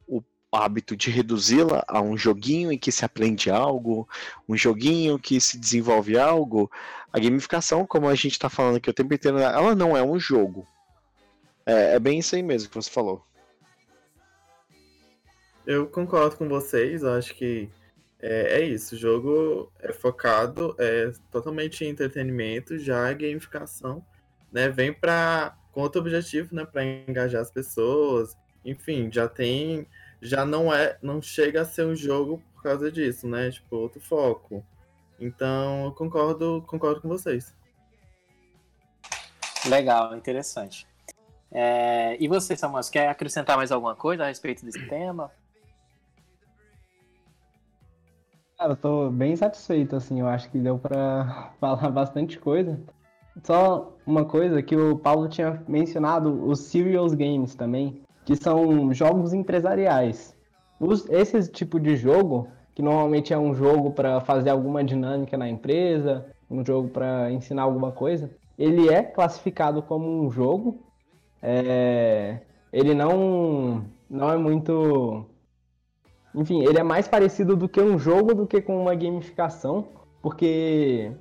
hábito 0.52 0.96
de 0.96 1.10
reduzi-la 1.10 1.84
a 1.86 2.00
um 2.00 2.16
joguinho 2.16 2.72
em 2.72 2.78
que 2.78 2.90
se 2.90 3.04
aprende 3.04 3.50
algo, 3.50 4.08
um 4.48 4.56
joguinho 4.56 5.18
que 5.18 5.40
se 5.40 5.58
desenvolve 5.58 6.18
algo. 6.18 6.70
A 7.12 7.18
gamificação, 7.18 7.86
como 7.86 8.08
a 8.08 8.14
gente 8.14 8.32
está 8.32 8.48
falando 8.48 8.76
aqui 8.76 8.88
o 8.88 8.94
tempo 8.94 9.12
inteiro, 9.12 9.38
ela 9.38 9.74
não 9.74 9.96
é 9.96 10.02
um 10.02 10.18
jogo. 10.18 10.66
É, 11.66 11.94
é 11.94 11.98
bem 11.98 12.18
isso 12.18 12.34
aí 12.34 12.42
mesmo 12.42 12.68
que 12.70 12.74
você 12.74 12.90
falou. 12.90 13.22
Eu 15.66 15.86
concordo 15.86 16.36
com 16.36 16.48
vocês, 16.48 17.04
acho 17.04 17.34
que 17.34 17.68
é, 18.20 18.60
é, 18.60 18.62
isso. 18.62 18.94
O 18.94 18.98
jogo 18.98 19.72
é 19.80 19.92
focado, 19.92 20.74
é 20.78 21.12
totalmente 21.30 21.84
em 21.84 21.90
entretenimento, 21.90 22.78
já 22.78 23.08
a 23.08 23.12
gamificação, 23.12 24.04
né, 24.50 24.68
vem 24.68 24.92
para 24.92 25.56
com 25.72 25.82
outro 25.82 26.00
objetivo, 26.00 26.54
né, 26.54 26.64
para 26.64 26.84
engajar 26.84 27.42
as 27.42 27.50
pessoas. 27.50 28.36
Enfim, 28.64 29.10
já 29.12 29.28
tem, 29.28 29.86
já 30.20 30.44
não 30.44 30.72
é, 30.72 30.98
não 31.02 31.22
chega 31.22 31.62
a 31.62 31.64
ser 31.64 31.86
um 31.86 31.94
jogo 31.94 32.42
por 32.54 32.62
causa 32.62 32.90
disso, 32.90 33.28
né? 33.28 33.50
Tipo, 33.50 33.76
outro 33.76 34.00
foco. 34.00 34.64
Então, 35.20 35.86
eu 35.86 35.92
concordo, 35.92 36.62
concordo 36.66 37.00
com 37.00 37.08
vocês. 37.08 37.54
Legal, 39.66 40.16
interessante. 40.16 40.86
É, 41.50 42.16
e 42.20 42.28
você, 42.28 42.56
Samuel, 42.56 42.84
quer 42.90 43.08
acrescentar 43.08 43.56
mais 43.56 43.72
alguma 43.72 43.96
coisa 43.96 44.24
a 44.24 44.28
respeito 44.28 44.64
desse 44.64 44.86
tema? 44.86 45.30
Cara, 48.58 48.72
eu 48.72 48.76
tô 48.76 49.10
bem 49.10 49.36
satisfeito, 49.36 49.94
assim, 49.96 50.20
eu 50.20 50.28
acho 50.28 50.50
que 50.50 50.58
deu 50.58 50.78
pra 50.78 51.52
falar 51.60 51.90
bastante 51.90 52.38
coisa. 52.38 52.78
Só 53.44 53.96
uma 54.04 54.24
coisa 54.24 54.62
que 54.62 54.76
o 54.76 54.98
Paulo 54.98 55.28
tinha 55.28 55.62
mencionado, 55.68 56.44
os 56.44 56.60
Serious 56.60 57.14
Games 57.14 57.54
também, 57.54 58.02
que 58.28 58.36
são 58.36 58.92
jogos 58.92 59.32
empresariais. 59.32 60.36
Os, 60.78 61.08
esse 61.08 61.50
tipo 61.50 61.80
de 61.80 61.96
jogo, 61.96 62.46
que 62.74 62.82
normalmente 62.82 63.32
é 63.32 63.38
um 63.38 63.54
jogo 63.54 63.92
para 63.92 64.20
fazer 64.20 64.50
alguma 64.50 64.84
dinâmica 64.84 65.34
na 65.38 65.48
empresa, 65.48 66.26
um 66.50 66.62
jogo 66.62 66.90
para 66.90 67.32
ensinar 67.32 67.62
alguma 67.62 67.90
coisa, 67.90 68.30
ele 68.58 68.90
é 68.90 69.02
classificado 69.02 69.80
como 69.80 70.06
um 70.06 70.30
jogo. 70.30 70.78
É, 71.42 72.40
ele 72.70 72.94
não, 72.94 73.82
não 74.10 74.30
é 74.30 74.36
muito 74.36 75.24
enfim, 76.34 76.62
ele 76.64 76.78
é 76.78 76.82
mais 76.82 77.08
parecido 77.08 77.56
do 77.56 77.66
que 77.66 77.80
um 77.80 77.98
jogo 77.98 78.34
do 78.34 78.46
que 78.46 78.60
com 78.60 78.78
uma 78.78 78.94
gamificação, 78.94 79.88
porque. 80.20 81.12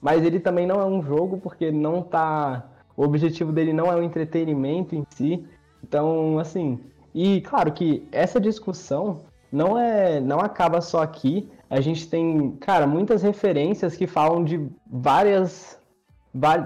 Mas 0.00 0.24
ele 0.24 0.40
também 0.40 0.66
não 0.66 0.80
é 0.80 0.86
um 0.86 1.02
jogo, 1.02 1.36
porque 1.36 1.70
não 1.70 2.00
tá. 2.00 2.66
O 2.96 3.02
objetivo 3.02 3.52
dele 3.52 3.74
não 3.74 3.92
é 3.92 3.96
o 3.96 4.02
entretenimento 4.02 4.96
em 4.96 5.04
si. 5.10 5.46
Então, 5.86 6.38
assim. 6.38 6.78
E 7.14 7.40
claro 7.40 7.72
que 7.72 8.06
essa 8.12 8.40
discussão 8.40 9.22
não 9.50 9.78
é. 9.78 10.20
não 10.20 10.40
acaba 10.40 10.80
só 10.80 11.02
aqui. 11.02 11.48
A 11.70 11.80
gente 11.80 12.08
tem, 12.08 12.52
cara, 12.60 12.86
muitas 12.86 13.22
referências 13.22 13.96
que 13.96 14.06
falam 14.06 14.44
de 14.44 14.68
várias. 14.86 15.80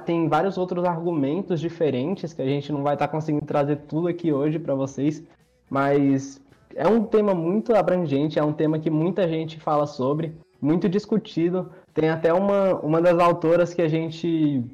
Tem 0.05 0.29
vários 0.29 0.59
outros 0.59 0.85
argumentos 0.85 1.61
diferentes 1.61 2.33
que 2.33 2.43
a 2.43 2.47
gente 2.47 2.73
não 2.73 2.83
vai 2.83 2.95
estar 2.95 3.07
tá 3.07 3.13
conseguindo 3.13 3.47
trazer 3.47 3.77
tudo 3.87 4.09
aqui 4.09 4.33
hoje 4.33 4.59
para 4.59 4.75
vocês. 4.75 5.23
Mas 5.69 6.43
é 6.75 6.89
um 6.89 7.05
tema 7.05 7.35
muito 7.35 7.75
abrangente, 7.75 8.39
é 8.39 8.43
um 8.43 8.53
tema 8.53 8.81
que 8.81 8.91
muita 8.91 9.29
gente 9.29 9.61
fala 9.61 9.87
sobre, 9.87 10.35
muito 10.61 10.89
discutido. 10.89 11.71
Tem 11.95 12.09
até 12.09 12.33
uma, 12.33 12.75
uma 12.81 13.01
das 13.01 13.19
autoras 13.21 13.73
que 13.73 13.83
a 13.83 13.89
gente 13.89 14.65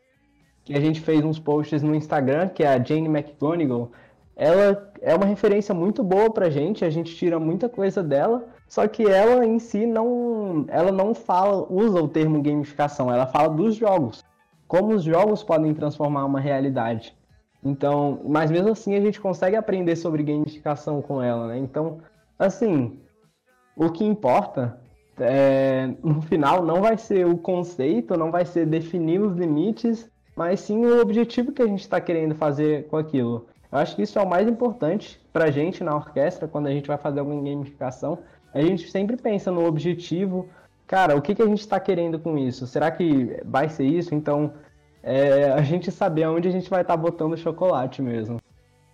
que 0.64 0.74
a 0.74 0.80
gente 0.80 1.01
fez 1.01 1.24
uns 1.24 1.38
posts 1.38 1.80
no 1.80 1.94
Instagram, 1.94 2.49
que 2.49 2.64
é 2.64 2.66
a 2.66 2.82
Jane 2.82 3.07
McGonigal. 3.07 3.92
Ela 4.37 4.93
é 5.01 5.14
uma 5.14 5.24
referência 5.24 5.74
muito 5.74 6.05
boa 6.05 6.30
pra 6.30 6.51
gente, 6.51 6.84
a 6.84 6.91
gente 6.91 7.16
tira 7.16 7.41
muita 7.41 7.70
coisa 7.70 8.03
dela, 8.03 8.47
só 8.68 8.87
que 8.87 9.03
ela 9.03 9.47
em 9.47 9.59
si 9.59 9.87
não, 9.87 10.66
ela 10.68 10.93
não 10.93 11.14
fala, 11.14 11.66
usa 11.70 12.03
o 12.03 12.09
termo 12.09 12.43
gamificação, 12.43 13.11
ela 13.11 13.26
fala 13.26 13.49
dos 13.49 13.76
jogos. 13.76 14.22
Como 14.68 14.95
os 14.95 15.03
jogos 15.03 15.43
podem 15.43 15.72
transformar 15.72 16.26
uma 16.26 16.41
realidade. 16.41 17.16
Então, 17.64 18.20
mas 18.24 18.51
mesmo 18.51 18.70
assim 18.70 18.95
a 18.95 19.01
gente 19.01 19.20
consegue 19.20 19.57
aprender 19.57 19.97
sobre 19.97 20.22
gamificação 20.22 21.01
com 21.01 21.22
ela, 21.22 21.49
né? 21.49 21.59
Então, 21.59 21.99
assim, 22.39 23.01
o 23.74 23.91
que 23.91 24.05
importa 24.05 24.78
é, 25.18 25.95
no 26.03 26.20
final 26.20 26.62
não 26.62 26.82
vai 26.82 26.99
ser 26.99 27.26
o 27.26 27.39
conceito, 27.39 28.16
não 28.16 28.30
vai 28.30 28.45
ser 28.45 28.66
definir 28.66 29.20
os 29.20 29.37
limites, 29.37 30.11
mas 30.37 30.61
sim 30.61 30.84
o 30.84 31.01
objetivo 31.01 31.53
que 31.53 31.62
a 31.62 31.66
gente 31.66 31.80
está 31.80 32.01
querendo 32.01 32.34
fazer 32.34 32.87
com 32.89 32.97
aquilo. 32.97 33.47
Eu 33.70 33.78
acho 33.78 33.96
que 33.96 34.02
isso 34.02 34.18
é 34.18 34.22
o 34.22 34.28
mais 34.28 34.48
importante 34.48 35.20
para 35.32 35.46
a 35.46 35.50
gente 35.50 35.82
na 35.82 35.94
orquestra, 35.94 36.48
quando 36.48 36.66
a 36.66 36.70
gente 36.70 36.86
vai 36.86 36.98
fazer 36.98 37.20
alguma 37.20 37.42
gamificação. 37.42 38.18
A 38.54 38.60
gente 38.60 38.90
sempre 38.90 39.16
pensa 39.16 39.50
no 39.50 39.66
objetivo. 39.66 40.48
Cara, 40.86 41.16
o 41.16 41.22
que, 41.22 41.34
que 41.34 41.42
a 41.42 41.46
gente 41.46 41.60
está 41.60 41.78
querendo 41.80 42.18
com 42.18 42.38
isso? 42.38 42.66
Será 42.66 42.90
que 42.90 43.40
vai 43.44 43.68
ser 43.68 43.84
isso? 43.84 44.14
Então, 44.14 44.52
é 45.02 45.50
a 45.52 45.62
gente 45.62 45.90
saber 45.90 46.24
aonde 46.24 46.48
a 46.48 46.50
gente 46.50 46.70
vai 46.70 46.82
estar 46.82 46.96
tá 46.96 47.00
botando 47.00 47.36
chocolate 47.36 48.00
mesmo. 48.00 48.40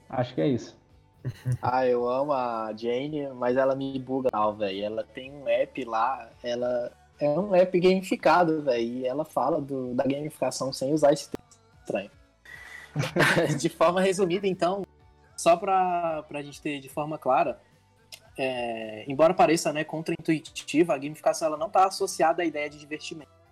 Acho 0.08 0.34
que 0.34 0.40
é 0.40 0.48
isso. 0.48 0.80
Ah, 1.62 1.86
eu 1.86 2.08
amo 2.08 2.32
a 2.32 2.72
Jane, 2.76 3.28
mas 3.34 3.56
ela 3.56 3.76
me 3.76 3.96
buga 3.98 4.28
velho. 4.58 4.84
Ela 4.84 5.04
tem 5.04 5.32
um 5.32 5.48
app 5.48 5.84
lá, 5.84 6.28
ela 6.42 6.90
é 7.20 7.28
um 7.28 7.54
app 7.54 7.78
gamificado, 7.78 8.62
velho. 8.62 8.82
E 8.82 9.06
ela 9.06 9.24
fala 9.24 9.60
do, 9.60 9.94
da 9.94 10.02
gamificação 10.04 10.72
sem 10.72 10.92
usar 10.92 11.12
esse 11.12 11.30
texto 11.30 11.60
estranho. 11.80 12.10
de 13.58 13.68
forma 13.68 14.00
resumida, 14.00 14.46
então, 14.46 14.84
só 15.36 15.56
para 15.56 16.24
a 16.30 16.42
gente 16.42 16.60
ter 16.60 16.80
de 16.80 16.88
forma 16.88 17.18
clara, 17.18 17.60
é, 18.36 19.04
embora 19.08 19.34
pareça 19.34 19.72
né, 19.72 19.84
contra-intuitiva, 19.84 20.94
a 20.94 20.98
gamificação 20.98 21.48
ela 21.48 21.56
não 21.56 21.66
está 21.66 21.86
associada 21.86 22.42
à 22.42 22.46
ideia 22.46 22.68
de 22.68 22.78
divertimento. 22.78 23.42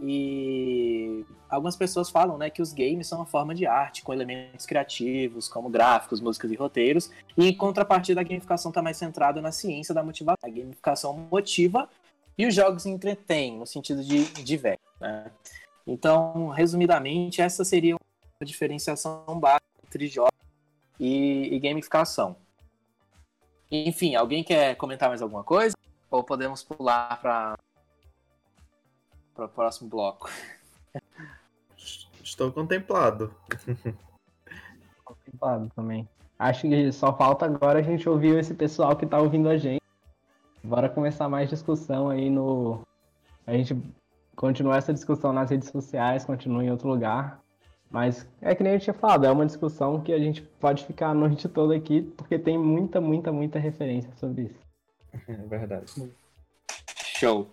E 0.00 1.24
algumas 1.50 1.76
pessoas 1.76 2.08
falam 2.08 2.38
né, 2.38 2.48
que 2.48 2.62
os 2.62 2.72
games 2.72 3.06
são 3.06 3.18
uma 3.18 3.26
forma 3.26 3.54
de 3.54 3.66
arte, 3.66 4.02
com 4.02 4.12
elementos 4.12 4.64
criativos, 4.64 5.48
como 5.48 5.68
gráficos, 5.68 6.20
músicas 6.20 6.50
e 6.50 6.56
roteiros. 6.56 7.10
E 7.36 7.46
em 7.46 7.54
contrapartida, 7.54 8.20
a 8.20 8.24
gamificação 8.24 8.70
está 8.70 8.82
mais 8.82 8.96
centrada 8.96 9.40
na 9.40 9.52
ciência 9.52 9.94
da 9.94 10.02
motivação. 10.02 10.38
A 10.42 10.48
gamificação 10.48 11.28
motiva 11.30 11.88
e 12.38 12.46
os 12.46 12.54
jogos 12.54 12.86
entretêm, 12.86 13.58
no 13.58 13.66
sentido 13.66 14.02
de 14.02 14.24
divertir. 14.42 14.80
Né? 14.98 15.30
Então, 15.86 16.48
resumidamente, 16.48 17.42
essa 17.42 17.64
seria 17.64 17.96
diferenciação 18.44 19.38
básica 19.38 19.66
entre 19.84 20.06
jogos 20.06 20.32
e, 20.98 21.54
e 21.54 21.58
gamificação. 21.58 22.36
Enfim, 23.70 24.14
alguém 24.14 24.44
quer 24.44 24.76
comentar 24.76 25.08
mais 25.08 25.22
alguma 25.22 25.42
coisa? 25.42 25.74
Ou 26.10 26.22
podemos 26.22 26.62
pular 26.62 27.20
para 27.20 27.56
para 29.34 29.46
o 29.46 29.48
próximo 29.48 29.88
bloco. 29.88 30.30
Estou 32.22 32.52
contemplado. 32.52 33.34
Contemplado 35.04 35.70
também. 35.74 36.08
Acho 36.38 36.62
que 36.62 36.92
só 36.92 37.16
falta 37.16 37.46
agora 37.46 37.78
a 37.78 37.82
gente 37.82 38.08
ouvir 38.08 38.38
esse 38.38 38.54
pessoal 38.54 38.96
que 38.96 39.04
está 39.04 39.18
ouvindo 39.18 39.48
a 39.48 39.56
gente. 39.56 39.82
Bora 40.62 40.88
começar 40.88 41.28
mais 41.28 41.50
discussão 41.50 42.10
aí 42.10 42.30
no. 42.30 42.82
A 43.46 43.52
gente 43.52 43.76
continua 44.36 44.76
essa 44.76 44.92
discussão 44.92 45.32
nas 45.32 45.50
redes 45.50 45.68
sociais, 45.70 46.24
continua 46.24 46.64
em 46.64 46.70
outro 46.70 46.88
lugar. 46.88 47.41
Mas 47.92 48.26
é 48.40 48.54
que 48.54 48.62
nem 48.62 48.72
eu 48.72 48.80
tinha 48.80 48.94
falado, 48.94 49.26
é 49.26 49.30
uma 49.30 49.44
discussão 49.44 50.00
que 50.00 50.14
a 50.14 50.18
gente 50.18 50.40
pode 50.40 50.86
ficar 50.86 51.10
a 51.10 51.14
noite 51.14 51.46
toda 51.46 51.76
aqui, 51.76 52.00
porque 52.16 52.38
tem 52.38 52.56
muita, 52.56 53.02
muita, 53.02 53.30
muita 53.30 53.58
referência 53.58 54.10
sobre 54.16 54.44
isso. 54.44 54.62
É 55.28 55.34
verdade. 55.46 55.92
Show. 57.04 57.50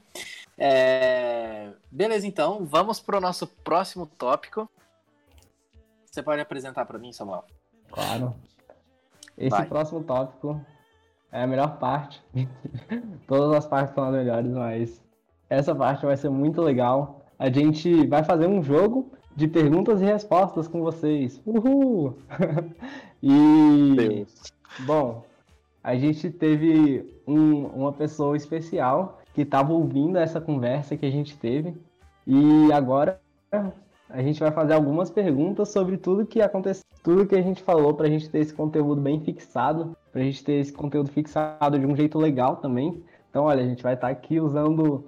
É... 0.58 1.74
Beleza, 1.92 2.26
então, 2.26 2.66
vamos 2.66 3.02
para 3.02 3.18
o 3.18 3.22
nosso 3.22 3.46
próximo 3.48 4.06
tópico. 4.06 4.70
Você 6.06 6.24
pode 6.24 6.42
apresentar 6.42 6.86
para 6.86 6.98
mim, 6.98 7.12
Samuel? 7.12 7.44
Claro. 7.92 8.34
Esse 9.38 9.50
Vai. 9.50 9.66
próximo 9.66 10.04
tópico 10.06 10.60
é 11.34 11.44
a 11.44 11.48
melhor 11.48 11.78
parte. 11.80 12.24
Todas 13.28 13.58
as 13.58 13.68
partes 13.68 13.94
são 13.94 14.06
as 14.06 14.14
melhores, 14.14 14.52
mas 14.54 15.02
essa 15.50 15.76
parte 15.76 16.06
vai 16.06 16.16
ser 16.16 16.30
muito 16.30 16.62
legal. 16.62 17.26
A 17.38 17.50
gente 17.50 18.08
vai 18.08 18.24
fazer 18.24 18.48
um 18.48 18.64
jogo 18.64 19.12
de 19.40 19.48
perguntas 19.48 20.02
e 20.02 20.06
respostas 20.06 20.68
com 20.68 20.82
vocês. 20.82 21.42
Uhul! 21.46 22.18
e. 23.24 23.96
Deus. 23.96 24.54
Bom, 24.82 25.24
a 25.82 25.96
gente 25.96 26.30
teve 26.30 27.10
um, 27.26 27.66
uma 27.68 27.94
pessoa 27.94 28.36
especial 28.36 29.22
que 29.34 29.44
estava 29.44 29.72
ouvindo 29.72 30.18
essa 30.18 30.42
conversa 30.42 30.98
que 30.98 31.06
a 31.06 31.10
gente 31.10 31.38
teve. 31.38 31.74
E 32.28 32.72
agora 32.74 33.22
a 34.10 34.22
gente 34.22 34.42
vai 34.42 34.52
fazer 34.52 34.74
algumas 34.74 35.10
perguntas 35.10 35.70
sobre 35.70 35.96
tudo 35.96 36.26
que 36.26 36.42
aconteceu, 36.42 36.84
tudo 37.02 37.26
que 37.26 37.36
a 37.36 37.42
gente 37.42 37.64
falou, 37.64 37.94
para 37.94 38.08
a 38.08 38.10
gente 38.10 38.30
ter 38.30 38.40
esse 38.40 38.54
conteúdo 38.54 39.00
bem 39.00 39.22
fixado, 39.22 39.96
para 40.12 40.20
a 40.20 40.26
gente 40.26 40.44
ter 40.44 40.56
esse 40.56 40.74
conteúdo 40.74 41.10
fixado 41.10 41.80
de 41.80 41.86
um 41.86 41.96
jeito 41.96 42.20
legal 42.20 42.58
também, 42.58 43.02
Então, 43.30 43.46
olha, 43.46 43.64
a 43.64 43.68
gente 43.68 43.82
vai 43.82 43.94
estar 43.94 44.10
aqui 44.10 44.40
usando 44.40 45.06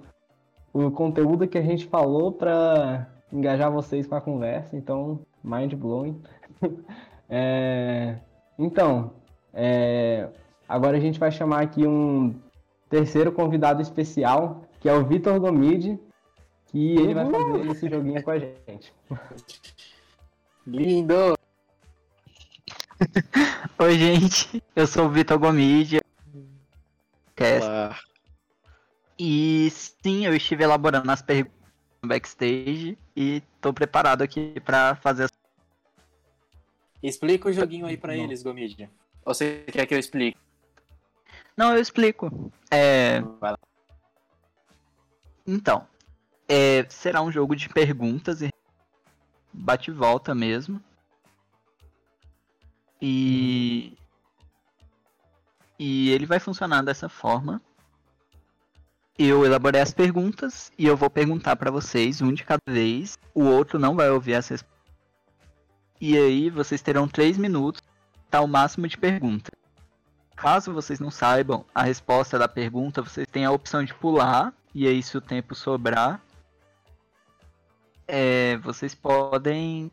o 0.72 0.90
conteúdo 0.90 1.46
que 1.46 1.58
a 1.58 1.62
gente 1.62 1.86
falou 1.86 2.32
para 2.32 3.12
engajar 3.32 3.70
vocês 3.72 4.06
com 4.06 4.14
a 4.14 4.20
conversa. 4.20 4.76
Então, 4.76 5.20
mind 5.42 5.74
blowing. 5.74 6.20
é... 7.28 8.18
Então, 8.58 9.14
é... 9.52 10.28
agora 10.68 10.96
a 10.96 11.00
gente 11.00 11.18
vai 11.18 11.32
chamar 11.32 11.62
aqui 11.62 11.86
um 11.86 12.34
terceiro 12.88 13.32
convidado 13.32 13.80
especial, 13.80 14.62
que 14.78 14.88
é 14.88 14.92
o 14.92 15.04
Vitor 15.04 15.40
Gomide, 15.40 15.98
que 16.66 16.94
ele 16.96 17.14
vai 17.14 17.30
fazer 17.30 17.70
esse 17.70 17.88
joguinho 17.88 18.22
com 18.22 18.30
a 18.30 18.38
gente. 18.38 18.92
Lindo! 20.66 21.34
Oi, 23.78 23.98
gente. 23.98 24.62
Eu 24.76 24.86
sou 24.86 25.06
o 25.06 25.10
Vitor 25.10 25.38
Gomide. 25.38 26.00
Olá. 27.40 27.98
E 29.18 29.68
sim, 29.70 30.26
eu 30.26 30.34
estive 30.34 30.62
elaborando 30.62 31.10
as 31.10 31.22
perguntas 31.22 31.61
backstage 32.04 32.98
e 33.16 33.42
tô 33.60 33.72
preparado 33.72 34.22
aqui 34.22 34.60
pra 34.60 34.96
fazer 34.96 35.24
as... 35.24 35.30
Explica 37.02 37.48
o 37.48 37.52
joguinho 37.52 37.86
aí 37.86 37.96
Não. 38.16 38.24
eles, 38.24 38.42
Gomide. 38.42 38.88
Ou 39.24 39.34
você 39.34 39.64
quer 39.70 39.86
que 39.86 39.94
eu 39.94 39.98
explique? 39.98 40.38
Não, 41.56 41.74
eu 41.74 41.80
explico. 41.80 42.52
É, 42.70 43.20
Vai 43.20 43.52
lá. 43.52 43.58
então, 45.46 45.86
é, 46.48 46.86
será 46.88 47.22
um 47.22 47.30
jogo 47.30 47.54
de 47.54 47.68
perguntas 47.68 48.42
e 48.42 48.50
bate 49.52 49.90
e 49.90 49.94
volta 49.94 50.34
mesmo. 50.34 50.82
E 53.00 53.96
e 55.78 56.10
ele 56.10 56.26
vai 56.26 56.38
funcionar 56.38 56.82
dessa 56.82 57.08
forma. 57.08 57.60
Eu 59.18 59.44
elaborei 59.44 59.80
as 59.80 59.92
perguntas 59.92 60.72
e 60.78 60.86
eu 60.86 60.96
vou 60.96 61.10
perguntar 61.10 61.56
pra 61.56 61.70
vocês 61.70 62.20
um 62.22 62.32
de 62.32 62.44
cada 62.44 62.60
vez. 62.68 63.18
O 63.34 63.44
outro 63.44 63.78
não 63.78 63.94
vai 63.94 64.10
ouvir 64.10 64.34
as 64.34 64.48
respostas. 64.48 64.72
E 66.00 66.16
aí 66.16 66.50
vocês 66.50 66.82
terão 66.82 67.06
três 67.06 67.36
minutos 67.38 67.82
para 68.30 68.40
o 68.40 68.48
máximo 68.48 68.88
de 68.88 68.96
perguntas. 68.96 69.52
Caso 70.34 70.72
vocês 70.72 70.98
não 70.98 71.10
saibam 71.10 71.64
a 71.74 71.82
resposta 71.82 72.38
da 72.38 72.48
pergunta, 72.48 73.02
vocês 73.02 73.26
têm 73.30 73.44
a 73.44 73.52
opção 73.52 73.84
de 73.84 73.94
pular. 73.94 74.52
E 74.74 74.88
aí, 74.88 75.02
se 75.02 75.16
o 75.18 75.20
tempo 75.20 75.54
sobrar, 75.54 76.20
é, 78.08 78.56
vocês 78.56 78.94
podem 78.94 79.90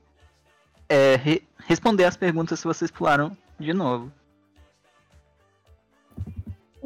é, 0.87 1.17
re- 1.17 1.43
responder 1.67 2.05
as 2.05 2.15
perguntas 2.15 2.59
se 2.61 2.65
vocês 2.65 2.89
pularam 2.89 3.37
de 3.59 3.73
novo. 3.73 4.11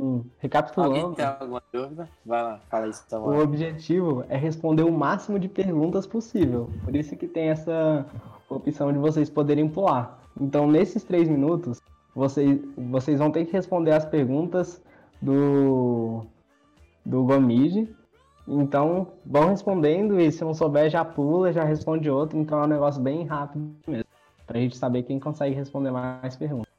Hum, 0.04 0.16
Alguém 0.16 0.32
recapitulando, 0.40 1.16
tem 1.16 1.26
alguma 1.26 1.64
dúvida? 1.72 2.10
Vai 2.26 2.44
lá, 2.44 2.60
fala 2.70 2.88
isso 2.88 3.04
então. 3.08 3.26
o 3.26 3.40
objetivo 3.40 4.26
é 4.28 4.36
responder 4.36 4.84
o 4.84 4.92
máximo 4.92 5.40
de 5.40 5.48
perguntas 5.48 6.06
possível. 6.06 6.70
Por 6.84 6.94
isso 6.94 7.16
que 7.16 7.26
tem 7.26 7.48
essa 7.48 8.06
opção 8.50 8.92
de 8.92 9.00
vocês 9.00 9.30
poderem 9.30 9.70
pular. 9.70 10.20
Então, 10.40 10.68
nesses 10.68 11.04
três 11.04 11.30
minutos, 11.30 11.82
vocês, 12.14 12.60
vocês 12.78 13.20
vão 13.20 13.32
ter 13.32 13.46
que 13.46 13.54
responder 13.54 13.92
as 13.92 14.04
perguntas 14.04 14.82
do, 15.22 16.26
do 17.06 17.24
Gomide. 17.24 17.88
Então, 18.46 19.08
vão 19.26 19.48
respondendo 19.48 20.20
e 20.20 20.30
se 20.30 20.44
não 20.44 20.54
souber, 20.54 20.90
já 20.90 21.06
pula, 21.06 21.54
já 21.54 21.64
responde 21.64 22.10
outro. 22.10 22.38
Então, 22.38 22.60
é 22.60 22.66
um 22.66 22.68
negócio 22.68 23.02
bem 23.02 23.24
rápido 23.26 23.74
mesmo. 23.88 24.04
Pra 24.46 24.60
gente 24.60 24.76
saber 24.76 25.04
quem 25.04 25.18
consegue 25.18 25.56
responder 25.56 25.92
mais 25.92 26.36
perguntas. 26.36 26.74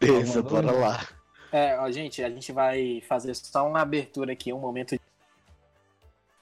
Beleza, 0.00 0.42
bora 0.42 0.68
dúvida? 0.68 0.80
lá. 0.80 1.19
É, 1.52 1.78
ó, 1.78 1.90
gente, 1.90 2.22
a 2.22 2.30
gente 2.30 2.52
vai 2.52 3.00
fazer 3.08 3.34
só 3.34 3.66
uma 3.66 3.80
abertura 3.80 4.32
aqui, 4.32 4.52
um 4.52 4.58
momento. 4.60 4.94
de- 4.94 5.00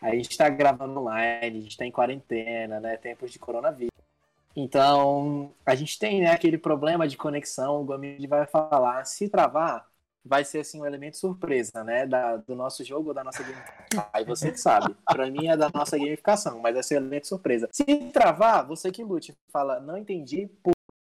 A 0.01 0.15
gente 0.15 0.37
tá 0.37 0.49
gravando 0.49 1.01
online, 1.01 1.59
a 1.59 1.63
gente 1.63 1.77
tá 1.77 1.85
em 1.85 1.91
quarentena, 1.91 2.79
né? 2.79 2.97
Tempos 2.97 3.33
de 3.33 3.39
coronavírus. 3.39 3.91
Então, 4.55 5.53
a 5.65 5.75
gente 5.75 5.99
tem 5.99 6.21
né, 6.21 6.31
aquele 6.33 6.59
problema 6.59 7.07
de 7.07 7.17
conexão, 7.17 7.81
o 7.81 7.85
Gomide 7.85 8.27
vai 8.27 8.47
falar. 8.47 9.05
Se 9.05 9.29
travar, 9.29 9.87
vai 10.25 10.45
ser 10.45 10.61
assim 10.61 10.81
um 10.81 10.87
elemento 10.87 11.17
surpresa, 11.17 11.83
né? 11.83 12.07
Da, 12.07 12.37
do 12.37 12.55
nosso 12.55 12.85
jogo 12.85 13.09
ou 13.09 13.15
da 13.15 13.25
nossa 13.25 13.43
gamificação. 13.43 14.07
Aí 14.13 14.25
você 14.25 14.53
que 14.53 14.59
sabe. 14.59 14.95
Pra 15.05 15.31
mim 15.31 15.49
é 15.49 15.57
da 15.57 15.71
nossa 15.73 15.97
gamificação, 15.97 16.61
mas 16.61 16.75
vai 16.75 16.83
ser 16.83 16.95
um 16.95 16.99
elemento 16.99 17.27
surpresa. 17.27 17.69
Se 17.73 17.85
travar, 18.13 18.67
você 18.67 18.91
que 18.93 19.03
lute. 19.03 19.35
Fala, 19.53 19.81
não 19.81 19.97
entendi. 19.97 20.49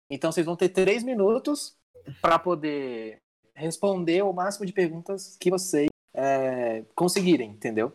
Então 0.09 0.31
vocês 0.31 0.45
vão 0.45 0.55
ter 0.55 0.69
três 0.69 1.03
minutos 1.03 1.75
para 2.21 2.39
poder 2.39 3.19
responder 3.57 4.21
o 4.21 4.31
máximo 4.31 4.65
de 4.65 4.73
perguntas 4.73 5.35
que 5.39 5.49
vocês 5.49 5.89
é, 6.13 6.83
conseguirem, 6.95 7.49
entendeu? 7.51 7.91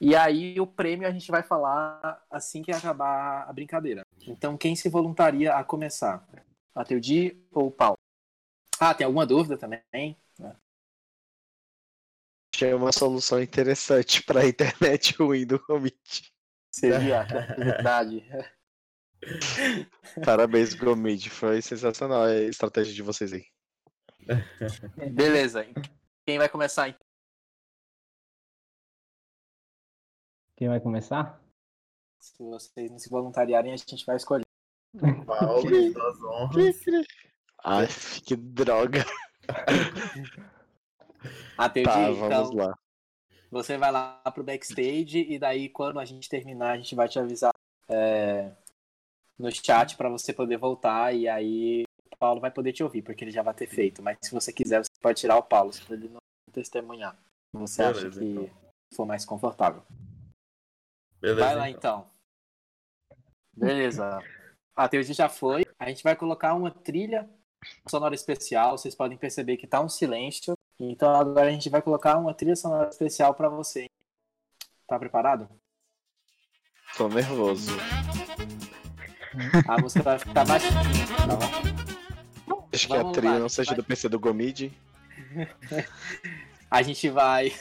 E 0.00 0.14
aí 0.14 0.60
o 0.60 0.66
prêmio 0.66 1.08
a 1.08 1.10
gente 1.10 1.30
vai 1.30 1.42
falar 1.42 2.24
assim 2.30 2.62
que 2.62 2.70
acabar 2.70 3.48
a 3.48 3.52
brincadeira. 3.52 4.02
Então 4.26 4.56
quem 4.56 4.76
se 4.76 4.88
voluntaria 4.88 5.54
a 5.54 5.64
começar? 5.64 6.26
A 6.74 6.84
Teudi 6.84 7.36
ou 7.50 7.66
o 7.66 7.70
Paulo? 7.70 7.96
Ah, 8.78 8.94
tem 8.94 9.04
alguma 9.04 9.26
dúvida 9.26 9.58
também? 9.58 10.16
Achei 12.54 12.72
uma 12.72 12.92
solução 12.92 13.42
interessante 13.42 14.22
pra 14.22 14.46
internet 14.46 15.14
ruim 15.18 15.46
do 15.46 15.58
Gomid. 15.66 15.96
Seria 16.72 17.20
a 17.20 17.54
verdade. 17.54 18.24
Parabéns, 20.24 20.74
Gomid. 20.74 21.28
Foi 21.30 21.60
sensacional 21.60 22.22
a 22.22 22.34
estratégia 22.42 22.94
de 22.94 23.02
vocês 23.02 23.32
aí. 23.32 23.46
Beleza. 25.12 25.66
Quem 26.26 26.38
vai 26.38 26.48
começar? 26.48 26.88
então? 26.88 27.00
Quem 30.56 30.68
vai 30.68 30.80
começar? 30.80 31.40
Se 32.20 32.42
vocês 32.42 32.90
não 32.90 32.98
se 32.98 33.08
voluntariarem, 33.08 33.72
a 33.72 33.76
gente 33.76 34.04
vai 34.04 34.16
escolher. 34.16 34.44
Paulo, 35.26 35.68
suas 35.92 36.22
honras. 36.24 36.80
Ai, 37.64 37.86
que 38.26 38.36
droga. 38.36 39.04
A 41.56 41.68
Teudi, 41.68 41.90
Tá, 41.90 42.10
então, 42.10 42.28
vamos 42.28 42.54
lá. 42.54 42.78
Você 43.50 43.76
vai 43.78 43.90
lá 43.90 44.20
pro 44.32 44.44
backstage 44.44 45.26
e 45.28 45.38
daí 45.38 45.68
quando 45.68 45.98
a 45.98 46.04
gente 46.04 46.28
terminar, 46.28 46.72
a 46.72 46.76
gente 46.76 46.94
vai 46.94 47.08
te 47.08 47.18
avisar 47.18 47.52
é, 47.88 48.52
no 49.38 49.50
chat 49.50 49.96
para 49.96 50.08
você 50.08 50.32
poder 50.32 50.58
voltar 50.58 51.14
e 51.14 51.26
aí 51.26 51.84
Paulo 52.18 52.40
vai 52.40 52.50
poder 52.50 52.72
te 52.72 52.82
ouvir, 52.82 53.02
porque 53.02 53.24
ele 53.24 53.30
já 53.30 53.42
vai 53.42 53.54
ter 53.54 53.66
feito. 53.66 54.02
Mas 54.02 54.18
se 54.22 54.32
você 54.32 54.52
quiser, 54.52 54.84
você 54.84 54.90
pode 55.00 55.20
tirar 55.20 55.36
o 55.36 55.42
Paulo, 55.42 55.72
se 55.72 55.82
ele 55.92 56.08
não 56.08 56.18
testemunhar. 56.52 57.16
Você 57.52 57.82
acha 57.82 58.00
Beleza, 58.00 58.20
que 58.20 58.26
então. 58.26 58.50
for 58.94 59.06
mais 59.06 59.24
confortável. 59.24 59.82
Beleza. 61.20 61.40
vai 61.40 61.56
lá 61.56 61.70
então. 61.70 62.10
Beleza. 63.56 64.18
A 64.76 64.88
Teudi 64.88 65.12
já 65.12 65.28
foi. 65.28 65.64
A 65.78 65.88
gente 65.88 66.04
vai 66.04 66.14
colocar 66.14 66.54
uma 66.54 66.70
trilha 66.70 67.28
sonora 67.88 68.14
especial. 68.14 68.78
Vocês 68.78 68.94
podem 68.94 69.18
perceber 69.18 69.56
que 69.56 69.66
tá 69.66 69.80
um 69.80 69.88
silêncio. 69.88 70.54
Então 70.78 71.12
agora 71.12 71.48
a 71.48 71.50
gente 71.50 71.68
vai 71.68 71.82
colocar 71.82 72.16
uma 72.16 72.32
trilha 72.32 72.54
sonora 72.54 72.88
especial 72.88 73.34
para 73.34 73.48
você. 73.48 73.86
Tá 74.86 74.96
preparado? 74.98 75.48
Tô 76.96 77.08
nervoso. 77.08 77.72
A 79.66 79.80
música 79.80 80.02
vai 80.02 80.18
ficar 80.18 80.46
baixinha, 80.46 80.82
tá 81.16 81.36
bom? 81.36 81.87
Acho 82.78 82.88
que 82.88 82.94
a 82.94 82.98
Vamos 82.98 83.12
trilha 83.12 83.32
lá, 83.34 83.38
não 83.38 83.48
seja 83.48 83.68
vai. 83.70 83.76
do 83.76 83.84
PC 83.84 84.08
do 84.08 84.18
Gomid. 84.18 84.72
A 86.70 86.82
gente 86.82 87.08
vai. 87.08 87.52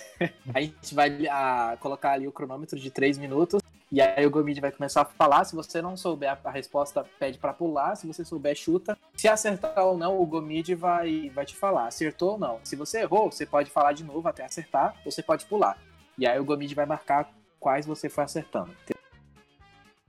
A 0.53 0.59
gente 0.61 0.93
vai 0.93 1.28
ah, 1.28 1.78
colocar 1.80 2.11
ali 2.11 2.28
o 2.28 2.32
cronômetro 2.32 2.78
de 2.78 2.91
3 2.91 3.18
minutos. 3.18 3.61
E 3.89 4.01
aí 4.01 4.26
o 4.26 4.30
Gomid 4.30 4.59
vai 4.59 4.70
começar 4.70 5.03
a 5.03 5.05
falar. 5.05 5.45
Se 5.45 5.55
você 5.55 5.82
não 5.82 5.95
souber 5.95 6.30
a- 6.30 6.38
a 6.43 6.51
resposta, 6.51 7.05
pede 7.18 7.38
pra 7.38 7.53
pular. 7.53 7.95
Se 7.95 8.05
você 8.05 8.26
souber, 8.26 8.53
chuta. 8.53 8.97
Se 9.15 9.30
acertar 9.30 9.80
ou 9.86 9.97
não, 9.97 10.20
o 10.20 10.26
Gomid 10.26 10.76
vai, 10.76 11.32
vai 11.34 11.45
te 11.45 11.55
falar. 11.55 11.88
Acertou 11.88 12.32
ou 12.34 12.38
não. 12.38 12.59
Se 12.65 12.76
você 12.76 12.99
errou, 12.99 13.32
você 13.32 13.45
pode 13.45 13.70
falar 13.72 13.93
de 13.93 14.03
novo 14.03 14.28
até 14.28 14.43
acertar. 14.43 14.93
Ou 15.05 15.11
você 15.11 15.24
pode 15.24 15.45
pular. 15.45 15.78
E 16.18 16.28
aí 16.28 16.38
o 16.38 16.43
Gomid 16.43 16.76
vai 16.76 16.86
marcar 16.86 17.32
quais 17.61 17.86
você 17.86 18.09
foi 18.09 18.26
acertando. 18.26 18.76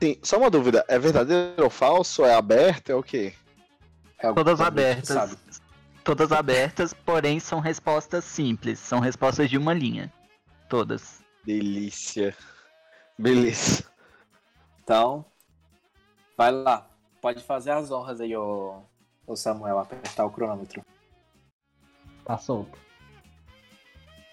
Sim, 0.02 0.18
só 0.24 0.38
uma 0.38 0.50
dúvida. 0.50 0.84
É 0.88 0.98
verdadeiro 0.98 1.62
ou 1.62 1.70
falso? 1.70 2.24
É 2.24 2.34
aberto? 2.34 2.90
É 2.90 2.96
o 2.96 3.02
quê? 3.02 3.32
É 4.18 4.32
Todas 4.32 4.60
abertas. 4.60 5.08
sabe. 5.08 5.36
Todas 6.02 6.32
abertas, 6.32 6.92
porém 6.94 7.38
são 7.38 7.60
respostas 7.60 8.24
simples. 8.24 8.78
São 8.78 8.98
respostas 8.98 9.48
de 9.50 9.58
uma 9.58 9.74
linha. 9.74 10.12
Todas. 10.68 11.22
Delícia. 11.44 12.34
Beleza. 13.18 13.84
Então, 14.82 15.24
vai 16.36 16.50
lá. 16.50 16.88
Pode 17.20 17.42
fazer 17.42 17.72
as 17.72 17.90
honras 17.90 18.20
aí, 18.20 18.36
ô, 18.36 18.82
ô 19.26 19.36
Samuel, 19.36 19.78
apertar 19.78 20.24
o 20.24 20.30
cronômetro. 20.30 20.82
Tá 22.24 22.38
solto. 22.38 22.78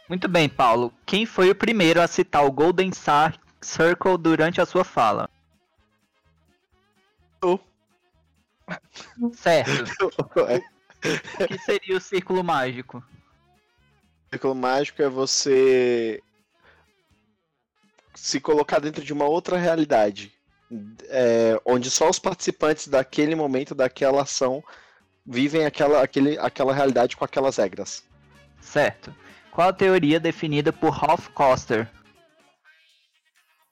Muito 0.07 0.27
bem, 0.27 0.47
Paulo. 0.47 0.93
Quem 1.05 1.25
foi 1.25 1.49
o 1.49 1.55
primeiro 1.55 2.01
a 2.01 2.07
citar 2.07 2.45
o 2.45 2.51
Golden 2.51 2.91
Circle 3.61 4.17
durante 4.19 4.61
a 4.61 4.65
sua 4.65 4.83
fala? 4.83 5.29
Certo. 9.33 10.07
O 10.07 10.27
que 11.47 11.57
seria 11.59 11.97
o 11.97 12.01
círculo 12.01 12.43
mágico? 12.43 13.03
círculo 14.35 14.55
mágico 14.55 15.01
é 15.01 15.09
você 15.09 16.21
se 18.13 18.39
colocar 18.39 18.79
dentro 18.79 19.03
de 19.03 19.13
uma 19.13 19.25
outra 19.25 19.57
realidade, 19.57 20.33
é, 21.09 21.59
onde 21.65 21.89
só 21.89 22.09
os 22.09 22.19
participantes 22.19 22.87
daquele 22.87 23.35
momento, 23.35 23.75
daquela 23.75 24.23
ação, 24.23 24.63
vivem 25.25 25.65
aquela, 25.65 26.01
aquele, 26.01 26.37
aquela 26.39 26.73
realidade 26.73 27.15
com 27.15 27.23
aquelas 27.23 27.57
regras. 27.57 28.03
Certo. 28.59 29.13
Qual 29.51 29.69
a 29.69 29.73
teoria 29.73 30.19
definida 30.19 30.73
por 30.73 30.89
Ralph 30.89 31.27
Coster? 31.29 31.89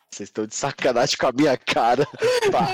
Vocês 0.09 0.29
estão 0.29 0.45
de 0.45 0.55
sacanagem 0.55 1.17
com 1.17 1.27
a 1.27 1.31
minha 1.31 1.57
cara. 1.57 2.07
Pá. 2.51 2.67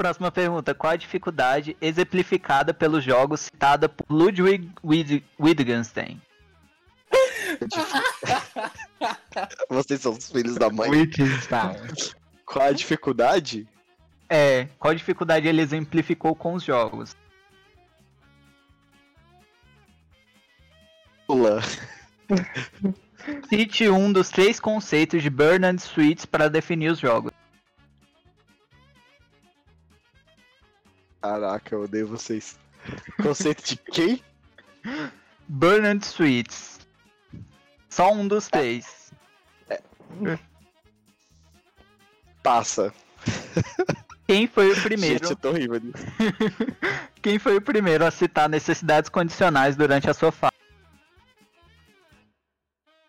Próxima 0.00 0.32
pergunta. 0.32 0.74
Qual 0.74 0.94
a 0.94 0.96
dificuldade 0.96 1.76
exemplificada 1.78 2.72
pelos 2.72 3.04
jogos 3.04 3.40
citada 3.40 3.86
por 3.86 4.06
Ludwig 4.10 4.72
Wid- 4.82 5.22
Wittgenstein? 5.38 6.18
Vocês 9.68 10.00
são 10.00 10.12
os 10.12 10.30
filhos 10.30 10.54
da 10.54 10.70
mãe. 10.70 10.88
Wittgenstein. 10.88 11.76
Qual 12.46 12.64
a 12.64 12.72
dificuldade? 12.72 13.68
É, 14.26 14.68
qual 14.78 14.94
dificuldade 14.94 15.46
ele 15.46 15.60
exemplificou 15.60 16.34
com 16.34 16.54
os 16.54 16.64
jogos? 16.64 17.14
Pula. 21.26 21.60
Cite 23.50 23.86
um 23.90 24.10
dos 24.10 24.30
três 24.30 24.58
conceitos 24.58 25.22
de 25.22 25.28
Bernard 25.28 25.78
Suites 25.82 26.24
para 26.24 26.48
definir 26.48 26.90
os 26.90 26.98
jogos. 26.98 27.32
Caraca, 31.20 31.74
eu 31.74 31.82
odeio 31.82 32.06
vocês. 32.06 32.58
Conceito 33.22 33.62
de 33.62 33.76
quem? 33.76 34.22
Bernard 35.46 36.04
Suites. 36.04 36.80
Só 37.88 38.12
um 38.12 38.26
dos 38.26 38.48
três. 38.48 39.12
Passa. 42.42 42.92
Quem 44.26 44.46
foi 44.46 44.72
o 44.72 44.82
primeiro? 44.82 45.18
Gente, 45.18 45.30
eu 45.30 45.36
tô 45.36 45.50
horrível. 45.50 45.80
Quem 47.20 47.38
foi 47.38 47.56
o 47.56 47.60
primeiro 47.60 48.06
a 48.06 48.10
citar 48.10 48.48
necessidades 48.48 49.10
condicionais 49.10 49.76
durante 49.76 50.08
a 50.08 50.14
sua 50.14 50.32
fala? 50.32 50.52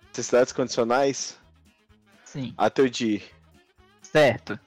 Necessidades 0.09 0.51
condicionais? 0.51 1.37
Sim. 2.25 2.53
Ateudir. 2.57 3.23
Certo. 4.01 4.59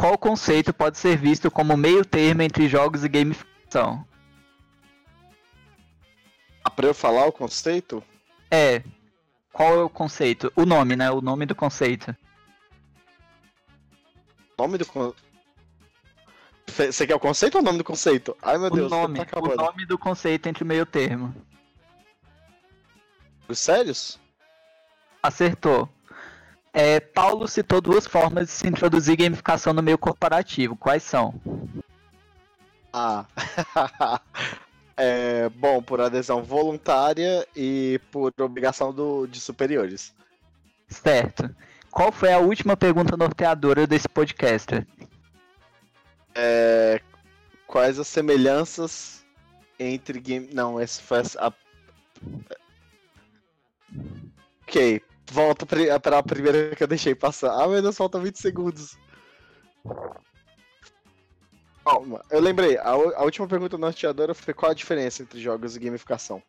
Qual 0.00 0.16
conceito 0.16 0.72
pode 0.72 0.96
ser 0.96 1.18
visto 1.18 1.50
como 1.50 1.76
meio 1.76 2.06
termo 2.06 2.40
entre 2.40 2.66
jogos 2.66 3.04
e 3.04 3.08
gamificação? 3.08 4.02
Ah, 6.64 6.70
pra 6.70 6.86
eu 6.86 6.94
falar 6.94 7.26
o 7.26 7.32
conceito? 7.32 8.02
É. 8.50 8.82
Qual 9.52 9.74
é 9.78 9.82
o 9.82 9.90
conceito? 9.90 10.50
O 10.56 10.64
nome, 10.64 10.96
né? 10.96 11.10
O 11.10 11.20
nome 11.20 11.44
do 11.44 11.54
conceito. 11.54 12.16
Nome 14.58 14.78
do 14.78 14.86
con... 14.86 15.12
Fe- 16.66 16.90
Você 16.92 17.06
quer 17.06 17.16
o 17.16 17.20
conceito 17.20 17.56
ou 17.56 17.60
o 17.60 17.64
nome 17.64 17.76
do 17.76 17.84
conceito? 17.84 18.34
Ai 18.40 18.56
meu 18.56 18.68
O 18.68 18.70
Deus, 18.70 18.90
nome, 18.90 19.22
tá 19.22 19.38
o 19.38 19.54
nome 19.54 19.84
do 19.84 19.98
conceito 19.98 20.46
entre 20.48 20.64
meio 20.64 20.86
termo. 20.86 21.34
Os 23.46 23.58
Sérios? 23.58 24.18
Acertou. 25.22 25.90
É, 26.72 27.00
Paulo 27.00 27.48
citou 27.48 27.80
duas 27.80 28.06
formas 28.06 28.46
de 28.46 28.52
se 28.52 28.68
introduzir 28.68 29.16
gamificação 29.16 29.72
no 29.72 29.82
meio 29.82 29.98
corporativo. 29.98 30.76
Quais 30.76 31.02
são? 31.02 31.34
Ah. 32.92 33.24
é, 34.96 35.48
bom, 35.48 35.82
por 35.82 36.00
adesão 36.00 36.42
voluntária 36.42 37.46
e 37.56 38.00
por 38.10 38.32
obrigação 38.38 38.92
do, 38.92 39.26
de 39.26 39.40
superiores. 39.40 40.14
Certo. 40.88 41.54
Qual 41.90 42.12
foi 42.12 42.32
a 42.32 42.38
última 42.38 42.76
pergunta 42.76 43.16
norteadora 43.16 43.86
desse 43.86 44.08
podcast? 44.08 44.86
É, 46.34 47.00
quais 47.66 47.98
as 47.98 48.06
semelhanças 48.06 49.24
entre 49.80 50.20
game. 50.20 50.48
Não, 50.52 50.78
essa 50.78 51.02
foi 51.02 51.22
a. 51.38 51.52
Ok, 54.62 55.02
volta 55.30 55.64
pri- 55.66 55.98
para 56.00 56.18
a 56.18 56.22
primeira 56.22 56.74
que 56.74 56.82
eu 56.82 56.88
deixei 56.88 57.14
passar. 57.14 57.52
Ah, 57.52 57.66
meu 57.68 57.80
Deus, 57.80 57.96
falta 57.96 58.18
20 58.18 58.36
segundos. 58.36 58.98
Calma, 61.84 62.22
eu 62.30 62.40
lembrei. 62.40 62.76
A, 62.78 62.90
a 62.90 63.22
última 63.22 63.46
pergunta 63.46 63.78
norteadora 63.78 64.34
foi 64.34 64.52
qual 64.54 64.70
a 64.70 64.74
diferença 64.74 65.22
entre 65.22 65.40
jogos 65.40 65.76
e 65.76 65.80
gamificação. 65.80 66.42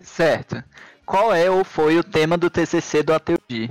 Certo. 0.00 0.62
Qual 1.06 1.32
é 1.34 1.50
ou 1.50 1.64
foi 1.64 1.98
o 1.98 2.04
tema 2.04 2.36
do 2.36 2.50
TCC 2.50 3.02
do 3.02 3.14
Ateudi? 3.14 3.70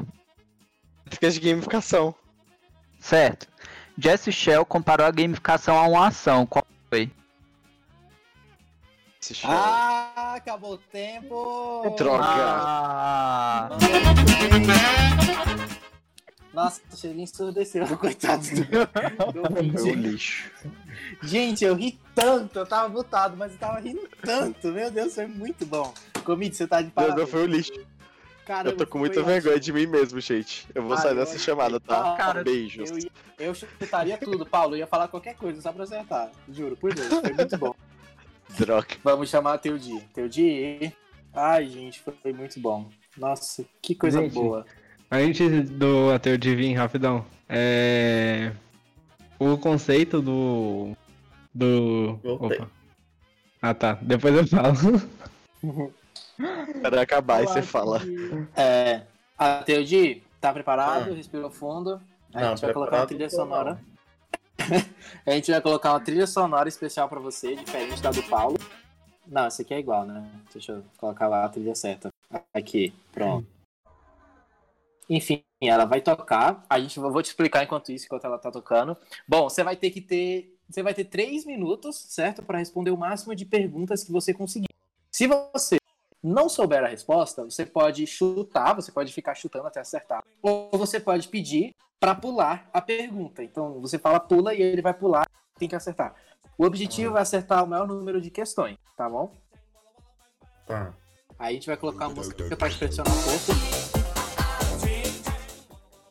Fica 1.10 1.30
de 1.30 1.40
gamificação. 1.40 2.16
Certo. 3.00 3.48
Jesse 3.98 4.32
Shell 4.32 4.66
comparou 4.66 5.06
a 5.06 5.12
gamificação 5.12 5.78
a 5.78 5.88
uma 5.88 6.08
ação. 6.08 6.46
Qual 6.46 6.66
foi? 6.90 7.12
Se 9.24 9.34
chama. 9.34 9.54
Ah, 9.56 10.34
acabou 10.36 10.74
o 10.74 10.78
tempo! 10.78 11.96
Droga. 11.98 12.26
Ah, 12.26 13.70
Nossa, 16.54 16.82
o 16.92 16.98
cheirinho 16.98 17.24
ensurdeceu, 17.24 17.88
coitado 17.98 18.44
do, 18.44 19.32
do 19.32 19.40
um 19.48 19.56
ouvinte. 19.56 19.92
lixo. 19.96 20.52
Gente, 21.22 21.64
eu 21.64 21.74
ri 21.74 21.98
tanto, 22.14 22.60
eu 22.60 22.66
tava 22.66 22.90
mutado, 22.90 23.38
mas 23.38 23.54
eu 23.54 23.58
tava 23.58 23.80
rindo 23.80 24.08
tanto. 24.22 24.68
Meu 24.74 24.92
Deus, 24.92 25.16
foi 25.16 25.26
muito 25.26 25.66
bom. 25.66 25.94
Comide, 26.26 26.58
você 26.58 26.68
tá 26.68 26.80
de 26.82 26.88
Meu 26.88 26.94
parabéns. 26.94 27.16
Deus, 27.16 27.30
foi 27.30 27.44
um 27.44 27.46
lixo. 27.48 27.72
Caramba, 28.46 28.72
Eu 28.72 28.78
tô 28.78 28.86
com 28.86 28.98
muita 29.00 29.22
ótimo. 29.22 29.28
vergonha 29.34 29.58
de 29.60 29.72
mim 29.72 29.88
mesmo, 29.88 30.20
gente. 30.20 30.68
Eu 30.76 30.84
vou 30.84 30.94
Ah, 30.96 30.98
sair 30.98 31.16
dessa 31.16 31.40
chamada, 31.40 31.80
tá? 31.80 32.14
Cara, 32.18 32.44
Beijos. 32.44 32.92
Eu, 32.92 32.98
ia- 33.00 33.12
eu 33.40 33.56
chutaria 33.56 34.18
tudo, 34.18 34.46
Paulo. 34.46 34.76
Eu 34.76 34.80
ia 34.80 34.88
falar 34.88 35.08
qualquer 35.08 35.36
coisa 35.36 35.62
só 35.62 35.72
pra 35.72 35.86
acertar. 35.86 36.30
Juro, 36.50 36.76
por 36.76 36.94
Deus, 36.94 37.08
foi 37.08 37.32
muito 37.32 37.58
bom. 37.58 37.74
Droga. 38.58 38.88
Vamos 39.04 39.30
chamar 39.30 39.58
Teudi. 39.58 40.00
Teudi. 40.14 40.94
Ai, 41.34 41.68
gente, 41.68 42.00
foi 42.00 42.34
muito 42.34 42.60
bom. 42.60 42.90
Nossa, 43.18 43.66
que 43.82 43.96
coisa 43.96 44.22
Gente, 44.22 44.34
boa. 44.34 44.66
Antes 45.12 45.70
do 45.70 46.12
Ateu 46.12 46.38
de 46.38 46.56
vir, 46.56 46.74
rapidão. 46.74 47.26
É... 47.48 48.52
O 49.40 49.58
conceito 49.58 50.22
do. 50.22 50.96
Do. 51.54 52.20
Voltei. 52.24 52.58
Opa. 52.60 52.72
Ah 53.62 53.74
tá, 53.74 53.98
depois 54.02 54.36
eu 54.36 54.48
falo. 54.48 54.76
Para 56.82 57.02
acabar, 57.02 57.38
aí 57.38 57.48
você 57.48 57.62
fala. 57.62 58.02
É, 58.56 59.04
a 59.38 59.64
Teudi, 59.64 60.24
tá 60.42 60.52
preparado? 60.52 61.14
Respirou 61.14 61.50
fundo. 61.50 62.02
A 62.34 62.42
Não, 62.42 62.50
gente 62.50 62.62
vai 62.62 62.74
colocar 62.74 62.90
preparado 62.92 63.08
trilha 63.08 63.30
sonora. 63.30 63.80
a 65.26 65.32
gente 65.32 65.52
vai 65.52 65.62
colocar 65.62 65.92
uma 65.94 66.00
trilha 66.00 66.28
sonora 66.28 66.70
especial 66.70 67.08
pra 67.10 67.20
você, 67.20 67.56
diferente 67.56 68.02
da 68.02 68.12
do 68.12 68.24
Paulo. 68.24 68.58
Não, 69.26 69.46
essa 69.46 69.62
aqui 69.62 69.74
é 69.74 69.80
igual, 69.80 70.06
né? 70.06 70.30
Deixa 70.52 70.74
eu 70.74 70.84
colocar 70.98 71.28
lá 71.28 71.46
a 71.46 71.50
trilha 71.50 71.76
certa. 71.76 72.10
Aqui, 72.54 72.94
pronto. 73.12 73.48
Enfim, 75.10 75.44
ela 75.62 75.86
vai 75.86 76.02
tocar. 76.02 76.66
A 76.70 76.80
gente 76.80 77.00
vou 77.00 77.22
te 77.22 77.28
explicar 77.28 77.64
enquanto 77.64 77.92
isso, 77.92 78.06
enquanto 78.06 78.26
ela 78.26 78.38
tá 78.38 78.52
tocando. 78.52 78.98
Bom, 79.28 79.50
você 79.50 79.64
vai 79.64 79.76
ter 79.76 79.92
que 79.92 80.02
ter. 80.02 80.58
Você 80.70 80.82
vai 80.82 80.94
ter 80.94 81.06
três 81.06 81.46
minutos, 81.46 81.96
certo? 82.10 82.42
Para 82.42 82.58
responder 82.58 82.92
o 82.92 82.98
máximo 82.98 83.36
de 83.36 83.46
perguntas 83.46 84.04
que 84.04 84.12
você 84.12 84.34
conseguir. 84.34 84.68
Se 85.12 85.28
você 85.28 85.78
não 86.24 86.48
souber 86.48 86.84
a 86.84 86.88
resposta, 86.88 87.44
você 87.44 87.66
pode 87.66 88.08
chutar, 88.08 88.74
você 88.74 88.92
pode 88.92 89.12
ficar 89.12 89.36
chutando 89.36 89.68
até 89.68 89.82
acertar. 89.82 90.24
Ou 90.42 90.70
você 90.72 91.00
pode 91.00 91.28
pedir 91.28 91.76
para 92.00 92.16
pular 92.16 92.70
a 92.72 92.82
pergunta. 92.82 93.44
Então 93.44 93.82
você 93.82 94.00
fala 94.00 94.20
pula 94.20 94.54
e 94.54 94.62
ele 94.62 94.82
vai 94.82 94.94
pular, 94.94 95.28
tem 95.60 95.68
que 95.68 95.76
acertar. 95.76 96.16
O 96.58 96.66
objetivo 96.66 97.18
é 97.18 97.22
acertar 97.22 97.64
o 97.64 97.68
maior 97.68 97.88
número 97.88 98.22
de 98.22 98.30
questões, 98.30 98.78
tá 98.96 99.10
bom? 99.10 99.34
Tá. 100.66 100.94
Aí 101.38 101.50
a 101.50 101.54
gente 101.54 101.68
vai 101.68 101.76
colocar 101.76 102.06
a 102.06 102.10
música 102.10 102.44
pra 102.56 102.70
pressionar 102.70 103.12
um 103.12 103.24
pouco. 103.24 103.94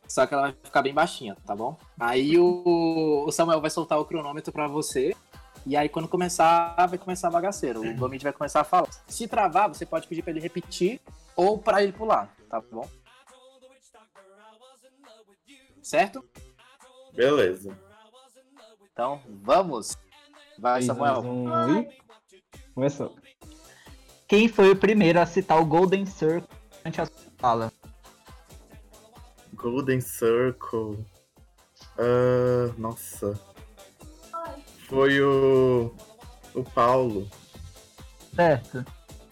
Só 0.06 0.26
que 0.26 0.34
ela 0.34 0.42
vai 0.42 0.54
ficar 0.62 0.82
bem 0.82 0.92
baixinha, 0.92 1.34
tá 1.46 1.56
bom? 1.56 1.78
Aí 1.98 2.38
o, 2.38 3.24
o 3.26 3.32
Samuel 3.32 3.62
vai 3.62 3.70
soltar 3.70 3.98
o 3.98 4.04
cronômetro 4.04 4.52
pra 4.52 4.68
você. 4.68 5.16
E 5.64 5.76
aí 5.76 5.88
quando 5.88 6.08
começar, 6.08 6.74
vai 6.86 6.98
começar 6.98 7.30
bagaceiro. 7.30 7.80
O 7.80 7.94
Gomit 7.94 8.24
vai 8.24 8.32
começar 8.32 8.60
a 8.60 8.64
falar. 8.64 8.88
Se 9.06 9.28
travar, 9.28 9.68
você 9.68 9.86
pode 9.86 10.06
pedir 10.08 10.22
pra 10.22 10.30
ele 10.30 10.40
repetir 10.40 11.00
ou 11.36 11.58
pra 11.58 11.82
ele 11.82 11.92
pular, 11.92 12.34
tá 12.48 12.60
bom? 12.60 12.88
Certo? 15.82 16.24
Beleza. 17.14 17.76
Então, 18.92 19.20
vamos. 19.42 19.96
Vai, 20.58 20.74
Três, 20.74 20.86
Samuel. 20.86 21.20
um, 21.20 21.80
e... 21.80 21.88
Começou. 22.74 23.16
Quem 24.28 24.48
foi 24.48 24.70
o 24.70 24.76
primeiro 24.76 25.20
a 25.20 25.26
citar 25.26 25.60
o 25.60 25.64
Golden 25.64 26.06
Circle 26.06 26.48
durante 26.78 27.00
a 27.00 27.06
sua 27.06 27.32
fala? 27.36 27.72
Golden 29.54 30.00
Circle. 30.00 31.04
Ah, 31.98 32.72
nossa. 32.78 33.38
Foi 34.92 35.22
o. 35.22 35.90
O 36.54 36.62
Paulo. 36.62 37.26
Certo. 38.36 38.84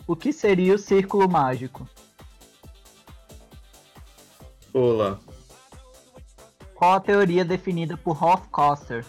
O 0.06 0.16
que 0.16 0.32
seria 0.32 0.74
o 0.74 0.78
círculo 0.78 1.28
mágico? 1.28 1.86
Pula. 4.72 5.20
Qual 6.74 6.94
a 6.94 7.00
teoria 7.00 7.44
definida 7.44 7.94
por 7.94 8.24
Hofstadter? 8.24 9.04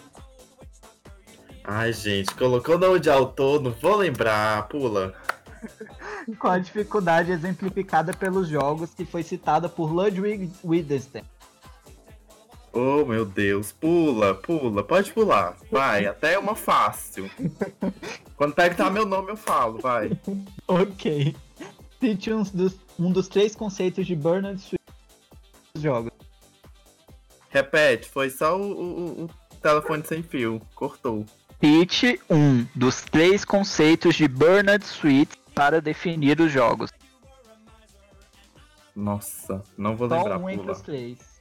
Ai, 1.64 1.90
gente, 1.94 2.34
colocou 2.34 2.78
nome 2.78 3.00
de 3.00 3.08
autor, 3.08 3.62
não 3.62 3.70
vou 3.70 3.96
lembrar. 3.96 4.68
Pula. 4.68 5.14
Qual 6.38 6.52
a 6.52 6.58
dificuldade 6.58 7.32
exemplificada 7.32 8.12
pelos 8.12 8.46
jogos 8.46 8.92
que 8.92 9.06
foi 9.06 9.22
citada 9.22 9.70
por 9.70 9.90
Ludwig 9.90 10.52
Wittgenstein? 10.62 11.24
Oh, 12.72 13.04
meu 13.04 13.24
Deus. 13.26 13.70
Pula, 13.72 14.34
pula. 14.34 14.82
Pode 14.82 15.12
pular. 15.12 15.56
Vai, 15.70 16.06
até 16.06 16.38
uma 16.38 16.54
fácil. 16.54 17.30
Quando 18.36 18.54
perguntar 18.54 18.90
meu 18.90 19.04
nome, 19.04 19.30
eu 19.32 19.36
falo, 19.36 19.78
vai. 19.78 20.10
Ok. 20.66 21.36
Cite 22.00 22.32
um 22.32 22.42
dos, 22.42 22.74
um 22.98 23.12
dos 23.12 23.28
três 23.28 23.54
conceitos 23.54 24.06
de 24.06 24.16
Bernard 24.16 24.58
Swift 24.60 24.80
jogos. 25.78 26.10
Repete, 27.50 28.08
foi 28.08 28.30
só 28.30 28.56
o, 28.58 28.62
o- 28.62 29.24
o 29.24 29.30
telefone 29.60 30.02
sem 30.06 30.22
fio. 30.22 30.60
Cortou. 30.74 31.26
Cite 31.62 32.18
um 32.30 32.64
dos 32.74 33.02
três 33.02 33.44
conceitos 33.44 34.14
de 34.16 34.26
Bernard 34.26 34.84
Sweet 34.84 35.30
para 35.54 35.80
definir 35.80 36.40
os 36.40 36.50
jogos. 36.50 36.90
Nossa, 38.96 39.62
não 39.76 39.96
vou 39.96 40.08
Só 40.08 40.16
lembrar. 40.16 40.38
um 40.38 40.48
entre 40.50 40.62
Pula. 40.62 40.72
os 40.72 40.80
três. 40.82 41.31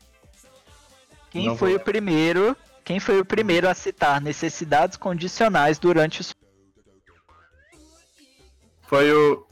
Quem 1.32 1.46
Não 1.48 1.58
foi 1.58 1.72
vou 1.72 1.78
o 1.80 1.84
primeiro? 1.84 2.56
Quem 2.84 3.00
foi 3.00 3.20
o 3.20 3.26
primeiro 3.26 3.68
a 3.68 3.74
citar 3.74 4.20
necessidades 4.20 4.98
condicionais 4.98 5.80
durante 5.80 6.20
os 6.20 6.36
Foi 8.82 9.12
o. 9.14 9.48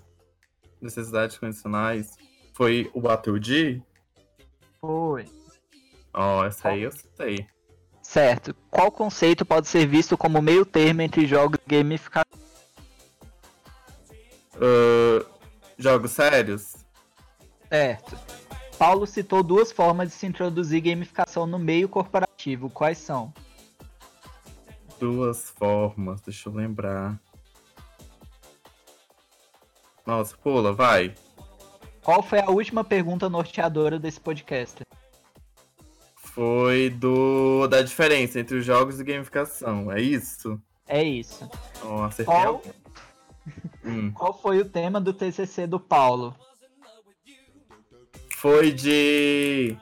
Necessidades 0.81 1.37
condicionais. 1.37 2.17
Foi 2.53 2.91
o 2.93 2.99
Battle 2.99 3.39
Foi. 4.81 5.25
Ó, 6.13 6.45
essa 6.45 6.69
aí 6.69 6.81
eu 6.81 6.91
sei. 7.15 7.47
Certo. 8.01 8.53
Qual 8.69 8.91
conceito 8.91 9.45
pode 9.45 9.69
ser 9.69 9.87
visto 9.87 10.17
como 10.17 10.41
meio 10.41 10.65
termo 10.65 11.01
entre 11.01 11.25
jogos 11.25 11.59
e 11.65 11.69
gamificação? 11.69 12.39
Ahn, 14.55 15.23
jogos 15.77 16.11
sérios? 16.11 16.75
Certo. 17.69 18.38
Paulo 18.79 19.05
citou 19.05 19.43
duas 19.43 19.73
formas 19.73 20.07
de 20.07 20.15
se 20.15 20.25
introduzir 20.25 20.79
gamificação 20.79 21.45
no 21.45 21.59
meio 21.59 21.89
corporativo. 21.89 22.69
Quais 22.69 22.97
são? 22.97 23.33
Duas 24.97 25.49
formas, 25.49 26.21
deixa 26.21 26.47
eu 26.47 26.53
lembrar. 26.53 27.19
Nossa, 30.05 30.35
pula, 30.37 30.71
vai. 30.71 31.13
Qual 32.01 32.23
foi 32.23 32.39
a 32.39 32.49
última 32.49 32.81
pergunta 32.85 33.27
norteadora 33.27 33.99
desse 33.99 34.21
podcast? 34.21 34.81
Foi 36.15 36.89
do 36.89 37.67
da 37.67 37.81
diferença 37.81 38.39
entre 38.39 38.59
os 38.59 38.65
jogos 38.65 38.97
e 38.97 39.03
gamificação, 39.03 39.91
é 39.91 40.01
isso? 40.01 40.59
É 40.87 41.03
isso. 41.03 41.49
Ó, 41.83 42.05
acertei. 42.05 42.33
Qual. 42.33 42.61
Hum. 43.83 44.11
qual 44.11 44.37
foi 44.37 44.59
o 44.59 44.65
tema 44.65 45.01
do 45.01 45.11
TCC 45.11 45.65
do 45.65 45.79
Paulo? 45.79 46.35
Foi 48.39 48.71
de. 48.71 49.75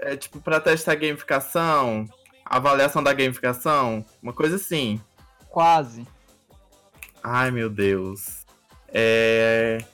É 0.00 0.16
tipo 0.16 0.40
pra 0.40 0.58
testar 0.58 0.94
gamificação, 0.94 2.08
avaliação 2.44 3.02
da 3.02 3.12
gamificação, 3.12 4.02
uma 4.22 4.32
coisa 4.32 4.56
assim. 4.56 4.98
Quase. 5.50 6.06
Ai 7.22 7.50
meu 7.50 7.68
Deus. 7.68 8.46
É. 8.88 9.84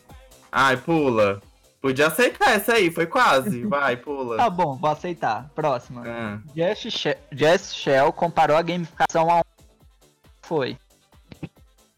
Ai, 0.52 0.76
pula. 0.76 1.42
Podia 1.80 2.06
aceitar 2.06 2.50
essa 2.52 2.74
aí, 2.74 2.90
foi 2.92 3.06
quase. 3.06 3.64
Vai, 3.66 3.96
pula. 3.96 4.36
Tá 4.36 4.48
bom, 4.50 4.76
vou 4.76 4.90
aceitar. 4.90 5.48
Próxima. 5.54 6.02
Ah, 6.06 6.38
Jess, 6.54 6.92
She- 6.92 7.18
Jess 7.32 7.74
Shell 7.74 8.12
comparou 8.12 8.56
a 8.56 8.62
gamificação 8.62 9.28
a 9.30 9.38
um. 9.38 9.42
Foi. 10.42 10.76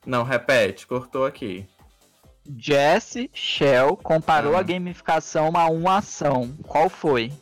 Não, 0.07 0.23
repete, 0.23 0.87
cortou 0.87 1.27
aqui. 1.27 1.67
Jesse 2.59 3.31
Shell 3.33 3.97
comparou 3.97 4.57
Ah. 4.57 4.61
a 4.61 4.63
gamificação 4.63 5.53
a 5.57 5.67
uma 5.69 5.99
ação. 5.99 6.57
Qual 6.67 6.89
foi? 6.89 7.33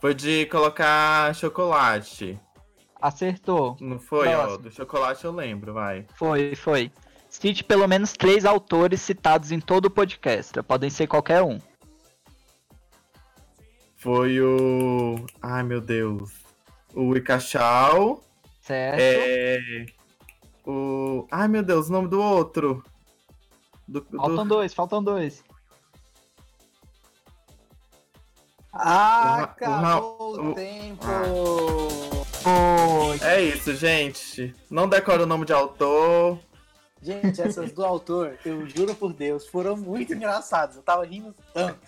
Foi 0.00 0.14
de 0.14 0.46
colocar 0.46 1.34
chocolate. 1.34 2.38
Acertou. 3.00 3.76
Não 3.80 3.98
foi, 3.98 4.28
ó? 4.34 4.56
Do 4.56 4.70
chocolate 4.70 5.24
eu 5.24 5.32
lembro, 5.32 5.72
vai. 5.72 6.06
Foi, 6.14 6.54
foi. 6.54 6.92
Cite 7.28 7.62
pelo 7.62 7.86
menos 7.86 8.12
três 8.12 8.44
autores 8.44 9.00
citados 9.00 9.50
em 9.52 9.60
todo 9.60 9.86
o 9.86 9.90
podcast. 9.90 10.62
Podem 10.62 10.90
ser 10.90 11.06
qualquer 11.06 11.42
um. 11.42 11.58
Foi 13.96 14.40
o. 14.40 15.26
Ai 15.42 15.62
meu 15.62 15.80
Deus. 15.80 16.30
O 16.94 17.16
Icachau. 17.16 18.22
Certo? 18.60 18.98
É. 19.00 19.86
O. 20.66 21.26
Ai 21.30 21.48
meu 21.48 21.62
Deus, 21.62 21.88
o 21.88 21.92
nome 21.92 22.08
do 22.08 22.20
outro. 22.20 22.82
Do, 23.88 24.00
do- 24.02 24.16
Faltam 24.18 24.46
dois, 24.46 24.74
faltam 24.74 25.02
dois. 25.02 25.42
Ah, 28.72 29.36
O 29.40 29.44
acabou 29.44 29.80
Ra- 30.36 30.42
o 30.42 30.50
o- 30.50 30.54
tempo! 30.54 31.04
Foi. 32.42 33.18
É 33.28 33.40
isso, 33.42 33.74
gente. 33.74 34.54
Não 34.70 34.88
decora 34.88 35.22
o 35.22 35.26
nome 35.26 35.44
de 35.44 35.52
autor. 35.52 36.38
Gente, 37.00 37.40
essas 37.40 37.72
do 37.72 37.84
autor, 37.84 38.38
eu 38.44 38.66
juro 38.68 38.94
por 38.94 39.12
Deus, 39.12 39.46
foram 39.46 39.76
muito 39.76 40.12
engraçadas. 40.14 40.76
Eu 40.76 40.82
tava 40.82 41.04
rindo 41.04 41.34
tanto. 41.54 41.78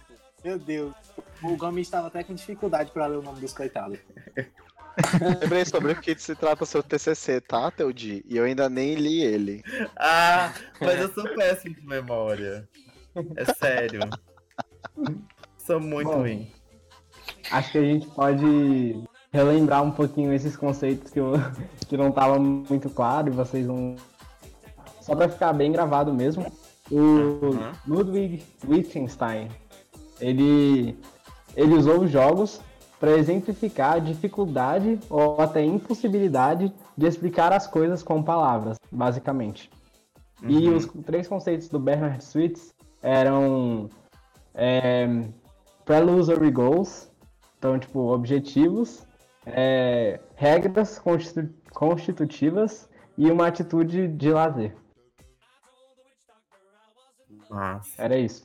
Meu 0.43 0.59
Deus. 0.59 0.95
O 1.43 1.57
Gomes 1.57 1.87
estava 1.87 2.07
até 2.07 2.25
com 2.25 2.35
dificuldade 2.35 2.91
pra 2.93 3.07
ler 3.07 3.19
o 3.19 3.23
nome 3.23 3.41
dos 3.41 3.53
coitados. 3.53 3.99
Lembrei 5.41 5.65
sobre 5.65 5.93
o 5.93 5.97
que 6.01 6.19
se 6.19 6.35
trata 6.35 6.67
seu 6.67 6.83
TCC, 6.83 7.41
tá, 7.41 7.71
Teudi? 7.71 8.25
E 8.29 8.37
eu 8.37 8.45
ainda 8.45 8.69
nem 8.69 8.95
li 8.95 9.23
ele. 9.23 9.63
Ah, 9.97 10.53
mas 10.81 11.01
eu 11.01 11.13
sou 11.13 11.25
péssimo 11.35 11.75
de 11.75 11.87
memória. 11.87 12.69
É 13.37 13.45
sério. 13.55 14.01
Sou 15.59 15.81
muito 15.81 16.11
Bom. 16.11 16.19
ruim. 16.19 16.51
Acho 17.51 17.73
que 17.73 17.79
a 17.79 17.83
gente 17.83 18.07
pode 18.09 19.03
relembrar 19.33 19.83
um 19.83 19.91
pouquinho 19.91 20.33
esses 20.33 20.57
conceitos 20.57 21.13
que, 21.13 21.21
eu, 21.21 21.33
que 21.89 21.97
não 21.97 22.09
estavam 22.09 22.41
muito 22.41 22.91
claro 22.91 23.29
e 23.29 23.31
vocês 23.31 23.67
vão. 23.67 23.97
Só 25.01 25.15
para 25.17 25.29
ficar 25.29 25.53
bem 25.53 25.73
gravado 25.73 26.13
mesmo. 26.13 26.45
O 26.91 26.97
Uhum. 26.99 27.73
Ludwig 27.87 28.43
Wittgenstein, 28.67 29.49
ele, 30.21 30.99
ele 31.57 31.75
usou 31.75 32.01
os 32.01 32.11
jogos 32.11 32.61
para 33.01 33.13
exemplificar 33.17 33.95
a 33.95 33.99
dificuldade 33.99 35.01
ou 35.09 35.41
até 35.41 35.65
impossibilidade 35.65 36.73
de 36.97 37.07
explicar 37.07 37.51
as 37.53 37.67
coisas 37.67 38.03
com 38.03 38.23
palavras, 38.23 38.77
basicamente. 38.93 39.71
E 40.43 40.69
Uhum. 40.69 40.77
os 40.77 40.87
três 41.07 41.27
conceitos 41.27 41.69
do 41.69 41.81
Bernard 41.81 42.23
Sweets 42.23 42.75
eram 43.03 43.89
é, 44.55 45.07
Prelusory 45.85 46.51
Goals, 46.51 47.11
então, 47.59 47.79
tipo, 47.79 48.01
objetivos, 48.13 49.07
é, 49.47 50.21
regras 50.35 50.99
constitu- 50.99 51.55
constitutivas 51.73 52.89
e 53.17 53.31
uma 53.31 53.47
atitude 53.47 54.09
de 54.09 54.31
lazer. 54.31 54.75
Nossa. 57.49 57.91
Era 57.99 58.19
isso. 58.19 58.45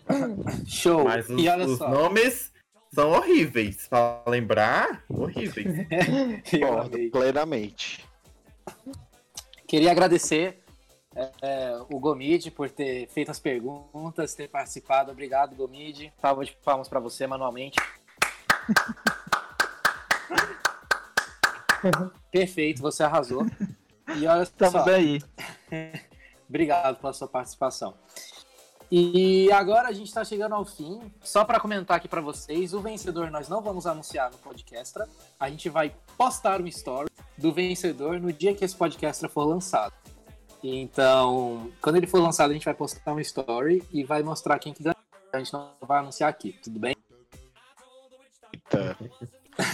Show! 0.66 1.04
Mas 1.04 1.28
os, 1.28 1.42
e 1.42 1.48
olha 1.48 1.64
os 1.66 1.78
só. 1.78 1.88
nomes 1.88 2.51
são 2.92 3.10
horríveis. 3.10 3.88
Pra 3.88 4.22
lembrar, 4.26 5.02
horríveis. 5.08 5.86
Concordo 6.50 6.98
plenamente. 7.10 8.04
Queria 9.66 9.90
agradecer 9.90 10.62
é, 11.40 11.78
o 11.90 11.98
Gomide 11.98 12.50
por 12.50 12.70
ter 12.70 13.08
feito 13.08 13.30
as 13.30 13.38
perguntas, 13.38 14.34
ter 14.34 14.48
participado. 14.48 15.10
Obrigado, 15.10 15.56
Gomide. 15.56 16.12
Salva 16.20 16.44
de 16.44 16.52
palmas 16.64 16.88
pra 16.88 17.00
você 17.00 17.26
manualmente. 17.26 17.78
Perfeito, 22.30 22.80
você 22.80 23.02
arrasou. 23.02 23.44
E 24.16 24.26
olha 24.26 24.42
Estamos 24.42 24.84
só, 24.84 24.90
aí. 24.90 25.20
Obrigado 26.48 27.00
pela 27.00 27.12
sua 27.12 27.28
participação. 27.28 27.94
E 28.94 29.50
agora 29.50 29.88
a 29.88 29.92
gente 29.92 30.08
está 30.08 30.22
chegando 30.22 30.54
ao 30.54 30.66
fim. 30.66 31.00
Só 31.22 31.46
para 31.46 31.58
comentar 31.58 31.96
aqui 31.96 32.06
para 32.06 32.20
vocês, 32.20 32.74
o 32.74 32.80
vencedor 32.82 33.30
nós 33.30 33.48
não 33.48 33.62
vamos 33.62 33.86
anunciar 33.86 34.30
no 34.30 34.36
podcast. 34.36 34.98
A 35.40 35.48
gente 35.48 35.70
vai 35.70 35.94
postar 36.18 36.60
um 36.60 36.66
story 36.66 37.08
do 37.38 37.50
vencedor 37.54 38.20
no 38.20 38.30
dia 38.30 38.54
que 38.54 38.62
esse 38.62 38.76
podcast 38.76 39.26
for 39.28 39.44
lançado. 39.44 39.94
Então, 40.62 41.72
quando 41.80 41.96
ele 41.96 42.06
for 42.06 42.20
lançado, 42.20 42.50
a 42.50 42.52
gente 42.52 42.66
vai 42.66 42.74
postar 42.74 43.14
um 43.14 43.20
story 43.20 43.82
e 43.90 44.04
vai 44.04 44.22
mostrar 44.22 44.58
quem 44.58 44.74
que 44.74 44.82
ganhou. 44.82 44.98
A 45.32 45.38
gente 45.38 45.54
não 45.54 45.70
vai 45.80 46.00
anunciar 46.00 46.28
aqui, 46.28 46.60
tudo 46.62 46.78
bem? 46.78 46.94
Eita. 48.52 48.98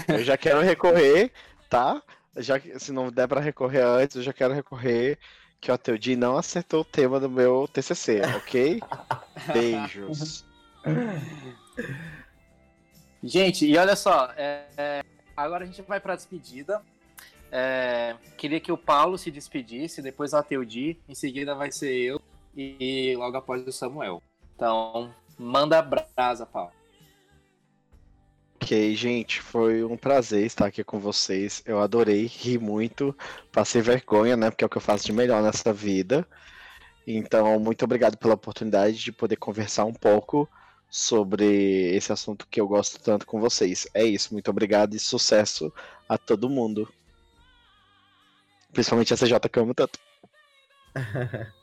Eu 0.06 0.22
já 0.22 0.36
quero 0.36 0.60
recorrer, 0.60 1.32
tá? 1.68 2.00
Já, 2.36 2.54
se 2.76 2.92
não 2.92 3.10
der 3.10 3.26
pra 3.26 3.40
recorrer 3.40 3.82
antes, 3.82 4.14
eu 4.14 4.22
já 4.22 4.32
quero 4.32 4.54
recorrer 4.54 5.18
que 5.60 5.70
o 5.70 5.74
Ateudi 5.74 6.16
não 6.16 6.36
acertou 6.36 6.80
o 6.80 6.84
tema 6.84 7.18
do 7.18 7.28
meu 7.28 7.68
TCC, 7.68 8.22
ok? 8.36 8.80
Beijos. 9.52 10.44
Gente, 13.22 13.66
e 13.66 13.76
olha 13.76 13.96
só, 13.96 14.32
é, 14.36 14.66
é, 14.76 15.04
agora 15.36 15.64
a 15.64 15.66
gente 15.66 15.82
vai 15.82 16.00
para 16.00 16.12
a 16.12 16.16
despedida. 16.16 16.80
É, 17.50 18.14
queria 18.36 18.60
que 18.60 18.70
o 18.70 18.76
Paulo 18.76 19.18
se 19.18 19.30
despedisse, 19.30 20.02
depois 20.02 20.32
o 20.32 20.36
Ateudi, 20.36 21.00
em 21.08 21.14
seguida 21.14 21.54
vai 21.54 21.72
ser 21.72 21.92
eu 21.92 22.20
e 22.56 23.14
logo 23.16 23.36
após 23.36 23.66
o 23.66 23.72
Samuel. 23.72 24.22
Então, 24.54 25.14
manda 25.38 25.80
brasa, 25.80 26.44
Paulo. 26.44 26.72
Ok, 28.60 28.94
gente, 28.96 29.40
foi 29.40 29.84
um 29.84 29.96
prazer 29.96 30.44
estar 30.44 30.66
aqui 30.66 30.82
com 30.82 30.98
vocês. 30.98 31.62
Eu 31.64 31.80
adorei, 31.80 32.26
ri 32.26 32.58
muito, 32.58 33.16
passei 33.52 33.80
vergonha, 33.80 34.36
né? 34.36 34.50
Porque 34.50 34.64
é 34.64 34.66
o 34.66 34.68
que 34.68 34.76
eu 34.76 34.82
faço 34.82 35.06
de 35.06 35.12
melhor 35.12 35.42
nessa 35.42 35.72
vida. 35.72 36.26
Então, 37.06 37.58
muito 37.60 37.84
obrigado 37.84 38.18
pela 38.18 38.34
oportunidade 38.34 38.98
de 38.98 39.12
poder 39.12 39.36
conversar 39.36 39.84
um 39.84 39.92
pouco 39.94 40.48
sobre 40.90 41.94
esse 41.94 42.12
assunto 42.12 42.46
que 42.50 42.60
eu 42.60 42.66
gosto 42.66 43.00
tanto 43.00 43.24
com 43.26 43.40
vocês. 43.40 43.86
É 43.94 44.04
isso, 44.04 44.34
muito 44.34 44.50
obrigado 44.50 44.94
e 44.94 44.98
sucesso 44.98 45.72
a 46.08 46.18
todo 46.18 46.50
mundo. 46.50 46.92
Principalmente 48.72 49.14
a 49.14 49.16
CJ 49.16 49.38
que 49.50 49.58
eu 49.58 49.62
amo 49.62 49.74
tanto. 49.74 49.98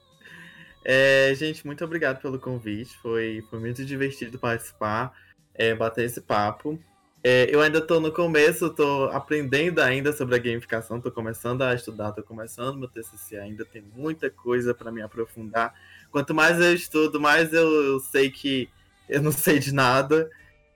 é, 0.83 1.33
gente, 1.35 1.65
muito 1.65 1.83
obrigado 1.83 2.21
pelo 2.21 2.39
convite. 2.39 2.97
Foi, 2.97 3.43
foi 3.49 3.59
muito 3.59 3.83
divertido 3.85 4.39
participar, 4.39 5.13
é, 5.55 5.73
bater 5.73 6.05
esse 6.05 6.21
papo. 6.21 6.79
É, 7.23 7.47
eu 7.49 7.59
ainda 7.59 7.79
estou 7.79 7.99
no 7.99 8.11
começo, 8.11 8.67
estou 8.67 9.05
aprendendo 9.05 9.81
ainda 9.81 10.13
sobre 10.13 10.35
a 10.35 10.37
gamificação, 10.37 10.97
estou 10.97 11.11
começando 11.11 11.63
a 11.63 11.73
estudar, 11.73 12.09
estou 12.09 12.23
começando 12.23 12.77
meu 12.77 12.87
TCC 12.87 13.37
ainda, 13.37 13.65
tem 13.65 13.81
muita 13.95 14.29
coisa 14.29 14.75
para 14.75 14.91
me 14.91 15.01
aprofundar. 15.01 15.73
Quanto 16.11 16.35
mais 16.35 16.59
eu 16.59 16.71
estudo, 16.75 17.19
mais 17.19 17.51
eu, 17.51 17.67
eu, 17.67 17.99
sei 17.99 18.29
que 18.29 18.69
eu 19.09 19.23
não 19.23 19.31
sei 19.31 19.57
de 19.57 19.73
nada. 19.73 20.29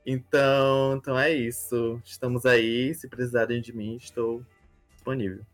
Então, 0.04 0.96
então 0.96 1.20
é 1.20 1.32
isso. 1.32 2.02
Estamos 2.04 2.48
aí. 2.48 2.96
Se 2.96 3.08
precisarem 3.08 3.62
de 3.62 3.72
mim, 3.72 3.96
estou 3.98 4.44
disponível. 4.92 5.46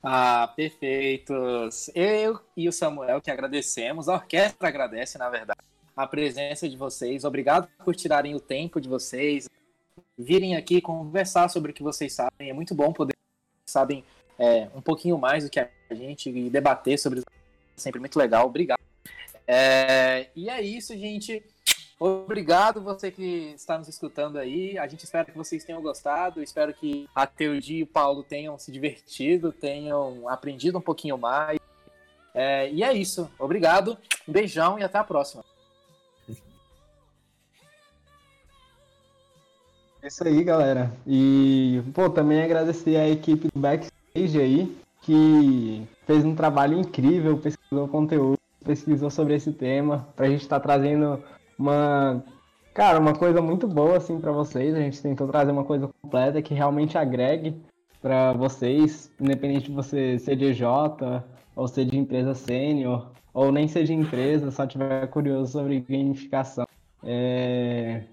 Ah, 0.00 0.52
perfeitos. 0.54 1.90
Eu 1.92 2.40
e 2.56 2.68
o 2.68 2.72
Samuel 2.72 3.20
que 3.20 3.32
agradecemos, 3.32 4.08
a 4.08 4.14
orquestra 4.14 4.68
agradece, 4.68 5.18
na 5.18 5.28
verdade 5.28 5.69
a 6.02 6.06
presença 6.06 6.68
de 6.68 6.76
vocês. 6.76 7.24
Obrigado 7.24 7.68
por 7.84 7.94
tirarem 7.94 8.34
o 8.34 8.40
tempo 8.40 8.80
de 8.80 8.88
vocês, 8.88 9.48
virem 10.16 10.56
aqui 10.56 10.80
conversar 10.80 11.48
sobre 11.48 11.72
o 11.72 11.74
que 11.74 11.82
vocês 11.82 12.12
sabem. 12.14 12.48
É 12.48 12.52
muito 12.52 12.74
bom 12.74 12.92
poder 12.92 13.14
sabem 13.66 14.04
é, 14.38 14.68
um 14.74 14.80
pouquinho 14.80 15.18
mais 15.18 15.44
do 15.44 15.50
que 15.50 15.60
a 15.60 15.68
gente 15.90 16.30
e 16.30 16.50
debater 16.50 16.98
sobre 16.98 17.20
é 17.20 17.22
sempre 17.76 18.00
muito 18.00 18.18
legal. 18.18 18.46
Obrigado. 18.46 18.80
É, 19.46 20.28
e 20.34 20.48
é 20.48 20.60
isso, 20.62 20.96
gente. 20.96 21.42
Obrigado 21.98 22.80
você 22.80 23.10
que 23.10 23.52
está 23.54 23.76
nos 23.76 23.86
escutando 23.86 24.38
aí. 24.38 24.78
A 24.78 24.86
gente 24.86 25.04
espera 25.04 25.26
que 25.26 25.36
vocês 25.36 25.64
tenham 25.64 25.82
gostado. 25.82 26.42
Espero 26.42 26.72
que 26.72 27.06
a 27.14 27.26
Teodi 27.26 27.76
e 27.76 27.82
o 27.82 27.86
Paulo 27.86 28.22
tenham 28.22 28.58
se 28.58 28.72
divertido, 28.72 29.52
tenham 29.52 30.26
aprendido 30.28 30.78
um 30.78 30.82
pouquinho 30.82 31.18
mais. 31.18 31.58
É, 32.34 32.70
e 32.70 32.82
é 32.82 32.92
isso. 32.94 33.30
Obrigado. 33.38 33.98
Um 34.26 34.32
beijão 34.32 34.78
e 34.78 34.82
até 34.82 34.96
a 34.96 35.04
próxima. 35.04 35.44
É 40.02 40.08
isso 40.08 40.26
aí, 40.26 40.42
galera. 40.42 40.90
E, 41.06 41.82
pô, 41.92 42.08
também 42.08 42.42
agradecer 42.42 42.96
a 42.96 43.08
equipe 43.08 43.48
do 43.52 43.60
Backstage 43.60 44.40
aí, 44.40 44.76
que 45.02 45.86
fez 46.06 46.24
um 46.24 46.34
trabalho 46.34 46.78
incrível, 46.78 47.36
pesquisou 47.36 47.86
conteúdo, 47.86 48.38
pesquisou 48.64 49.10
sobre 49.10 49.34
esse 49.34 49.52
tema, 49.52 50.08
pra 50.16 50.28
gente 50.28 50.42
estar 50.42 50.58
tá 50.58 50.62
trazendo 50.62 51.22
uma, 51.58 52.24
cara, 52.72 52.98
uma 52.98 53.14
coisa 53.14 53.42
muito 53.42 53.68
boa, 53.68 53.98
assim, 53.98 54.18
para 54.18 54.32
vocês. 54.32 54.74
A 54.74 54.80
gente 54.80 55.02
tentou 55.02 55.28
trazer 55.28 55.52
uma 55.52 55.64
coisa 55.64 55.88
completa 56.02 56.40
que 56.40 56.54
realmente 56.54 56.96
agregue 56.96 57.60
para 58.00 58.32
vocês, 58.32 59.10
independente 59.20 59.66
de 59.66 59.72
você 59.72 60.18
ser 60.18 60.34
de 60.34 60.46
EJ, 60.46 60.62
ou 61.54 61.68
ser 61.68 61.84
de 61.84 61.98
empresa 61.98 62.34
sênior, 62.34 63.10
ou 63.34 63.52
nem 63.52 63.68
ser 63.68 63.84
de 63.84 63.92
empresa, 63.92 64.50
só 64.50 64.66
tiver 64.66 65.06
curioso 65.08 65.52
sobre 65.52 65.80
gamificação. 65.80 66.66
É... 67.04 68.04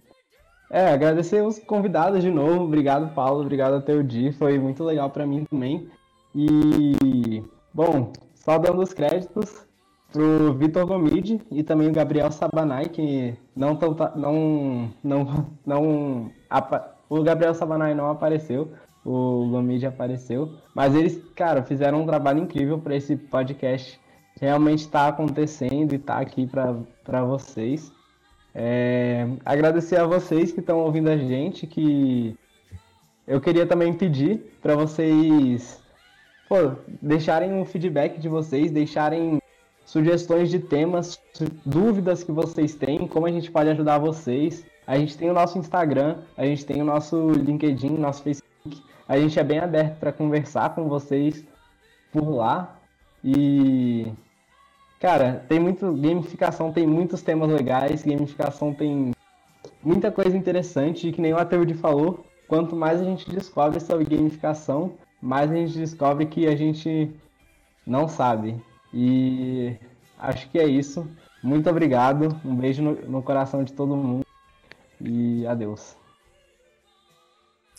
É, 0.70 0.92
agradecer 0.92 1.42
os 1.42 1.60
convidados 1.60 2.22
de 2.22 2.30
novo. 2.30 2.64
Obrigado, 2.64 3.14
Paulo. 3.14 3.42
Obrigado 3.42 3.76
a 3.76 3.82
Teodi. 3.82 4.32
Foi 4.34 4.60
muito 4.60 4.84
legal 4.84 5.10
para 5.10 5.26
mim 5.26 5.46
também. 5.46 5.90
E, 6.36 7.44
bom, 7.74 8.12
só 8.36 8.58
dando 8.58 8.82
os 8.82 8.94
créditos 8.94 9.66
pro 10.12 10.54
Vitor 10.54 10.86
Gomide 10.86 11.42
e 11.52 11.64
também 11.64 11.90
o 11.90 11.94
Gabriel 11.94 12.32
Sabanai, 12.32 12.86
que 12.86 13.36
não 13.56 13.76
tão, 13.76 13.96
não 14.16 14.94
não 15.04 15.46
não 15.66 16.32
o 17.10 17.24
Gabriel 17.24 17.54
Sabanai 17.54 17.94
não 17.94 18.10
apareceu, 18.10 18.72
o 19.06 19.48
Gomide 19.50 19.86
apareceu, 19.86 20.54
mas 20.76 20.94
eles, 20.94 21.22
cara, 21.36 21.64
fizeram 21.64 22.02
um 22.02 22.06
trabalho 22.06 22.44
incrível 22.44 22.78
para 22.78 22.96
esse 22.96 23.16
podcast 23.16 24.00
realmente 24.40 24.80
estar 24.80 25.04
tá 25.04 25.08
acontecendo 25.08 25.94
e 25.94 25.96
estar 25.96 26.16
tá 26.16 26.22
aqui 26.22 26.46
para 26.48 27.24
vocês. 27.24 27.92
É, 28.60 29.28
agradecer 29.46 29.98
a 29.98 30.08
vocês 30.08 30.52
que 30.52 30.62
estão 30.62 30.80
ouvindo 30.80 31.10
a 31.12 31.16
gente, 31.16 31.68
que 31.68 32.36
eu 33.28 33.40
queria 33.40 33.68
também 33.68 33.94
pedir 33.94 34.58
para 34.60 34.76
vocês 34.76 35.80
pô, 36.50 36.72
deixarem 37.00 37.54
um 37.54 37.64
feedback 37.64 38.20
de 38.20 38.28
vocês, 38.28 38.72
deixarem 38.72 39.40
sugestões 39.86 40.50
de 40.50 40.58
temas, 40.58 41.22
dúvidas 41.64 42.24
que 42.24 42.32
vocês 42.32 42.74
têm, 42.74 43.08
como 43.08 43.28
a 43.28 43.32
gente 43.32 43.52
pode 43.52 43.70
ajudar 43.70 44.00
vocês. 44.00 44.66
A 44.88 44.98
gente 44.98 45.16
tem 45.16 45.30
o 45.30 45.34
nosso 45.34 45.60
Instagram, 45.60 46.18
a 46.36 46.44
gente 46.44 46.66
tem 46.66 46.82
o 46.82 46.86
nosso 46.86 47.30
LinkedIn, 47.30 47.92
nosso 47.92 48.24
Facebook. 48.24 48.82
A 49.08 49.20
gente 49.20 49.38
é 49.40 49.44
bem 49.44 49.60
aberto 49.60 50.00
para 50.00 50.12
conversar 50.12 50.74
com 50.74 50.90
vocês 50.90 51.46
por 52.12 52.28
lá. 52.28 52.76
E 53.24 54.12
Cara, 55.00 55.46
tem 55.48 55.60
muito. 55.60 55.94
Gamificação 55.94 56.72
tem 56.72 56.88
muitos 56.88 57.22
temas 57.22 57.50
legais, 57.50 58.04
gamificação 58.04 58.74
tem 58.74 59.12
muita 59.84 60.12
coisa 60.12 60.36
interessante, 60.36 61.08
e 61.08 61.12
que 61.12 61.22
nem 61.22 61.34
o 61.34 61.38
Ateude 61.38 61.74
falou. 61.74 62.26
Quanto 62.48 62.76
mais 62.76 63.02
a 63.02 63.04
gente 63.04 63.30
descobre 63.30 63.80
sobre 63.80 64.06
gamificação, 64.06 64.98
mais 65.22 65.52
a 65.52 65.56
gente 65.56 65.78
descobre 65.78 66.26
que 66.26 66.48
a 66.48 66.56
gente 66.56 67.12
não 67.86 68.08
sabe. 68.08 68.64
E 68.94 69.76
acho 70.18 70.50
que 70.50 70.58
é 70.58 70.66
isso. 70.66 71.08
Muito 71.44 71.70
obrigado. 71.70 72.40
Um 72.44 72.56
beijo 72.56 72.82
no, 72.82 72.94
no 72.94 73.22
coração 73.22 73.64
de 73.64 73.74
todo 73.74 73.96
mundo. 73.96 74.26
E 75.00 75.46
adeus. 75.46 75.96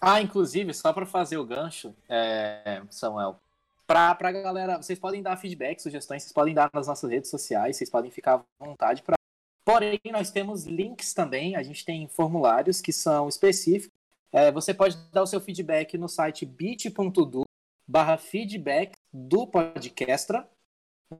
Ah, 0.00 0.20
inclusive, 0.22 0.72
só 0.72 0.92
para 0.92 1.04
fazer 1.04 1.38
o 1.38 1.44
gancho, 1.44 1.92
é, 2.08 2.82
Samuel, 2.88 3.40
para 3.88 4.28
a 4.28 4.32
galera, 4.32 4.76
vocês 4.76 4.98
podem 4.98 5.22
dar 5.22 5.38
feedback, 5.38 5.80
sugestões, 5.80 6.22
vocês 6.22 6.32
podem 6.32 6.52
dar 6.52 6.68
nas 6.74 6.86
nossas 6.86 7.10
redes 7.10 7.30
sociais, 7.30 7.74
vocês 7.76 7.88
podem 7.88 8.10
ficar 8.10 8.44
à 8.60 8.64
vontade 8.64 9.02
para. 9.02 9.16
Porém, 9.64 9.98
nós 10.12 10.30
temos 10.30 10.64
links 10.64 11.14
também, 11.14 11.56
a 11.56 11.62
gente 11.62 11.86
tem 11.86 12.06
formulários 12.06 12.82
que 12.82 12.92
são 12.92 13.28
específicos. 13.28 13.96
É, 14.30 14.52
você 14.52 14.74
pode 14.74 14.96
dar 15.10 15.22
o 15.22 15.26
seu 15.26 15.40
feedback 15.40 15.96
no 15.96 16.06
site 16.06 16.44
bit.do 16.44 17.44
barra 17.86 18.18
feedback 18.18 18.92
do 19.10 19.46
podcastra. 19.46 20.46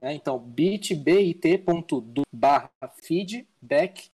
Né? 0.03 0.12
Então, 0.12 0.39
bit.do 0.39 2.23
barra 2.31 2.71
feedback, 3.03 4.11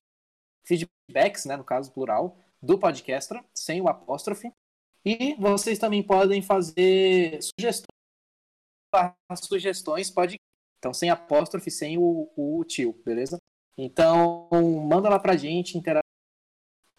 feedbacks, 0.62 1.44
né, 1.44 1.57
no 1.57 1.64
caso 1.64 1.90
plural, 1.90 2.36
do 2.62 2.78
podcastra, 2.78 3.44
sem 3.52 3.80
o 3.80 3.88
apóstrofe. 3.88 4.52
E 5.05 5.34
vocês 5.34 5.78
também 5.78 6.02
podem 6.02 6.40
fazer 6.40 7.40
sugestões 7.42 7.93
sugestões 9.36 10.11
pode. 10.11 10.36
Então, 10.78 10.92
sem 10.92 11.11
apóstrofe, 11.11 11.70
sem 11.70 11.97
o, 11.99 12.30
o 12.36 12.64
tio, 12.64 12.95
beleza? 13.05 13.38
Então, 13.76 14.49
manda 14.88 15.09
lá 15.09 15.18
pra 15.18 15.36
gente, 15.36 15.76
interage. 15.78 16.05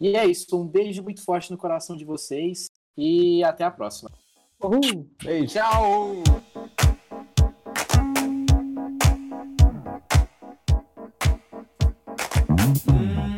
E 0.00 0.16
é 0.16 0.26
isso. 0.26 0.60
Um 0.60 0.66
beijo 0.66 1.02
muito 1.02 1.24
forte 1.24 1.50
no 1.50 1.58
coração 1.58 1.96
de 1.96 2.04
vocês. 2.04 2.66
E 2.96 3.44
até 3.44 3.64
a 3.64 3.70
próxima. 3.70 4.10
Uhul. 4.60 5.08
Beijo. 5.22 5.54
Tchau! 5.54 6.22
Hum. 12.88 13.35